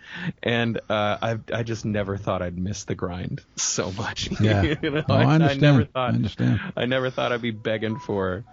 and 0.43 0.77
uh, 0.89 1.17
I 1.21 1.39
I 1.53 1.63
just 1.63 1.83
never 1.85 2.15
thought 2.17 2.41
I'd 2.41 2.57
miss 2.57 2.83
the 2.85 2.95
grind 2.95 3.41
so 3.55 3.91
much. 3.91 4.29
Yeah. 4.39 4.61
you 4.81 4.89
know, 4.89 5.03
Oh, 5.09 5.15
I 5.15 5.35
understand. 5.35 5.61
never 5.61 5.85
thought 5.85 6.11
I 6.11 6.13
understand. 6.15 6.59
I 6.77 6.85
never 6.85 7.09
thought 7.09 7.31
I'd 7.31 7.41
be 7.41 7.51
begging 7.51 7.97
for, 7.97 8.43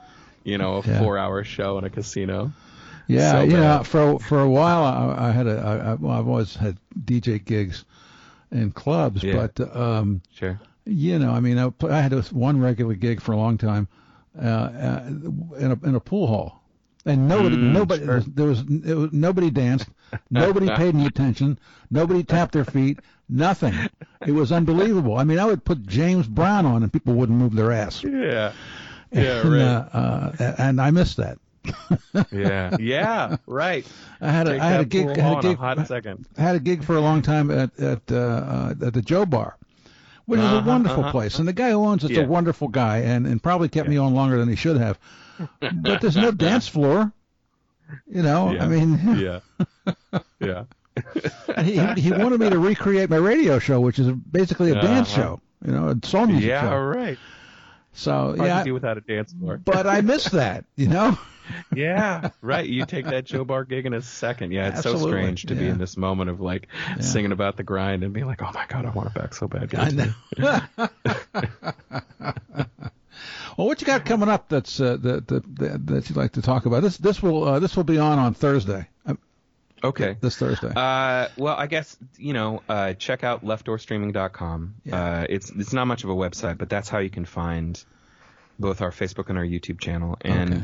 you 0.44 0.59
know, 0.59 0.77
a 0.79 0.87
Yeah. 0.87 0.99
four 0.99 1.18
hour 1.18 1.44
show 1.44 1.79
in 1.79 1.85
a 1.85 1.90
casino. 1.90 2.53
Yeah, 3.07 3.33
So 3.33 3.46
bad. 3.46 3.87
for 3.87 4.18
for 4.18 4.40
a 4.40 4.49
while 4.51 4.83
I, 4.83 5.29
I 5.29 5.31
had 5.31 5.46
a 5.46 5.59
I, 5.59 5.90
I, 5.90 5.94
well, 5.94 6.18
I've 6.18 6.27
always 6.29 6.57
had 6.57 6.77
DJ 6.99 7.44
gigs 7.44 7.85
in 8.51 8.72
clubs, 8.72 9.22
Yeah. 9.22 9.46
but 9.55 9.77
um, 9.77 10.22
Sure. 10.35 10.59
you 10.87 11.18
know, 11.18 11.31
I 11.31 11.40
mean, 11.40 11.59
I, 11.59 11.70
I 11.88 12.01
had 12.01 12.12
this 12.12 12.33
one 12.33 12.59
regular 12.61 12.94
gig 12.94 13.20
for 13.20 13.33
a 13.33 13.37
long 13.37 13.59
time 13.59 13.87
uh, 14.37 14.46
uh, 14.46 15.03
in 15.59 15.70
a 15.70 15.87
in 15.88 15.94
a 15.94 16.01
pool 16.01 16.27
hall, 16.27 16.62
and 17.07 17.29
nobody 17.29 17.57
Mm, 17.57 17.73
nobody 17.73 18.05
sure. 18.05 18.21
there 18.21 18.47
was 18.49 18.61
it 18.61 18.95
was 18.95 19.12
nobody 19.12 19.51
danced, 19.51 19.88
nobody 20.31 20.66
paid 20.69 20.95
any 20.95 21.07
attention, 21.12 21.59
nobody 21.90 22.23
tapped 22.25 22.53
their 22.53 22.64
feet, 22.64 23.01
nothing. 23.29 23.75
It 24.27 24.33
was 24.33 24.53
unbelievable. 24.53 25.16
I 25.16 25.25
mean, 25.25 25.38
I 25.38 25.47
would 25.47 25.64
put 25.64 25.87
James 25.87 26.27
Brown 26.27 26.66
on 26.66 26.83
and 26.83 26.92
people 26.92 27.14
wouldn't 27.14 27.38
move 27.38 27.55
their 27.55 27.73
ass. 27.73 28.03
Yeah. 28.05 28.53
Yeah. 29.12 29.40
and, 29.40 29.53
Right. 29.53 29.62
uh, 29.62 30.33
uh, 30.38 30.55
and 30.59 30.81
I 30.81 30.90
missed 30.90 31.16
that. 31.19 31.38
yeah. 32.33 32.77
Yeah. 32.79 33.37
Right. 33.47 33.87
I 34.21 34.31
had 34.31 34.49
a 34.49 34.53
Take 34.53 34.61
I 34.61 34.69
had 34.69 34.81
a 34.81 34.85
gig 34.85 35.09
I 35.09 35.21
had 35.21 35.38
a 35.38 35.42
gig 35.42 35.57
hot 35.59 35.87
second. 35.87 36.27
I 36.38 36.42
had 36.42 36.57
a 36.57 36.61
gig 36.61 36.85
for 36.85 36.97
a 36.97 37.01
long 37.01 37.23
time 37.23 37.51
at 37.51 37.79
at 37.81 38.03
uh, 38.11 38.16
uh, 38.16 38.75
at 38.87 38.95
the 38.95 39.03
Joe 39.03 39.27
Bar, 39.27 39.57
which 40.27 40.39
is 40.41 40.45
a 40.45 40.49
Uh-huh, 40.57 40.69
wonderful 40.71 41.01
uh-huh. 41.05 41.12
place, 41.12 41.39
and 41.39 41.49
the 41.49 41.53
guy 41.53 41.71
who 41.71 41.85
owns 41.85 42.05
it's 42.05 42.12
Yeah. 42.15 42.23
a 42.25 42.27
wonderful 42.29 42.69
guy, 42.69 42.99
and 42.99 43.27
and 43.27 43.43
probably 43.43 43.69
kept 43.69 43.89
me 43.89 43.97
on 43.97 44.15
longer 44.15 44.39
than 44.39 44.49
he 44.49 44.57
should 44.57 44.77
have. 44.77 44.99
But 45.61 46.01
there's 46.01 46.17
no 46.17 46.31
dance 46.49 46.69
floor, 46.69 47.12
you 48.07 48.23
know. 48.23 48.53
Yeah. 48.53 48.65
I 48.65 48.69
mean, 48.69 49.17
Yeah. 49.19 49.41
Yeah. 50.41 50.65
he 51.62 52.01
he 52.01 52.12
wanted 52.12 52.41
me 52.41 52.51
to 52.51 52.59
recreate 52.59 53.11
my 53.11 53.17
radio 53.17 53.59
show, 53.59 53.81
which 53.81 53.99
is 53.99 54.11
basically 54.12 54.71
a 54.71 54.75
dance 54.75 55.12
Uh-huh. 55.17 55.23
show, 55.23 55.41
you 55.67 55.73
know, 55.73 55.89
a 55.89 56.07
soul 56.07 56.27
music 56.27 56.49
Yeah. 56.49 56.62
show. 56.62 56.77
Right. 56.79 57.19
So 57.97 58.37
Hard 58.37 58.39
yeah, 58.39 58.59
to 58.59 58.65
do 58.65 58.75
without 58.75 58.99
a 58.99 59.01
dance 59.01 59.33
floor. 59.33 59.57
but 59.65 59.87
I 59.87 60.03
miss 60.03 60.25
that, 60.31 60.67
you 60.77 60.89
know. 60.89 61.19
yeah. 61.75 62.31
Right. 62.43 62.67
You 62.67 62.85
take 62.85 63.07
that 63.07 63.25
Joe 63.25 63.45
Bar 63.45 63.65
gig 63.65 63.87
in 63.87 63.95
a 63.95 64.03
second. 64.03 64.53
Yeah. 64.53 64.69
It's 64.69 64.79
Absolutely, 64.79 65.03
so 65.03 65.09
strange 65.09 65.47
to 65.47 65.55
be 65.55 65.67
in 65.67 65.79
this 65.79 65.97
moment 65.97 66.29
of 66.29 66.41
like 66.41 66.69
singing 67.01 67.33
about 67.33 67.57
the 67.57 67.63
grind 67.63 68.05
and 68.05 68.13
being 68.13 68.27
like, 68.27 68.43
oh 68.43 68.51
my 68.53 68.67
God, 68.69 68.85
I 68.85 68.91
want 68.91 69.09
it 69.09 69.15
back 69.15 69.35
so 69.35 69.49
bad. 69.49 69.75
I 69.75 69.91
know. 69.91 70.13
well, 73.57 73.67
what 73.67 73.81
you 73.81 73.87
got 73.87 74.05
coming 74.05 74.29
up 74.29 74.49
that's 74.49 74.79
uh, 74.79 74.99
that, 75.01 75.29
that 75.29 75.57
that 75.57 75.87
that 75.87 76.09
you'd 76.09 76.17
like 76.17 76.33
to 76.33 76.43
talk 76.43 76.67
about? 76.67 76.83
This 76.83 76.99
this 76.99 77.23
will 77.23 77.45
uh, 77.45 77.59
this 77.61 77.77
will 77.77 77.85
be 77.85 77.99
on 77.99 78.19
on 78.19 78.35
Thursday. 78.35 78.89
Okay. 79.88 80.16
this 80.20 80.37
Thursday. 80.37 80.72
Uh, 80.75 81.29
well, 81.37 81.57
I 81.57 81.66
guess 81.66 81.96
you 82.18 82.33
know, 82.33 82.62
uh, 82.68 82.92
check 82.94 83.25
out 83.25 83.44
leftdoorstreaming.com. 83.44 84.75
Yeah. 84.85 84.96
Uh, 85.20 85.27
it's 85.29 85.51
it's 85.51 85.72
not 85.72 85.87
much 85.87 86.05
of 86.05 86.11
a 86.11 86.14
website, 86.14 86.59
but 86.59 86.68
that's 86.68 86.88
how 86.88 86.99
you 86.99 87.11
can 87.11 87.25
find 87.25 87.83
both 88.59 88.81
our 88.83 88.90
Facebook 88.90 89.29
and 89.29 89.38
our 89.38 89.44
YouTube 89.44 89.81
channel, 89.81 90.16
and 90.20 90.53
Okay. 90.55 90.62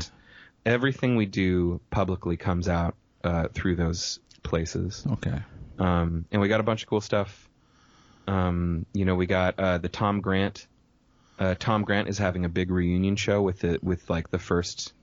everything 0.65 1.15
we 1.15 1.25
do 1.25 1.79
publicly 1.91 2.37
comes 2.37 2.67
out 2.67 2.95
uh, 3.23 3.47
through 3.53 3.75
those 3.75 4.19
places. 4.41 5.05
okay. 5.13 5.39
Um, 5.79 6.25
and 6.31 6.41
we 6.41 6.47
got 6.49 6.59
a 6.59 6.63
bunch 6.63 6.83
of 6.83 6.89
cool 6.89 7.01
stuff. 7.01 7.49
Um, 8.27 8.85
you 8.93 9.05
know, 9.05 9.15
we 9.15 9.25
got 9.25 9.59
uh, 9.59 9.77
the 9.79 9.89
Tom 9.89 10.21
Grant. 10.21 10.67
Uh, 11.39 11.55
Tom 11.57 11.83
Grant 11.83 12.07
is 12.07 12.17
having 12.17 12.45
a 12.45 12.49
big 12.49 12.69
reunion 12.71 13.15
show 13.15 13.41
with 13.41 13.59
the 13.59 13.79
with 13.81 14.09
like 14.09 14.29
the 14.29 14.39
first 14.39 14.93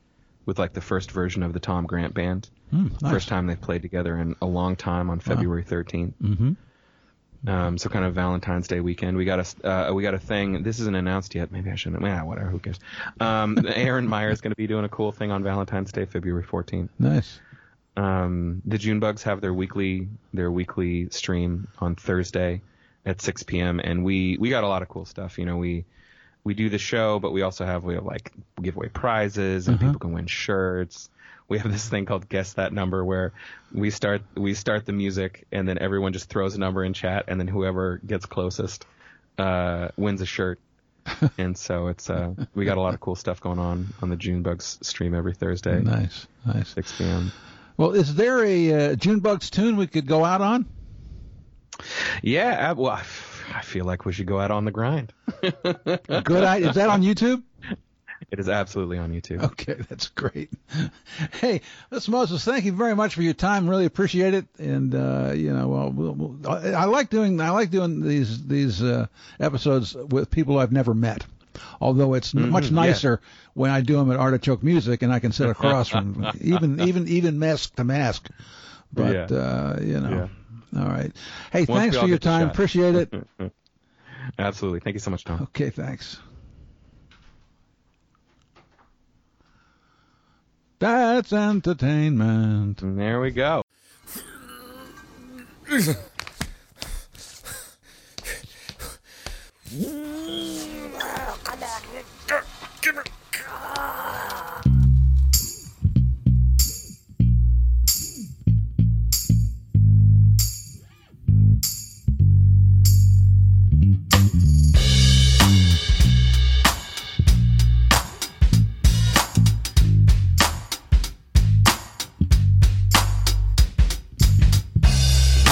with 0.50 0.58
like 0.58 0.72
the 0.72 0.80
first 0.80 1.12
version 1.12 1.44
of 1.44 1.52
the 1.52 1.60
Tom 1.60 1.86
Grant 1.86 2.12
band. 2.12 2.50
Hmm, 2.72 2.88
nice. 3.00 3.12
First 3.12 3.28
time 3.28 3.46
they've 3.46 3.60
played 3.60 3.82
together 3.82 4.18
in 4.18 4.34
a 4.42 4.46
long 4.46 4.74
time 4.74 5.08
on 5.08 5.20
February 5.20 5.62
13th. 5.62 6.12
Mm-hmm. 6.20 7.48
Um, 7.48 7.78
so 7.78 7.88
kind 7.88 8.04
of 8.04 8.14
Valentine's 8.14 8.66
Day 8.66 8.80
weekend. 8.80 9.16
We 9.16 9.24
got 9.24 9.38
a 9.38 9.68
uh, 9.68 9.94
we 9.94 10.02
got 10.02 10.14
a 10.14 10.18
thing. 10.18 10.64
This 10.64 10.80
isn't 10.80 10.96
announced 10.96 11.36
yet. 11.36 11.52
Maybe 11.52 11.70
I 11.70 11.76
shouldn't. 11.76 12.02
Yeah, 12.02 12.24
whatever. 12.24 12.50
Who 12.50 12.58
cares? 12.58 12.80
Um, 13.20 13.64
Aaron 13.74 14.08
Meyer 14.08 14.30
is 14.30 14.40
going 14.40 14.50
to 14.50 14.56
be 14.56 14.66
doing 14.66 14.84
a 14.84 14.88
cool 14.88 15.12
thing 15.12 15.30
on 15.30 15.44
Valentine's 15.44 15.92
Day, 15.92 16.04
February 16.04 16.42
14th. 16.42 16.88
Nice. 16.98 17.38
Um, 17.96 18.60
the 18.66 18.76
June 18.76 18.98
Bugs 18.98 19.22
have 19.22 19.40
their 19.40 19.54
weekly 19.54 20.08
their 20.34 20.50
weekly 20.50 21.10
stream 21.10 21.68
on 21.78 21.94
Thursday 21.94 22.60
at 23.06 23.22
6 23.22 23.44
p.m. 23.44 23.78
and 23.78 24.04
we 24.04 24.36
we 24.36 24.50
got 24.50 24.64
a 24.64 24.68
lot 24.68 24.82
of 24.82 24.88
cool 24.88 25.04
stuff. 25.04 25.38
You 25.38 25.44
know, 25.44 25.58
we 25.58 25.84
we 26.44 26.54
do 26.54 26.68
the 26.70 26.78
show, 26.78 27.18
but 27.18 27.32
we 27.32 27.42
also 27.42 27.64
have 27.66 27.84
we 27.84 27.94
have 27.94 28.04
like 28.04 28.32
give 28.60 28.76
away 28.76 28.88
prizes 28.88 29.68
and 29.68 29.76
Uh-huh. 29.76 29.86
people 29.86 30.00
can 30.00 30.12
win 30.12 30.26
shirts. 30.26 31.10
We 31.48 31.58
have 31.58 31.70
this 31.72 31.88
thing 31.88 32.06
called 32.06 32.28
guess 32.28 32.52
that 32.54 32.72
number 32.72 33.04
where 33.04 33.32
we 33.72 33.90
start 33.90 34.22
we 34.36 34.54
start 34.54 34.86
the 34.86 34.92
music 34.92 35.46
and 35.52 35.68
then 35.68 35.78
everyone 35.78 36.12
just 36.12 36.28
throws 36.28 36.54
a 36.54 36.60
number 36.60 36.84
in 36.84 36.92
chat 36.92 37.24
and 37.28 37.38
then 37.40 37.48
whoever 37.48 37.98
gets 38.06 38.24
closest 38.26 38.86
uh, 39.38 39.88
wins 39.96 40.20
a 40.20 40.26
shirt. 40.26 40.58
and 41.38 41.56
so 41.58 41.88
it's 41.88 42.08
uh, 42.10 42.34
we 42.54 42.64
got 42.64 42.76
a 42.76 42.80
lot 42.80 42.94
of 42.94 43.00
cool 43.00 43.16
stuff 43.16 43.40
going 43.40 43.58
on 43.58 43.88
on 44.02 44.10
the 44.10 44.16
June 44.16 44.42
Bugs 44.42 44.78
stream 44.82 45.14
every 45.14 45.34
Thursday, 45.34 45.80
Nice. 45.80 46.26
Nice. 46.46 46.68
6 46.74 46.98
p.m. 46.98 47.32
Well, 47.78 47.92
is 47.92 48.14
there 48.14 48.44
a 48.44 48.72
uh, 48.92 48.94
June 48.96 49.20
Bugs 49.20 49.48
tune 49.50 49.76
we 49.76 49.86
could 49.86 50.06
go 50.06 50.24
out 50.24 50.40
on? 50.42 50.66
Yeah, 52.22 52.72
well, 52.72 53.00
I 53.54 53.62
feel 53.62 53.84
like 53.84 54.04
we 54.04 54.12
should 54.12 54.26
go 54.26 54.38
out 54.40 54.50
on 54.50 54.64
the 54.64 54.70
grind. 54.70 55.12
Good. 55.42 56.44
I, 56.44 56.58
is 56.58 56.74
that 56.76 56.88
on 56.88 57.02
YouTube? 57.02 57.42
It 58.30 58.38
is 58.38 58.48
absolutely 58.48 58.98
on 58.98 59.12
YouTube. 59.12 59.42
Okay, 59.42 59.74
that's 59.88 60.08
great. 60.08 60.50
Hey, 61.40 61.62
listen, 61.90 62.12
Moses, 62.12 62.44
thank 62.44 62.64
you 62.64 62.72
very 62.72 62.94
much 62.94 63.14
for 63.14 63.22
your 63.22 63.32
time. 63.34 63.68
Really 63.68 63.86
appreciate 63.86 64.34
it. 64.34 64.46
And 64.58 64.94
uh, 64.94 65.32
you 65.34 65.52
know, 65.52 65.68
well, 65.68 65.90
we'll, 65.90 66.12
we'll 66.12 66.48
I, 66.50 66.82
I 66.82 66.84
like 66.84 67.10
doing 67.10 67.40
I 67.40 67.50
like 67.50 67.70
doing 67.70 68.02
these 68.02 68.46
these 68.46 68.82
uh, 68.82 69.06
episodes 69.40 69.94
with 69.94 70.30
people 70.30 70.58
I've 70.58 70.70
never 70.70 70.94
met. 70.94 71.24
Although 71.80 72.14
it's 72.14 72.34
n 72.34 72.50
much 72.50 72.64
Mhm, 72.66 72.70
yeah. 72.70 72.86
nicer 72.86 73.20
when 73.54 73.70
I 73.70 73.80
do 73.80 73.96
them 73.96 74.12
at 74.12 74.18
Artichoke 74.18 74.62
Music 74.62 75.02
and 75.02 75.12
I 75.12 75.18
can 75.18 75.32
sit 75.32 75.48
across 75.48 75.88
from 75.88 76.30
even 76.40 76.78
even 76.80 77.08
even 77.08 77.38
mask 77.38 77.74
to 77.76 77.84
mask. 77.84 78.28
But 78.92 79.30
Yeah. 79.30 79.36
uh, 79.36 79.78
you 79.82 79.98
know, 79.98 80.28
all 80.76 80.86
right. 80.86 81.12
Hey, 81.52 81.64
Once 81.64 81.80
thanks 81.80 81.96
for 81.96 82.06
your 82.06 82.18
time. 82.18 82.48
Appreciate 82.48 82.94
it. 82.94 83.12
Absolutely. 84.38 84.80
Thank 84.80 84.94
you 84.94 85.00
so 85.00 85.10
much, 85.10 85.24
Tom. 85.24 85.42
Okay, 85.42 85.70
thanks. 85.70 86.18
That's 90.78 91.32
entertainment. 91.32 92.82
And 92.82 92.98
there 92.98 93.20
we 93.20 93.30
go. 93.30 93.62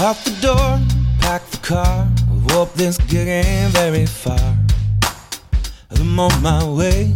Lock 0.01 0.17
the 0.23 0.31
door, 0.41 0.79
pack 1.19 1.45
the 1.51 1.57
car. 1.59 2.07
Hope 2.53 2.73
this 2.75 2.99
gig 3.09 3.73
very 3.73 4.07
far. 4.07 4.57
I'm 5.91 6.21
on 6.21 6.41
my 6.41 6.65
way. 6.65 7.15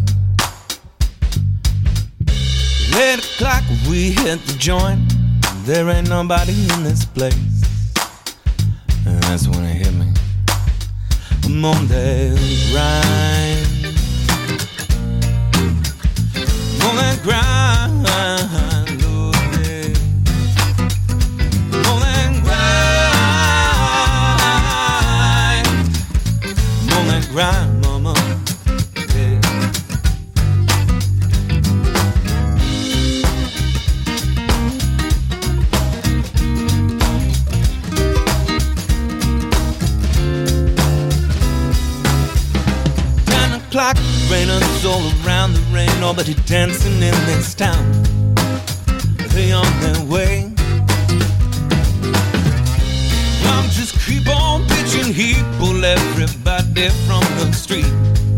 Eight 2.97 3.21
o'clock, 3.21 3.63
we 3.89 4.11
hit 4.11 4.45
the 4.47 4.57
joint. 4.59 5.01
There 5.65 5.89
ain't 5.91 6.09
nobody 6.09 6.55
in 6.75 6.83
this 6.83 7.05
place. 7.05 7.37
And 9.07 9.23
that's 9.23 9.47
when 9.47 9.65
it 9.65 9.77
hit 9.77 9.95
me. 9.95 10.13
I'm 11.45 11.65
on 11.65 11.87
that 11.87 12.37
grind. 12.73 13.67
On 16.83 16.97
that 16.97 17.21
grind. 17.23 17.92
Ten 43.25 43.53
o'clock, 43.55 43.97
rainers 44.31 44.85
all 44.85 45.01
around 45.25 45.55
the 45.55 45.65
rain, 45.73 45.89
dancing 46.45 46.93
in 46.97 47.15
this 47.25 47.55
town. 47.55 48.03
They 49.31 49.53
on 49.53 49.81
their 49.81 50.05
way. 50.05 50.52
From 56.91 57.21
the 57.39 57.53
street. 57.53 58.32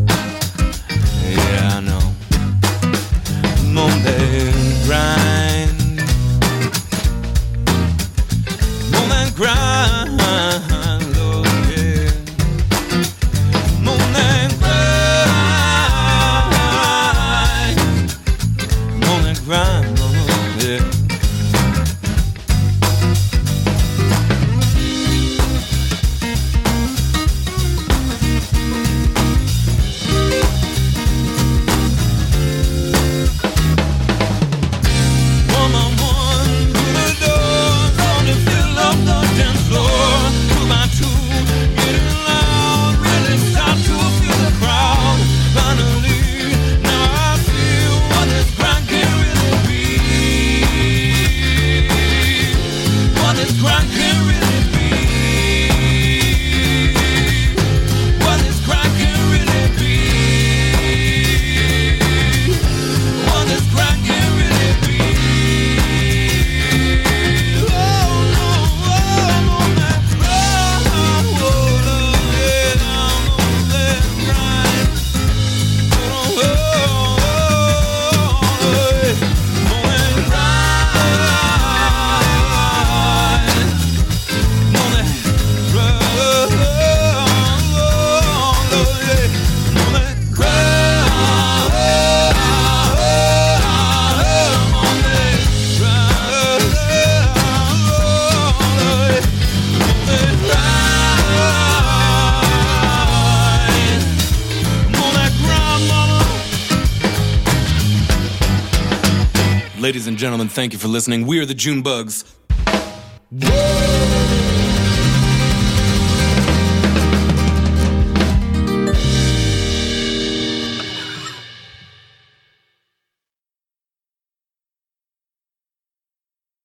Gentlemen, 110.25 110.49
thank 110.49 110.73
you 110.73 110.79
for 110.79 110.89
listening. 110.89 111.27
We 111.27 111.39
are 111.39 111.45
the 111.45 111.53
June 111.53 111.83
Bugs. 111.83 112.25